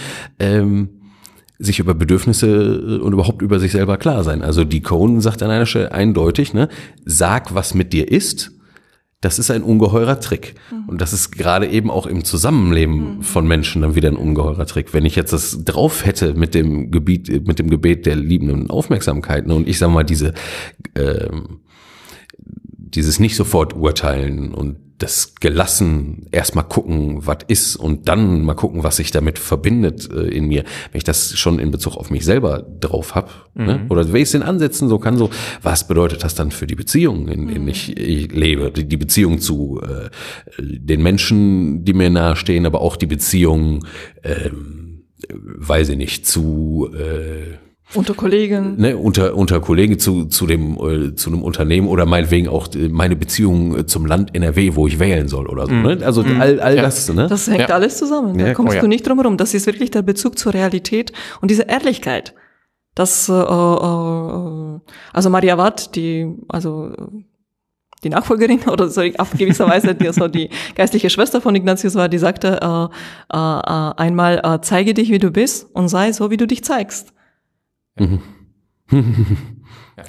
[0.64, 0.89] Ähm,
[1.59, 4.41] sich über Bedürfnisse äh, und überhaupt über sich selber klar sein.
[4.41, 6.70] Also die Cohn sagt an einer Stelle eindeutig, ne,
[7.05, 8.51] sag, was mit dir ist.
[9.22, 10.55] Das ist ein ungeheurer Trick.
[10.88, 14.94] Und das ist gerade eben auch im Zusammenleben von Menschen dann wieder ein ungeheurer Trick.
[14.94, 18.69] Wenn ich jetzt das drauf hätte mit dem Gebiet, äh, mit dem Gebet der liebenden
[18.69, 20.34] Aufmerksamkeit, ne, und ich sag mal, diese,
[20.95, 21.60] ähm,
[22.38, 28.84] dieses nicht sofort urteilen und das gelassen erstmal gucken, was ist und dann mal gucken,
[28.84, 30.64] was sich damit verbindet äh, in mir.
[30.91, 33.86] Wenn ich das schon in Bezug auf mich selber drauf hab, ne?
[33.90, 35.30] oder wenn ich es in Ansätzen so kann, so,
[35.61, 39.40] was bedeutet das dann für die Beziehung, in denen ich, ich lebe, die, die Beziehung
[39.40, 40.10] zu äh,
[40.60, 43.86] den Menschen, die mir nahestehen, aber auch die Beziehung,
[44.24, 47.57] ähm, weiß ich nicht, zu äh,
[47.95, 48.76] Unter Kollegen.
[48.78, 52.90] ne, unter, unter Kollegen zu, zu dem, äh, zu einem Unternehmen oder meinetwegen auch äh,
[52.90, 55.99] meine Beziehung äh, zum Land NRW, wo ich wählen soll oder so, ne?
[56.03, 56.82] Also all, all Ja.
[56.82, 57.28] das, ne?
[57.28, 57.76] Das hängt Ja.
[57.76, 58.38] alles zusammen.
[58.38, 58.82] Da Ja, kommst oh ja.
[58.82, 59.38] du nicht drum herum.
[59.38, 61.11] Das ist wirklich der Bezug zur Realität
[61.41, 62.34] und diese Ehrlichkeit.
[62.95, 64.80] Das, äh, äh,
[65.14, 67.24] also Maria Watt, die, also äh,
[68.03, 72.10] die Nachfolgerin oder so auf gewisser Weise die, so die geistliche Schwester von Ignatius war,
[72.10, 76.30] die sagte äh, äh, äh, einmal, äh, zeige dich, wie du bist und sei so,
[76.32, 77.14] wie du dich zeigst.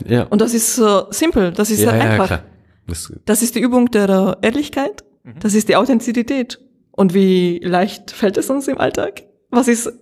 [0.06, 0.24] ja.
[0.24, 2.26] Und das ist äh, simpel, das ist ja, sehr ja, einfach.
[2.26, 2.42] klar.
[2.86, 5.04] Das, Das ist die Übung der Ehrlichkeit.
[5.40, 6.60] Das ist die Authentizität.
[6.90, 9.24] Und wie leicht fällt es uns im Alltag?
[9.50, 9.92] Was ist,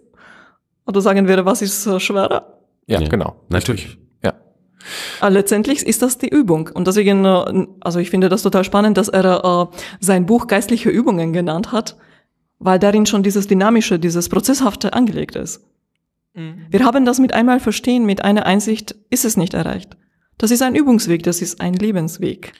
[0.86, 2.58] oder sagen wir, was ist äh, schwerer?
[2.86, 3.36] Ja, ja, genau.
[3.48, 3.98] Natürlich.
[4.22, 4.34] Ja.
[5.22, 6.68] Äh, letztendlich ist das die Übung.
[6.74, 10.90] Und deswegen, äh, also ich finde das total spannend, dass er äh, sein Buch Geistliche
[10.90, 11.96] Übungen genannt hat,
[12.58, 15.64] weil darin schon dieses Dynamische, dieses Prozesshafte angelegt ist.
[16.34, 19.96] Wir haben das mit einmal verstehen, mit einer Einsicht ist es nicht erreicht.
[20.38, 22.52] Das ist ein Übungsweg, das ist ein Lebensweg.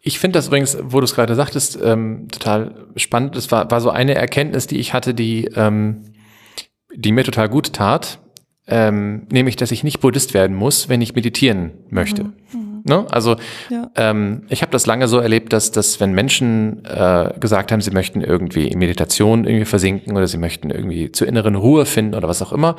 [0.00, 3.36] Ich finde das übrigens, wo du es gerade sagtest, ähm, total spannend.
[3.36, 6.04] Das war, war so eine Erkenntnis, die ich hatte, die, ähm,
[6.94, 8.20] die mir total gut tat.
[8.68, 12.32] Ähm, nämlich, dass ich nicht Buddhist werden muss, wenn ich meditieren möchte.
[12.86, 13.04] Ne?
[13.10, 13.36] Also
[13.68, 13.90] Ja.
[13.96, 17.90] ähm, ich habe das lange so erlebt, dass, dass wenn Menschen äh, gesagt haben, sie
[17.90, 22.28] möchten irgendwie in Meditation irgendwie versinken oder sie möchten irgendwie zur inneren Ruhe finden oder
[22.28, 22.76] was auch immer,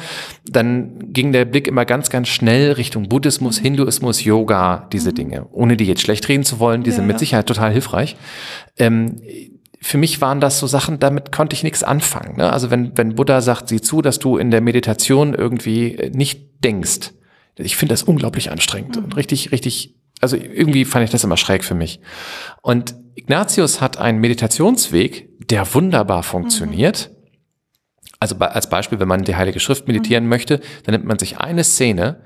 [0.49, 5.47] dann ging der Blick immer ganz, ganz schnell Richtung Buddhismus, Hinduismus, Yoga, diese Dinge.
[5.51, 7.19] Ohne die jetzt schlecht reden zu wollen, die Ja, sind mit ja.
[7.19, 8.15] Sicherheit total hilfreich.
[8.77, 9.17] Ähm,
[9.79, 12.37] für mich waren das so Sachen, damit konnte ich nichts anfangen.
[12.37, 12.51] Ne?
[12.51, 17.11] Also wenn, wenn Buddha sagt, sieh zu, dass du in der Meditation irgendwie nicht denkst.
[17.59, 21.63] Ich finde das unglaublich anstrengend und richtig, richtig, also irgendwie fand ich das immer schräg
[21.63, 21.99] für mich.
[22.61, 27.11] Und Ignatius hat einen Meditationsweg, der wunderbar funktioniert.
[28.19, 31.39] Also bei, als Beispiel, wenn man die Heilige Schrift meditieren möchte, dann nimmt man sich
[31.39, 32.23] eine Szene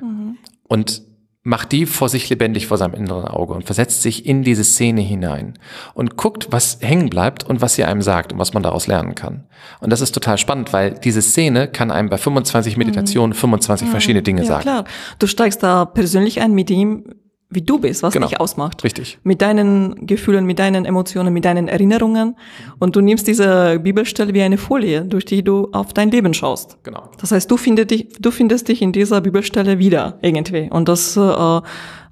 [0.64, 1.04] und
[1.44, 5.02] macht die vor sich lebendig vor seinem inneren Auge und versetzt sich in diese Szene
[5.02, 5.58] hinein
[5.96, 9.16] und guckt, was hängen bleibt und was sie einem sagt und was man daraus lernen
[9.16, 9.46] kann.
[9.80, 14.22] Und das ist total spannend, weil diese Szene kann einem bei 25 Meditationen 25 verschiedene
[14.22, 14.62] Dinge ja, sagen.
[14.62, 14.84] klar.
[15.18, 17.06] Du steigst da persönlich ein mit dem,
[17.54, 18.28] wie du bist, was Genau.
[18.28, 18.84] dich ausmacht.
[18.84, 19.20] Richtig.
[19.24, 22.36] Mit deinen Gefühlen, mit deinen Emotionen, mit deinen Erinnerungen.
[22.80, 26.78] Und du nimmst diese Bibelstelle wie eine Folie, durch die du auf dein Leben schaust.
[26.84, 27.04] Genau.
[27.20, 30.70] Das heißt, du findest dich, du findest dich in dieser Bibelstelle wieder irgendwie.
[30.72, 31.62] Und das äh,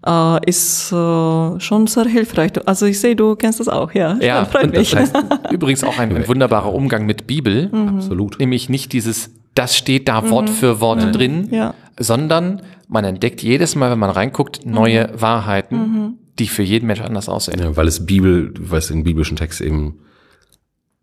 [0.05, 2.51] äh, ist äh, schon sehr hilfreich.
[2.65, 4.17] Also ich sehe, du kennst das auch, ja.
[4.21, 4.91] Ja, freut und mich.
[4.91, 5.17] das heißt
[5.51, 8.39] übrigens auch ein, ein wunderbarer Umgang mit Bibel, absolut.
[8.39, 11.73] nämlich nicht dieses, das steht da Wort für Wort drin, Ja.
[11.99, 17.29] sondern man entdeckt jedes Mal, wenn man reinguckt, neue Wahrheiten, die für jeden Mensch anders
[17.29, 17.59] aussehen.
[17.59, 19.99] Ja, weil es Bibel, weil es den biblischen Text eben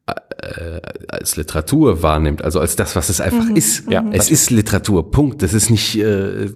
[0.06, 3.90] äh, als Literatur wahrnimmt, also als das, was es einfach ist.
[3.90, 5.42] Ja, es ist Literatur, Punkt.
[5.42, 6.50] Das ist nicht, äh,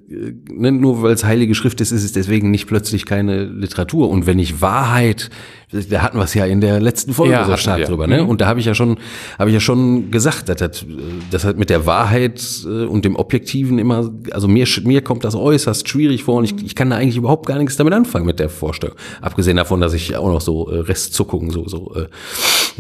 [0.49, 4.09] ne, nur weil es heilige Schrift ist, ist es deswegen nicht plötzlich keine Literatur.
[4.09, 5.31] Und wenn ich Wahrheit,
[5.73, 8.23] da hatten wir es ja in der letzten Folge Ja, so stark drüber, ne?
[8.23, 8.29] Mhm.
[8.29, 8.99] Und da habe ich ja schon,
[9.39, 10.85] habe ich ja schon gesagt, dass das,
[11.31, 15.35] das hat mit der Wahrheit äh, und dem Objektiven immer, also mir, mir kommt das
[15.35, 18.39] äußerst schwierig vor und ich, ich kann da eigentlich überhaupt gar nichts damit anfangen mit
[18.41, 18.97] der Vorstellung.
[19.21, 22.07] Abgesehen davon, dass ich auch noch so äh, Restzuckungen, so, so äh,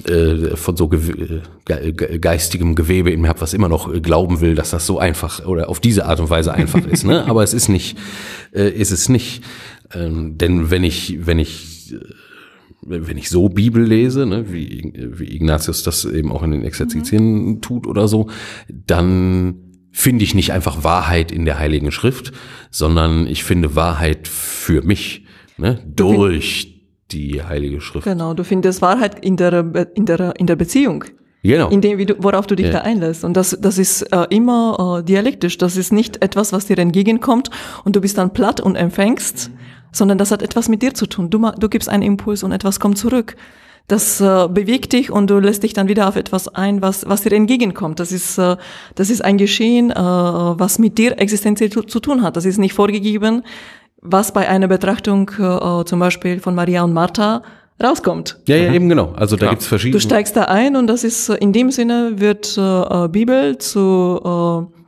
[0.09, 4.01] äh, von so gew- äh, ge geistigem Gewebe in mir habe, was immer noch äh,
[4.01, 7.05] glauben will, dass das so einfach oder auf diese Art und Weise einfach ist.
[7.05, 7.27] Ne?
[7.27, 7.99] Aber es ist nicht,
[8.53, 9.43] äh, ist es nicht.
[9.93, 11.99] Ähm, denn wenn ich, wenn ich äh,
[12.83, 17.61] wenn ich so Bibel lese, ne, wie, wie Ignatius das eben auch in den Exerzitien
[17.61, 18.29] tut oder so,
[18.69, 19.57] dann
[19.93, 22.33] finde ich nicht einfach Wahrheit in der Heiligen Schrift,
[22.71, 25.27] sondern ich finde Wahrheit für mich,
[25.59, 26.80] ne, durch
[27.13, 28.05] die Heilige Schrift.
[28.05, 31.05] Genau, du findest Wahrheit in der, Be- in der, in der Beziehung.
[31.43, 31.69] Genau.
[31.71, 32.73] In dem, wie du, worauf du dich Ja.
[32.73, 33.25] da einlässt.
[33.25, 35.57] Und das, das ist äh, immer äh, dialektisch.
[35.57, 37.49] Das ist nicht etwas, was dir entgegenkommt
[37.85, 39.51] und du bist dann platt und empfängst,
[39.91, 41.31] sondern das hat etwas mit dir zu tun.
[41.31, 43.37] Du, du gibst einen Impuls und etwas kommt zurück.
[43.89, 47.23] Das äh, bewegt dich und du lässt dich dann wieder auf etwas ein, was, was
[47.23, 47.99] dir entgegenkommt.
[47.99, 48.57] Das ist, äh,
[48.95, 52.37] das ist ein Geschehen, äh, was mit dir existenziell zu, zu tun hat.
[52.37, 53.43] Das ist nicht vorgegeben,
[54.03, 57.43] was bei einer Betrachtung äh, zum Beispiel von Maria und Martha
[57.83, 58.39] rauskommt.
[58.47, 59.13] ja, ja, eben genau.
[59.17, 59.51] Also da Ja.
[59.53, 59.93] gibt's verschiedene.
[59.99, 62.61] Du steigst da ein und das ist äh, in dem Sinne wird äh,
[63.05, 64.81] äh, Bibel zu äh,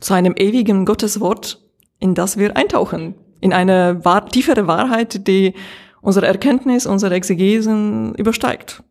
[0.00, 1.60] zu einem ewigen Gotteswort,
[2.00, 5.54] in das wir eintauchen, in eine wahr tiefere Wahrheit, die
[6.02, 8.82] unsere Erkenntnis, unsere Exegesen übersteigt.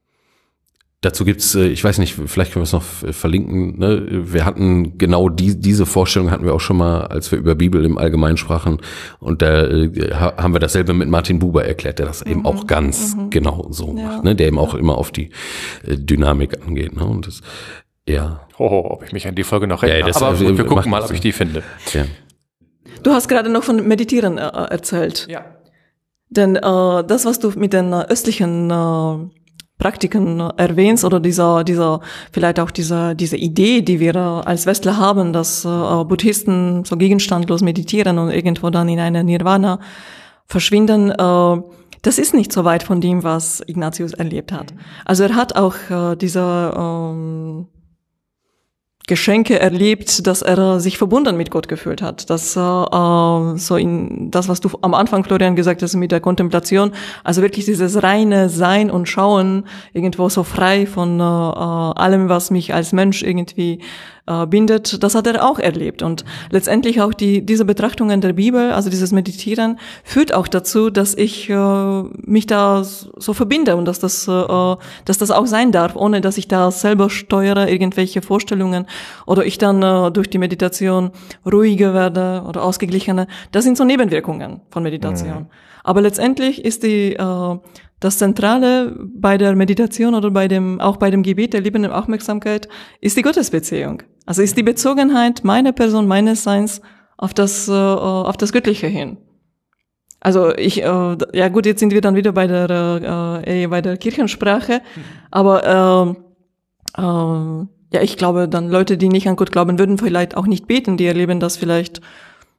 [1.01, 3.79] Dazu gibt's, äh, ich weiß nicht, vielleicht können wir es noch f- verlinken.
[3.79, 4.05] Ne?
[4.33, 7.85] Wir hatten genau die, diese Vorstellung hatten wir auch schon mal, als wir über Bibel
[7.85, 8.81] im Allgemeinen sprachen.
[9.19, 12.67] Und da äh, ha- haben wir dasselbe mit Martin Buber erklärt, der das eben auch
[12.67, 14.35] ganz genau so macht, ne?
[14.35, 15.29] der eben auch immer auf die
[15.87, 16.93] äh, Dynamik angeht.
[16.95, 17.05] Ne?
[17.05, 17.41] Und das,
[18.05, 18.41] Ja.
[18.57, 20.01] Oh, ob ich mich an die Folge noch erinnere.
[20.01, 21.63] Ja, das- Aber gut, wir gucken mal, ob ich die finde.
[21.93, 22.03] ja.
[23.03, 25.27] Du hast gerade noch von Meditieren äh, erzählt.
[25.29, 25.45] Ja.
[26.29, 26.61] Denn äh,
[27.05, 29.38] das, was du mit den äh, östlichen äh,
[29.79, 32.01] Praktiken äh, erwähnst oder dieser, dieser,
[32.31, 35.69] vielleicht auch dieser, diese Idee, die wir äh, als Westler haben, dass äh,
[36.03, 39.79] Buddhisten so gegenstandlos meditieren und irgendwo dann in eine Nirvana
[40.45, 41.61] verschwinden, äh,
[42.01, 44.73] das ist nicht so weit von dem, was Ignatius erlebt hat.
[45.05, 47.67] Also er hat auch äh, diese ähm,
[49.09, 52.29] Geschenke erlebt, dass er sich verbunden mit Gott gefühlt hat.
[52.29, 56.21] Dass äh, äh, so in das, was du am Anfang, Florian, gesagt hast mit der
[56.21, 56.91] Kontemplation,
[57.23, 62.51] also wirklich dieses reine Sein und Schauen, irgendwo so frei von äh, äh, allem, was
[62.51, 63.79] mich als Mensch irgendwie
[64.29, 66.03] äh, bindet, das hat er auch erlebt.
[66.03, 71.15] Und letztendlich auch die, diese Betrachtungen der Bibel, also dieses Meditieren, führt auch dazu, dass
[71.15, 74.75] ich äh, mich da so verbinde und dass das, äh,
[75.05, 78.85] dass das auch sein darf, ohne dass ich da selber steuere, irgendwelche Vorstellungen
[79.25, 81.11] oder ich dann äh, durch die Meditation
[81.45, 83.27] ruhiger werde oder ausgeglichener.
[83.51, 85.47] Das sind so Nebenwirkungen von Meditation.
[85.83, 87.57] Aber letztendlich ist die äh,
[87.99, 92.69] das Zentrale bei der Meditation oder bei dem, auch bei dem Gebet der liebenden Aufmerksamkeit
[93.01, 94.03] ist die Gottesbeziehung.
[94.29, 96.81] Also ist die Bezogenheit meiner Person, meines Seins
[97.17, 99.17] auf das, äh, auf das Göttliche hin.
[100.19, 103.81] Also ich, äh, ja gut, jetzt sind wir dann wieder bei der, äh, eh, bei
[103.81, 104.83] der Kirchensprache,
[105.31, 106.15] aber
[106.95, 110.45] äh, äh, ja, ich glaube, dann Leute, die nicht an Gott glauben, würden vielleicht auch
[110.45, 111.99] nicht beten, die erleben das vielleicht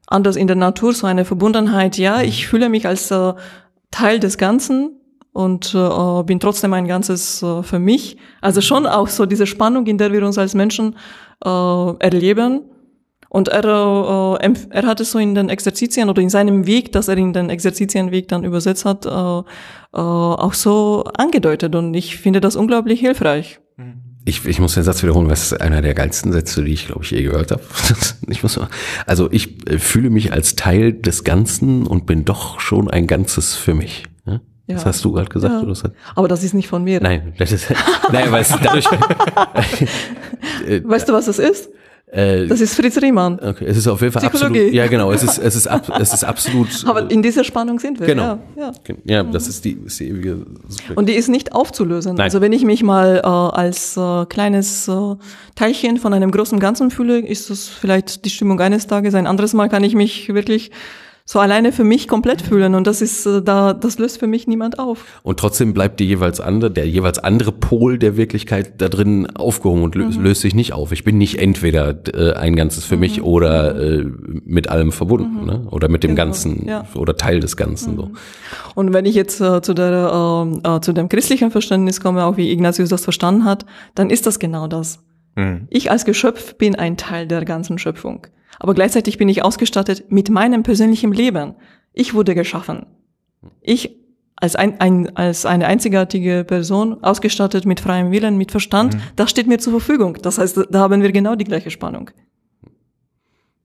[0.08, 1.98] anders in der Natur, so eine Verbundenheit.
[1.98, 3.34] Ja, ich fühle mich als äh,
[3.92, 4.96] Teil des Ganzen
[5.32, 8.16] und äh, bin trotzdem ein Ganzes äh, für mich.
[8.40, 10.96] Also schon auch so diese Spannung, in der wir uns als Menschen
[11.44, 12.62] äh, erleben.
[13.28, 17.06] Und er, äh, er hat es so in den Exerzitien oder in seinem Weg, dass
[17.06, 19.42] er in den Exerzitienweg dann übersetzt hat, äh, äh,
[19.92, 21.74] auch so angedeutet.
[21.76, 23.60] Und ich finde das unglaublich hilfreich.
[24.24, 26.86] Ich, ich muss den Satz wiederholen, weil es ist einer der geilsten Sätze, die ich,
[26.86, 27.62] glaube ich, je gehört habe.
[28.28, 28.68] ich muss mal,
[29.06, 33.54] also ich äh, fühle mich als Teil des Ganzen und bin doch schon ein Ganzes
[33.54, 34.04] für mich.
[34.26, 34.40] Ja?
[34.66, 35.54] Das hast du gerade gesagt.
[35.54, 35.60] Ja.
[35.60, 35.84] Oder was?
[36.14, 37.00] Aber das ist nicht von mir.
[37.00, 37.72] Nein, das ist,
[38.12, 38.86] nein, weil es dadurch,
[40.84, 41.68] Weißt du, was das ist?
[42.12, 43.38] äh, Das ist Fritz Riemann.
[43.38, 44.58] okay, es ist auf jeden Fall Psychologie.
[44.58, 47.78] absolut, ja genau, es ist, es ist, ab, es ist absolut, Aber in dieser Spannung
[47.78, 48.06] sind wir.
[48.08, 48.94] genau, Ja, ja.
[49.04, 50.44] ja, das ist die, ist die ewige,
[50.96, 52.16] Und die ist nicht aufzulösen.
[52.16, 52.24] Nein.
[52.24, 55.14] Also wenn ich mich mal äh, als äh, kleines äh,
[55.54, 59.14] Teilchen von einem großen Ganzen fühle, ist das vielleicht die Stimmung eines Tages.
[59.14, 60.72] Ein anderes Mal kann ich mich wirklich
[61.24, 62.74] so alleine für mich komplett fühlen.
[62.74, 65.04] Und das ist äh, da, das löst für mich niemand auf.
[65.22, 69.82] Und trotzdem bleibt die jeweils andere, der jeweils andere Pol der Wirklichkeit da drin aufgehoben
[69.82, 70.92] und löst, löst sich nicht auf.
[70.92, 74.04] Ich bin nicht entweder äh, ein Ganzes für mich oder äh,
[74.44, 75.66] mit allem verbunden, ne?
[75.70, 76.84] Oder mit dem Genau, Ganzen ja.
[76.94, 78.10] oder Teil des Ganzen so.
[78.74, 82.36] Und wenn ich jetzt äh, zu, der, ähm, äh, zu dem christlichen Verständnis komme, auch
[82.36, 83.64] wie Ignatius das verstanden hat,
[83.94, 85.00] dann ist das genau das.
[85.70, 88.26] Ich als Geschöpf bin ein Teil der ganzen Schöpfung.
[88.60, 91.54] Aber gleichzeitig bin ich ausgestattet mit meinem persönlichen Leben.
[91.92, 92.86] Ich wurde geschaffen.
[93.60, 93.96] Ich
[94.36, 99.46] als, ein, ein, als eine einzigartige Person, ausgestattet mit freiem Willen, mit Verstand, das steht
[99.46, 100.18] mir zur Verfügung.
[100.22, 102.10] Das heißt, da haben wir genau die gleiche Spannung.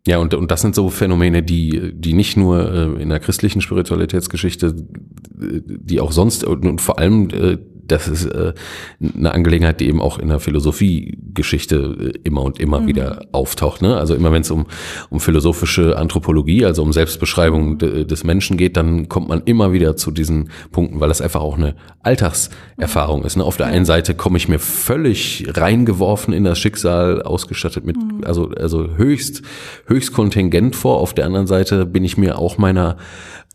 [0.07, 3.61] Ja, und, und das sind so Phänomene, die, die nicht nur äh, in der christlichen
[3.61, 7.57] Spiritualitätsgeschichte, die auch sonst und, und vor allem, äh,
[7.87, 8.53] das ist äh,
[8.99, 13.81] eine Angelegenheit, die eben auch in der Philosophiegeschichte äh, immer und immer wieder auftaucht.
[13.81, 13.95] Ne?
[13.95, 14.65] Also immer wenn es um,
[15.09, 19.95] um philosophische Anthropologie, also um Selbstbeschreibung de, des Menschen geht, dann kommt man immer wieder
[19.95, 23.35] zu diesen Punkten, weil das einfach auch eine Alltagserfahrung ist.
[23.35, 23.43] Ne?
[23.43, 28.49] Auf der einen Seite komme ich mir völlig reingeworfen in das Schicksal, ausgestattet mit, also,
[28.49, 29.41] also höchst,
[29.87, 30.99] höchst kontingent vor.
[30.99, 32.97] Auf der anderen Seite bin ich mir auch meiner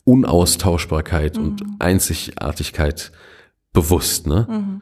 [0.04, 3.12] Unaustauschbarkeit und Einzigartigkeit
[3.72, 4.80] bewusst, ne?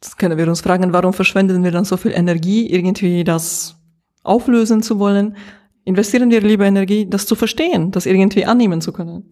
[0.00, 3.76] Das können wir uns fragen, warum verschwenden wir dann so viel Energie, irgendwie das
[4.22, 5.36] auflösen zu wollen?
[5.84, 9.24] Investieren wir lieber Energie, das zu verstehen, das irgendwie annehmen zu können,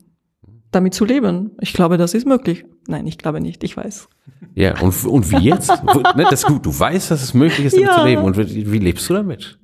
[0.72, 1.52] damit zu leben.
[1.60, 2.64] Ich glaube, das ist möglich.
[2.88, 4.08] Nein, ich glaube nicht, ich weiß.
[4.54, 5.70] Ja, und, und wie jetzt?
[6.16, 7.98] Ne, das ist gut, du weißt, dass es möglich ist, damit Ja.
[8.00, 8.22] zu leben.
[8.22, 9.58] Und wie, wie lebst du damit?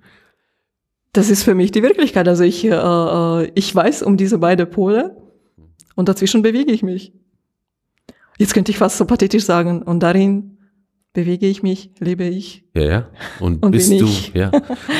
[1.12, 2.28] Das ist für mich die Wirklichkeit.
[2.28, 5.16] Also ich, äh, äh, ich weiß um diese beiden Pole
[5.96, 7.12] und dazwischen bewege ich mich.
[8.38, 10.58] Jetzt könnte ich fast so pathetisch sagen, und darin
[11.12, 12.64] bewege ich mich, lebe ich.
[12.74, 13.06] Ja, ja.
[13.40, 14.34] Und, Und bist bin du, ich.
[14.34, 14.50] ja.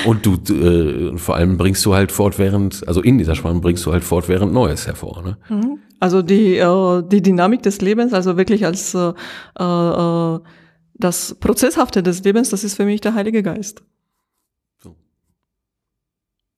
[0.07, 3.85] Und du, äh, und vor allem bringst du halt fortwährend, also in dieser Spannung bringst
[3.85, 5.39] du halt fortwährend Neues hervor, ne?
[5.49, 5.79] Mhm.
[6.01, 9.13] Also die, äh, die Dynamik des Lebens, also wirklich als äh,
[9.59, 10.39] äh,
[10.95, 13.83] das Prozesshafte des Lebens, das ist für mich der Heilige Geist.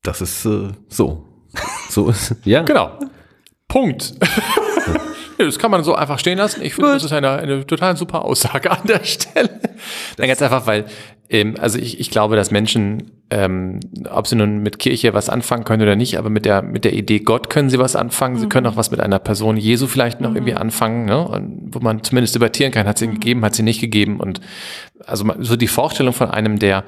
[0.03, 1.25] Das ist äh, so.
[1.91, 2.63] So ist, ja.
[2.63, 2.93] Genau.
[3.67, 4.15] Punkt.
[5.39, 6.63] Nee, das kann man so einfach stehen lassen.
[6.63, 9.61] Ich finde, das ist eine, eine total super Aussage an der Stelle.
[10.17, 10.87] Dann ganz einfach, weil,
[11.31, 13.79] ähm, also ich, ich glaube, dass Menschen, ähm,
[14.11, 16.93] ob sie nun mit Kirche was anfangen können oder nicht, aber mit der, mit der
[16.93, 18.37] Idee Gott können sie was anfangen.
[18.37, 21.27] Sie können auch was mit einer Person Jesu vielleicht noch irgendwie anfangen, ne?
[21.27, 24.19] Und wo man zumindest debattieren kann, hat sie ihn gegeben, hat sie nicht gegeben.
[24.19, 24.41] Und
[25.07, 26.85] also so die Vorstellung von einem, der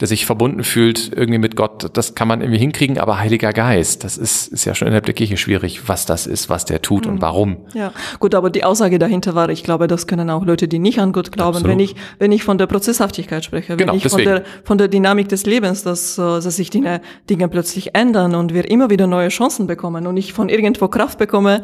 [0.00, 4.02] der sich verbunden fühlt irgendwie mit Gott, das kann man irgendwie hinkriegen, aber Heiliger Geist,
[4.02, 7.06] das ist, ist ja schon innerhalb der Kirche schwierig, was das ist, was der tut
[7.06, 7.58] und warum.
[7.74, 10.98] Ja, gut, aber die Aussage dahinter war, ich glaube, das können auch Leute, die nicht
[10.98, 11.70] an Gott glauben, Absolut.
[11.70, 14.88] wenn ich, wenn ich von der Prozesshaftigkeit spreche, Genau, wenn ich von der, von der
[14.88, 17.00] Dynamik des Lebens, dass, äh, dass sich Dinge,
[17.30, 21.18] Dinge plötzlich ändern und wir immer wieder neue Chancen bekommen und ich von irgendwo Kraft
[21.18, 21.62] bekomme,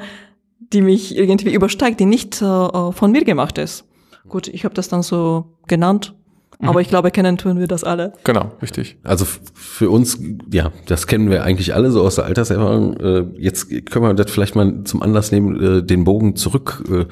[0.73, 3.87] die mich irgendwie übersteigt, die nicht äh, äh, von mir gemacht ist.
[4.29, 6.15] Gut, ich habe das dann so genannt,
[6.61, 6.69] Mhm.
[6.69, 8.13] aber ich glaube, kennen tun wir das alle.
[8.25, 8.97] Genau, richtig.
[9.03, 9.25] Also
[9.55, 10.19] für uns,
[10.53, 12.97] ja, das kennen wir eigentlich alle so aus der Alterserfahrung.
[12.99, 17.07] Äh, Jetzt können wir das vielleicht mal zum Anlass nehmen, äh, den Bogen zurück äh,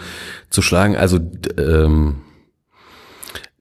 [0.50, 0.96] zu schlagen.
[0.96, 1.18] Also,
[1.56, 2.16] ähm,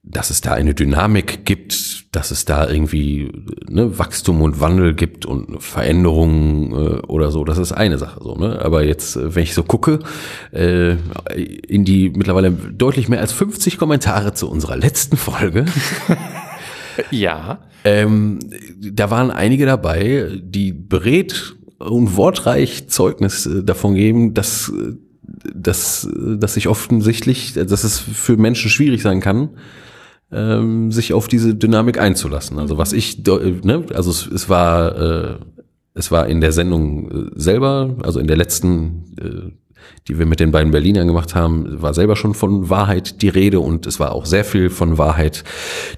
[0.09, 3.31] dass es da eine Dynamik gibt, dass es da irgendwie
[3.67, 8.35] ne, Wachstum und Wandel gibt und Veränderungen äh, oder so, das ist eine Sache so.
[8.35, 8.59] Ne?
[8.61, 9.99] Aber jetzt, äh, wenn ich so gucke,
[10.51, 10.95] äh,
[11.35, 15.65] in die mittlerweile deutlich mehr als 50 Kommentare zu unserer letzten Folge,
[17.11, 17.59] Ja.
[17.84, 18.39] ähm,
[18.79, 24.93] da waren einige dabei, die beredt und wortreich Zeugnis äh, davon geben, dass, äh,
[25.53, 29.49] dass, dass sich offensichtlich, dass es für Menschen schwierig sein kann,
[30.32, 32.60] ähm, sich auf diese Dynamik einzulassen.
[32.60, 35.36] Also was ich, äh, ne, also es, es war, äh,
[35.94, 39.52] es war in der Sendung äh, selber, also in der letzten, äh,
[40.08, 43.60] die wir mit den beiden Berlinern gemacht haben, war selber schon von Wahrheit die Rede
[43.60, 45.44] und es war auch sehr viel von Wahrheit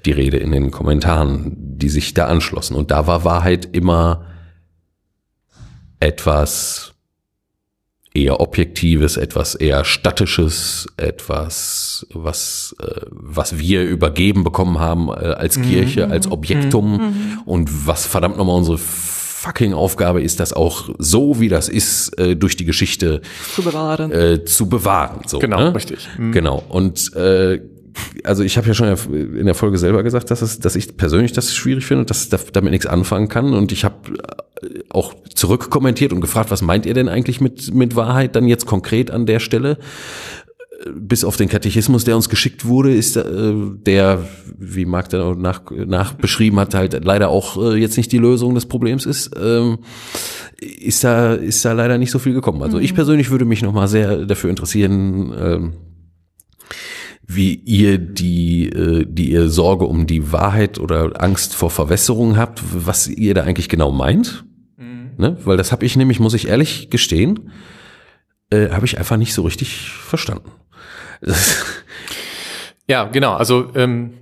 [0.04, 2.76] die Rede in den Kommentaren, die sich da anschlossen.
[2.76, 4.26] Und da war Wahrheit immer
[5.98, 6.94] etwas
[8.12, 15.60] eher Objektives, etwas eher Statisches, etwas, was, äh, was wir übergeben bekommen haben äh, als
[15.60, 21.48] Kirche, als Objektum und was verdammt nochmal unsere fucking Aufgabe ist, das auch so, wie
[21.48, 23.22] das ist, äh, durch die Geschichte
[23.54, 24.12] Zu bewahren.
[24.12, 25.20] äh, zu bewahren.
[25.26, 25.74] So, Genau, ne?
[25.74, 26.06] richtig.
[26.18, 26.32] Mhm.
[26.32, 26.62] Genau.
[26.68, 27.60] Und äh,
[28.24, 28.88] also ich habe ja schon
[29.36, 32.24] in der Folge selber gesagt, dass, es, dass ich persönlich das schwierig finde und dass
[32.24, 33.54] ich da- damit nichts anfangen kann.
[33.54, 33.96] Und ich habe
[34.62, 38.66] äh, auch zurückkommentiert und gefragt, was meint ihr denn eigentlich mit, mit Wahrheit dann jetzt
[38.66, 39.78] konkret an der Stelle?
[40.84, 43.52] Äh, Bis auf den Katechismus, der uns geschickt wurde, ist äh,
[43.86, 44.26] der,
[44.58, 48.54] wie Marc da nach, nach beschrieben hat, halt leider auch äh, jetzt nicht die Lösung
[48.54, 49.30] des Problems ist.
[49.40, 49.78] Ähm,
[50.60, 52.62] ist da, ist da leider nicht so viel gekommen.
[52.62, 55.72] Also ich persönlich würde mich nochmal sehr dafür interessieren, ähm,
[57.34, 62.60] wie ihr die, äh, die ihr Sorge um die Wahrheit oder Angst vor Verwässerung habt,
[62.72, 64.44] was ihr da eigentlich genau meint.
[65.20, 65.36] Ne?
[65.44, 67.50] Weil das habe ich nämlich, muss ich ehrlich gestehen,
[68.48, 70.50] äh, habe ich einfach nicht so richtig verstanden.
[71.20, 71.64] Das,
[72.90, 73.34] Ja, genau.
[73.34, 74.14] Also ähm,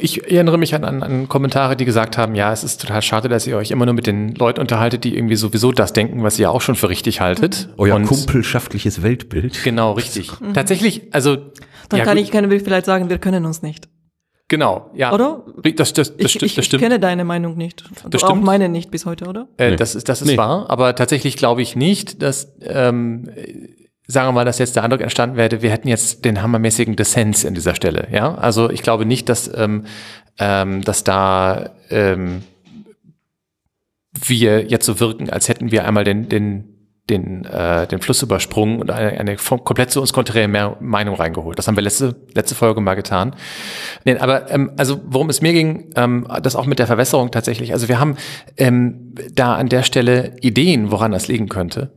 [0.00, 3.28] ich erinnere mich an, an, an Kommentare, die gesagt haben, ja, es ist total schade,
[3.28, 6.38] dass ihr euch immer nur mit den Leuten unterhaltet, die irgendwie sowieso das denken, was
[6.38, 7.68] ihr auch schon für richtig haltet.
[7.76, 9.62] euer Und- kumpelschaftliches Weltbild.
[9.64, 10.30] Genau, richtig.
[10.54, 11.36] Tatsächlich, also
[11.88, 13.88] Dann ja, kann gut, ich, können wir vielleicht sagen, wir können uns nicht.
[14.48, 15.12] genau, ja.
[15.12, 15.44] Oder?
[15.76, 16.82] Das, das, das, Ich, sti- ich, das ich stimmt.
[16.82, 17.84] kenne deine Meinung nicht.
[18.10, 18.44] Das auch stimmt.
[18.44, 19.48] meine nicht bis heute, oder?
[19.58, 19.76] Äh, Nee.
[19.76, 20.36] Das ist, das ist Nee.
[20.38, 24.84] wahr, aber tatsächlich glaube ich nicht, dass, ähm, äh, sagen wir mal, dass jetzt der
[24.84, 28.08] Eindruck entstanden wäre, wir hätten jetzt den hammermäßigen Dissens in dieser Stelle.
[28.10, 29.84] Ja, also ich glaube nicht, dass, ähm,
[30.38, 32.42] ähm, dass da ähm,
[34.12, 36.74] wir jetzt so wirken, als hätten wir einmal den, den
[37.10, 40.48] den, äh, den Fluss übersprungen und eine, eine komplett zu uns konträre
[40.80, 41.58] Meinung reingeholt.
[41.58, 43.36] Das haben wir letzte, letzte Folge mal getan.
[44.04, 47.72] Nee, aber ähm, also worum es mir ging, ähm, das auch mit der Verwässerung tatsächlich.
[47.74, 48.16] Also wir haben
[48.56, 51.92] ähm, da an der Stelle Ideen, woran das liegen könnte.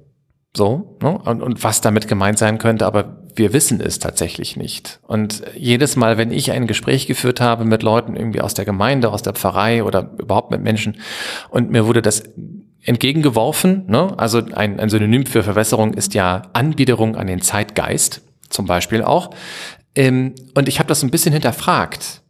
[0.57, 1.19] So, ne?
[1.19, 4.99] und, und was damit gemeint sein könnte, aber wir wissen es tatsächlich nicht.
[5.05, 9.11] Und jedes Mal, wenn ich ein Gespräch geführt habe mit Leuten irgendwie aus der Gemeinde,
[9.11, 10.97] aus der Pfarrei oder überhaupt mit Menschen
[11.51, 12.23] und mir wurde das
[12.81, 14.15] entgegengeworfen, ne?
[14.17, 19.29] also ein, ein Synonym für Verwässerung ist ja Anbiederung an den Zeitgeist, zum Beispiel auch.
[19.93, 22.23] Ähm, und ich habe das ein bisschen hinterfragt.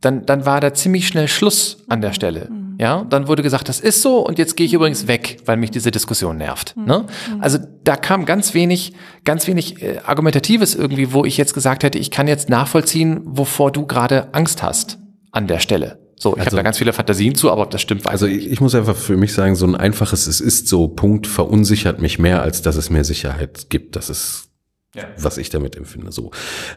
[0.00, 2.48] Dann, dann war da ziemlich schnell Schluss an der Stelle.
[2.82, 5.70] Ja, dann wurde gesagt, das ist so und jetzt gehe ich übrigens weg, weil mich
[5.70, 6.74] diese Diskussion nervt.
[6.76, 7.04] Ne?
[7.38, 8.92] Also da kam ganz wenig,
[9.24, 13.70] ganz wenig äh, Argumentatives irgendwie, wo ich jetzt gesagt hätte, ich kann jetzt nachvollziehen, wovor
[13.70, 14.98] du gerade Angst hast
[15.30, 16.00] an der Stelle.
[16.18, 18.26] So, ich habe Also- da ganz viele Fantasien zu, aber ob das stimmt, weiß Also
[18.26, 21.28] ich ich, ich muss einfach für mich sagen, so ein einfaches Es ist so Punkt
[21.28, 23.94] verunsichert mich mehr, als dass es mir Sicherheit gibt.
[23.94, 24.48] Das ist,
[24.94, 25.04] Ja.
[25.16, 26.12] was ich damit empfinde.
[26.12, 26.32] So,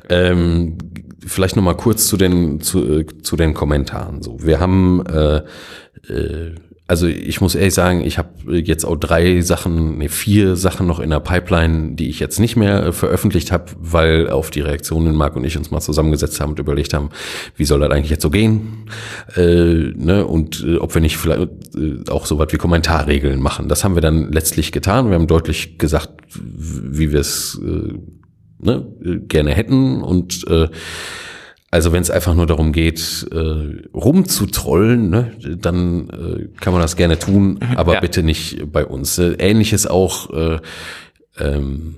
[0.07, 0.77] ähm,
[1.25, 4.21] vielleicht noch mal kurz zu den zu, äh, zu den Kommentaren.
[4.21, 5.41] So, wir haben äh,
[6.07, 6.55] äh,
[6.87, 10.99] also ich muss ehrlich sagen, ich habe jetzt auch drei Sachen, nee, vier Sachen noch
[10.99, 15.15] in der Pipeline, die ich jetzt nicht mehr äh, veröffentlicht habe, weil auf die Reaktionen
[15.15, 17.09] Marc und ich uns mal zusammengesetzt haben und überlegt haben,
[17.55, 18.85] wie soll das eigentlich jetzt so gehen?
[19.35, 20.27] Äh, ne?
[20.27, 23.67] Und äh, ob wir nicht vielleicht äh, auch so was wie Kommentarregeln machen.
[23.67, 25.07] Das haben wir dann letztlich getan.
[25.09, 27.93] Wir haben deutlich gesagt, wie wir es äh,
[28.59, 28.85] ne,
[29.27, 30.67] gerne hätten und äh,
[31.75, 36.95] also wenn es einfach nur darum geht, äh, rumzutrollen, ne, dann äh, kann man das
[36.95, 37.99] gerne tun, aber ja.
[37.99, 39.17] bitte nicht bei uns.
[39.17, 40.59] Äh, Ähnliches auch, äh,
[41.37, 41.95] ähm,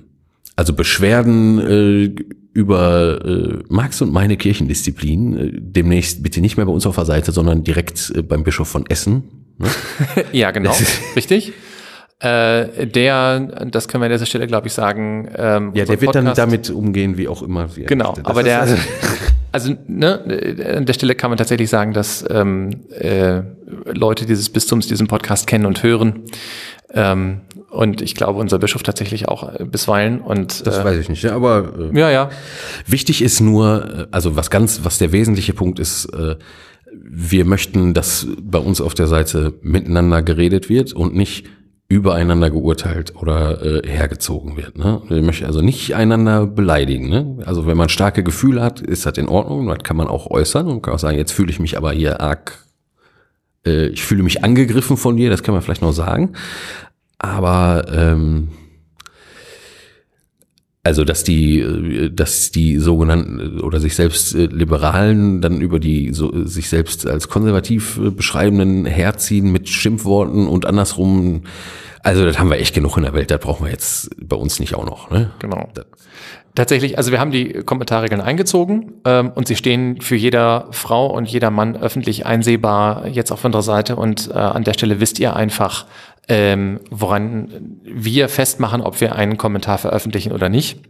[0.56, 2.22] also Beschwerden äh,
[2.54, 7.04] über äh, Marx und meine Kirchendisziplin äh, demnächst bitte nicht mehr bei uns auf der
[7.04, 9.46] Seite, sondern direkt äh, beim Bischof von Essen.
[9.58, 9.68] Ne?
[10.32, 10.74] ja, genau,
[11.14, 11.52] richtig.
[12.18, 13.38] Äh, der,
[13.70, 15.28] das können wir an dieser Stelle, glaube ich, sagen.
[15.36, 17.68] Ähm, ja, der wird Podcast, dann damit umgehen, wie auch immer.
[17.76, 18.74] Genau, aber der, also,
[19.52, 23.42] also ne, an der Stelle kann man tatsächlich sagen, dass ähm, äh,
[23.86, 26.24] Leute dieses Bistums diesen Podcast kennen und hören.
[26.92, 30.20] Ähm, und ich glaube, unser Bischof tatsächlich auch äh, bisweilen.
[30.20, 32.30] Und, das äh, weiß ich nicht, ja, aber äh, ja, ja.
[32.86, 36.36] Wichtig ist nur, äh, also was ganz, was der wesentliche Punkt ist, äh,
[36.90, 41.46] wir möchten, dass bei uns auf der Seite miteinander geredet wird und nicht
[41.88, 44.76] übereinander geurteilt oder äh, hergezogen wird.
[44.76, 45.00] Ne?
[45.08, 47.08] Ich möchte also nicht einander beleidigen.
[47.08, 47.38] Ne?
[47.46, 49.66] Also wenn man starke Gefühle hat, ist das in Ordnung.
[49.68, 52.20] Das kann man auch äußern und kann auch sagen, jetzt fühle ich mich aber hier
[52.20, 52.58] arg,
[53.64, 56.34] äh, ich fühle mich angegriffen von dir, das kann man vielleicht noch sagen.
[57.18, 58.48] Aber ähm,
[60.84, 66.46] also dass die, dass die sogenannten oder sich selbst äh, Liberalen dann über die so,
[66.46, 71.42] sich selbst als konservativ äh, beschreibenden herziehen mit Schimpfworten und andersrum.
[72.02, 74.60] Also das haben wir echt genug in der Welt, das brauchen wir jetzt bei uns
[74.60, 75.10] nicht auch noch.
[75.10, 75.30] Ne?
[75.40, 75.68] Genau.
[76.54, 81.28] Tatsächlich, also wir haben die Kommentarregeln eingezogen ähm, und sie stehen für jeder Frau und
[81.28, 85.36] jeder Mann öffentlich einsehbar jetzt auf unserer Seite und äh, an der Stelle wisst ihr
[85.36, 85.86] einfach,
[86.28, 90.80] ähm, woran wir festmachen, ob wir einen Kommentar veröffentlichen oder nicht.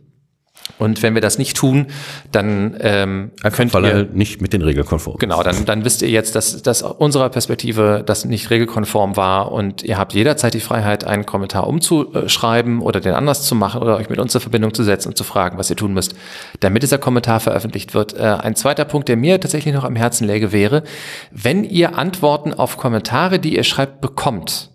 [0.77, 1.86] Und wenn wir das nicht tun,
[2.31, 5.16] dann ähm, Einfach könnt weil ihr nicht mit den Regeln konform.
[5.19, 9.82] Genau, dann, dann wisst ihr jetzt, dass, dass unserer Perspektive das nicht regelkonform war und
[9.82, 14.10] ihr habt jederzeit die Freiheit, einen Kommentar umzuschreiben oder den anders zu machen oder euch
[14.10, 16.15] mit uns in Verbindung zu setzen und zu fragen, was ihr tun müsst,
[16.60, 18.15] damit dieser Kommentar veröffentlicht wird.
[18.15, 20.82] Äh, ein zweiter Punkt, der mir tatsächlich noch am Herzen läge, wäre,
[21.31, 24.70] wenn ihr Antworten auf Kommentare, die ihr schreibt, bekommt,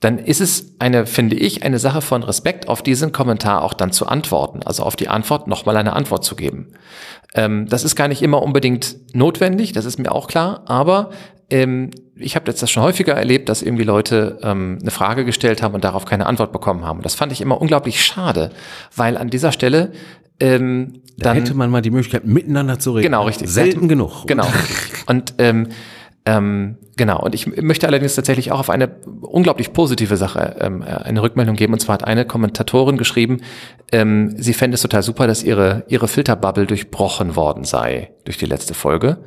[0.00, 3.92] dann ist es eine, finde ich, eine Sache von Respekt, auf diesen Kommentar auch dann
[3.92, 6.68] zu antworten, also auf die Antwort nochmal eine Antwort zu geben.
[7.34, 11.10] Ähm, das ist gar nicht immer unbedingt notwendig, das ist mir auch klar, aber
[11.50, 15.62] ähm, ich habe jetzt das schon häufiger erlebt, dass irgendwie Leute ähm, eine Frage gestellt
[15.62, 17.02] haben und darauf keine Antwort bekommen haben.
[17.02, 18.50] Das fand ich immer unglaublich schade,
[18.96, 19.92] weil an dieser Stelle
[20.38, 23.04] ähm, da dann hätte man mal die Möglichkeit miteinander zu reden.
[23.04, 23.48] Genau, richtig.
[23.50, 24.26] Selten genug.
[24.26, 24.46] Genau.
[25.06, 25.68] Und ähm,
[26.26, 31.22] ähm, genau, und ich möchte allerdings tatsächlich auch auf eine unglaublich positive Sache ähm, eine
[31.22, 31.72] Rückmeldung geben.
[31.72, 33.40] Und zwar hat eine Kommentatorin geschrieben,
[33.90, 38.46] ähm, sie fände es total super, dass ihre, ihre Filterbubble durchbrochen worden sei durch die
[38.46, 39.18] letzte Folge.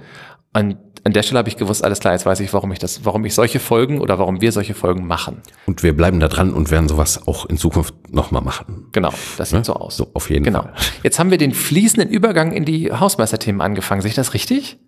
[0.54, 3.04] Und an der Stelle habe ich gewusst, alles klar, jetzt weiß ich, warum ich das,
[3.04, 5.42] warum ich solche Folgen oder warum wir solche Folgen machen.
[5.66, 8.86] Und wir bleiben da dran und werden sowas auch in Zukunft nochmal machen.
[8.92, 9.66] Genau, das sieht ne?
[9.66, 9.98] so aus.
[9.98, 10.62] So, auf jeden genau.
[10.62, 10.74] Fall.
[11.02, 14.02] Jetzt haben wir den fließenden Übergang in die Hausmeisterthemen angefangen.
[14.02, 14.80] Sehe ich das richtig?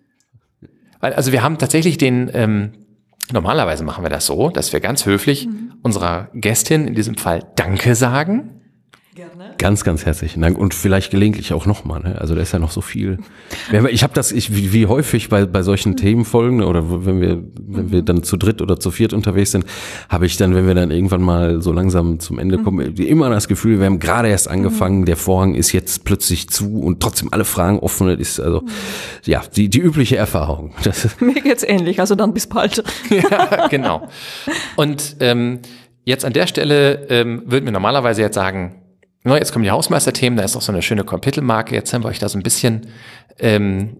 [1.06, 2.72] Weil, also wir haben tatsächlich den, ähm,
[3.30, 5.74] normalerweise machen wir das so, dass wir ganz höflich mhm.
[5.82, 8.55] unserer Gästin, in diesem Fall Danke sagen.
[9.16, 9.54] Gerne.
[9.56, 12.00] Ganz, ganz herzlichen Dank und vielleicht gelegentlich auch nochmal.
[12.00, 12.20] Ne?
[12.20, 13.16] Also da ist ja noch so viel.
[13.90, 15.96] Ich habe das, ich, wie, wie häufig bei, bei solchen mhm.
[15.96, 19.64] Themenfolgen oder wenn wir, wenn wir dann zu dritt oder zu viert unterwegs sind,
[20.10, 23.06] habe ich dann, wenn wir dann irgendwann mal so langsam zum Ende kommen, mhm.
[23.06, 25.04] immer das Gefühl, wir haben gerade erst angefangen, mhm.
[25.06, 28.08] der Vorhang ist jetzt plötzlich zu und trotzdem alle Fragen offen.
[28.08, 28.64] Das ist also
[29.24, 30.74] ja die, die übliche Erfahrung.
[30.84, 32.84] Das Mir geht's ähnlich, also dann bis bald.
[33.08, 34.08] ja, genau.
[34.76, 35.60] Und ähm,
[36.04, 38.82] jetzt an der Stelle ähm, würden wir normalerweise jetzt sagen,
[39.34, 41.74] Jetzt kommen die Hausmeisterthemen, da ist auch so eine schöne Kapitelmarke.
[41.74, 42.86] Jetzt haben wir euch da so ein bisschen,
[43.38, 43.96] ähm,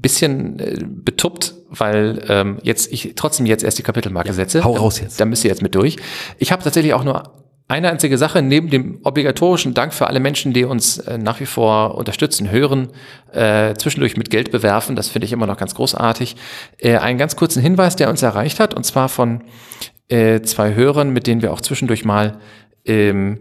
[0.00, 4.62] bisschen äh, betuppt, weil ähm, jetzt ich trotzdem jetzt erst die Kapitelmarke ja, setze.
[4.64, 5.18] Hau raus jetzt.
[5.18, 5.96] Da müsst ihr jetzt mit durch.
[6.38, 7.32] Ich habe tatsächlich auch nur
[7.68, 11.46] eine einzige Sache, neben dem obligatorischen Dank für alle Menschen, die uns äh, nach wie
[11.46, 12.88] vor unterstützen, hören,
[13.32, 16.36] äh, zwischendurch mit Geld bewerfen, das finde ich immer noch ganz großartig.
[16.78, 19.42] Äh, einen ganz kurzen Hinweis, der uns erreicht hat, und zwar von
[20.08, 22.38] äh, zwei Hörern, mit denen wir auch zwischendurch mal
[22.84, 23.40] ähm,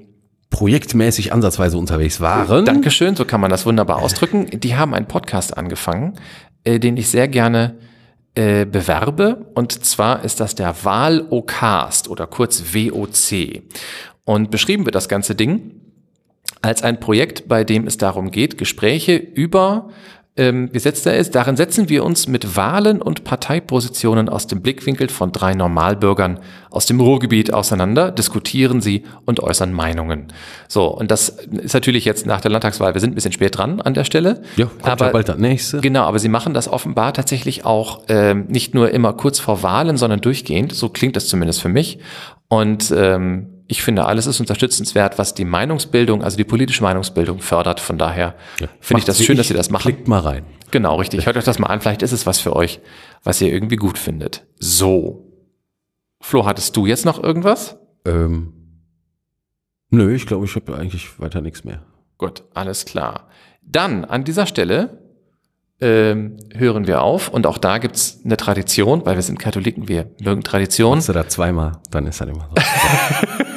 [0.56, 2.64] projektmäßig ansatzweise unterwegs waren.
[2.64, 4.48] Dankeschön, so kann man das wunderbar ausdrücken.
[4.61, 6.14] Die haben einen Podcast angefangen,
[6.64, 7.76] äh, den ich sehr gerne
[8.36, 9.52] äh, bewerbe.
[9.53, 13.64] Und zwar ist das der Wahl-O-Cast oder kurz WOC.
[14.23, 15.82] Und beschrieben wird das ganze Ding
[16.61, 19.90] als ein Projekt, bei dem es darum geht, Gespräche über
[20.38, 21.34] ähm, gesetzt da ist.
[21.34, 26.40] Darin setzen wir uns mit Wahlen und Parteipositionen aus dem Blickwinkel von drei Normalbürgern
[26.70, 30.28] aus dem Ruhrgebiet auseinander, diskutieren sie und äußern Meinungen.
[30.68, 33.80] So, und das ist natürlich jetzt nach der Landtagswahl, wir sind ein bisschen spät dran
[33.80, 34.41] an der Stelle.
[34.57, 35.80] Ja, kommt aber ja bald das nächste.
[35.80, 39.95] Genau, aber sie machen das offenbar tatsächlich auch ähm, nicht nur immer kurz vor Wahlen,
[39.95, 40.74] sondern durchgehend.
[40.74, 41.99] So klingt das zumindest für mich.
[42.49, 47.79] Und ähm, ich finde, alles ist unterstützenswert, was die Meinungsbildung, also die politische Meinungsbildung fördert.
[47.79, 49.83] Von daher finde ich Macht das schön, dass Sie das machen.
[49.83, 50.45] Klickt mal rein.
[50.71, 51.25] Genau, richtig.
[51.25, 51.81] Hört euch das mal an.
[51.81, 52.79] Vielleicht ist es was für euch,
[53.23, 54.45] was ihr irgendwie gut findet.
[54.59, 55.31] So.
[56.21, 57.77] Flo, hattest du jetzt noch irgendwas?
[58.05, 58.53] Ähm,
[59.89, 61.83] nö, ich glaube, ich habe eigentlich weiter nichts mehr.
[62.17, 63.29] Gut, alles klar.
[63.61, 65.01] Dann an dieser Stelle
[65.81, 70.11] ähm, hören wir auf und auch da gibt's eine Tradition, weil wir sind Katholiken, wir
[70.21, 70.97] mögen Tradition.
[70.97, 73.45] Machst du da zweimal, dann ist das immer so.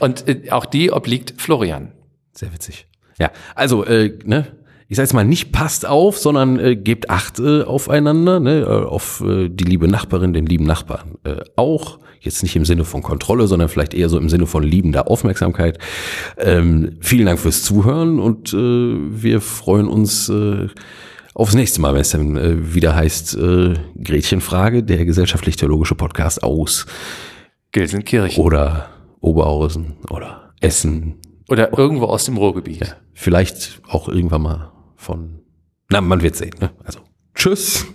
[0.00, 1.92] Und äh, auch die obliegt Florian.
[2.32, 2.86] Sehr witzig.
[3.18, 4.46] Ja, also, äh, ne,
[4.88, 8.64] ich sag jetzt mal, nicht passt auf, sondern äh, gebt Acht äh, aufeinander, ne, äh,
[8.64, 11.98] auf äh, die liebe Nachbarin, den lieben Nachbarn äh, auch.
[12.20, 15.78] Jetzt nicht im Sinne von Kontrolle, sondern vielleicht eher so im Sinne von liebender Aufmerksamkeit.
[16.38, 20.68] Ähm, vielen Dank fürs Zuhören und äh, wir freuen uns äh,
[21.34, 26.86] aufs nächste Mal, wenn es dann äh, wieder heißt äh, Gretchenfrage, der gesellschaftlich-theologische Podcast aus
[27.72, 28.42] Gelsenkirchen.
[28.42, 28.88] oder
[29.24, 31.16] Oberhausen oder Essen
[31.48, 32.96] Oder irgendwo aus dem Ruhrgebiet.
[33.12, 35.40] Vielleicht auch irgendwann mal von.
[35.90, 36.54] Na, man wird sehen.
[36.60, 36.70] Ne?
[36.84, 37.00] Also,
[37.34, 37.86] tschüss.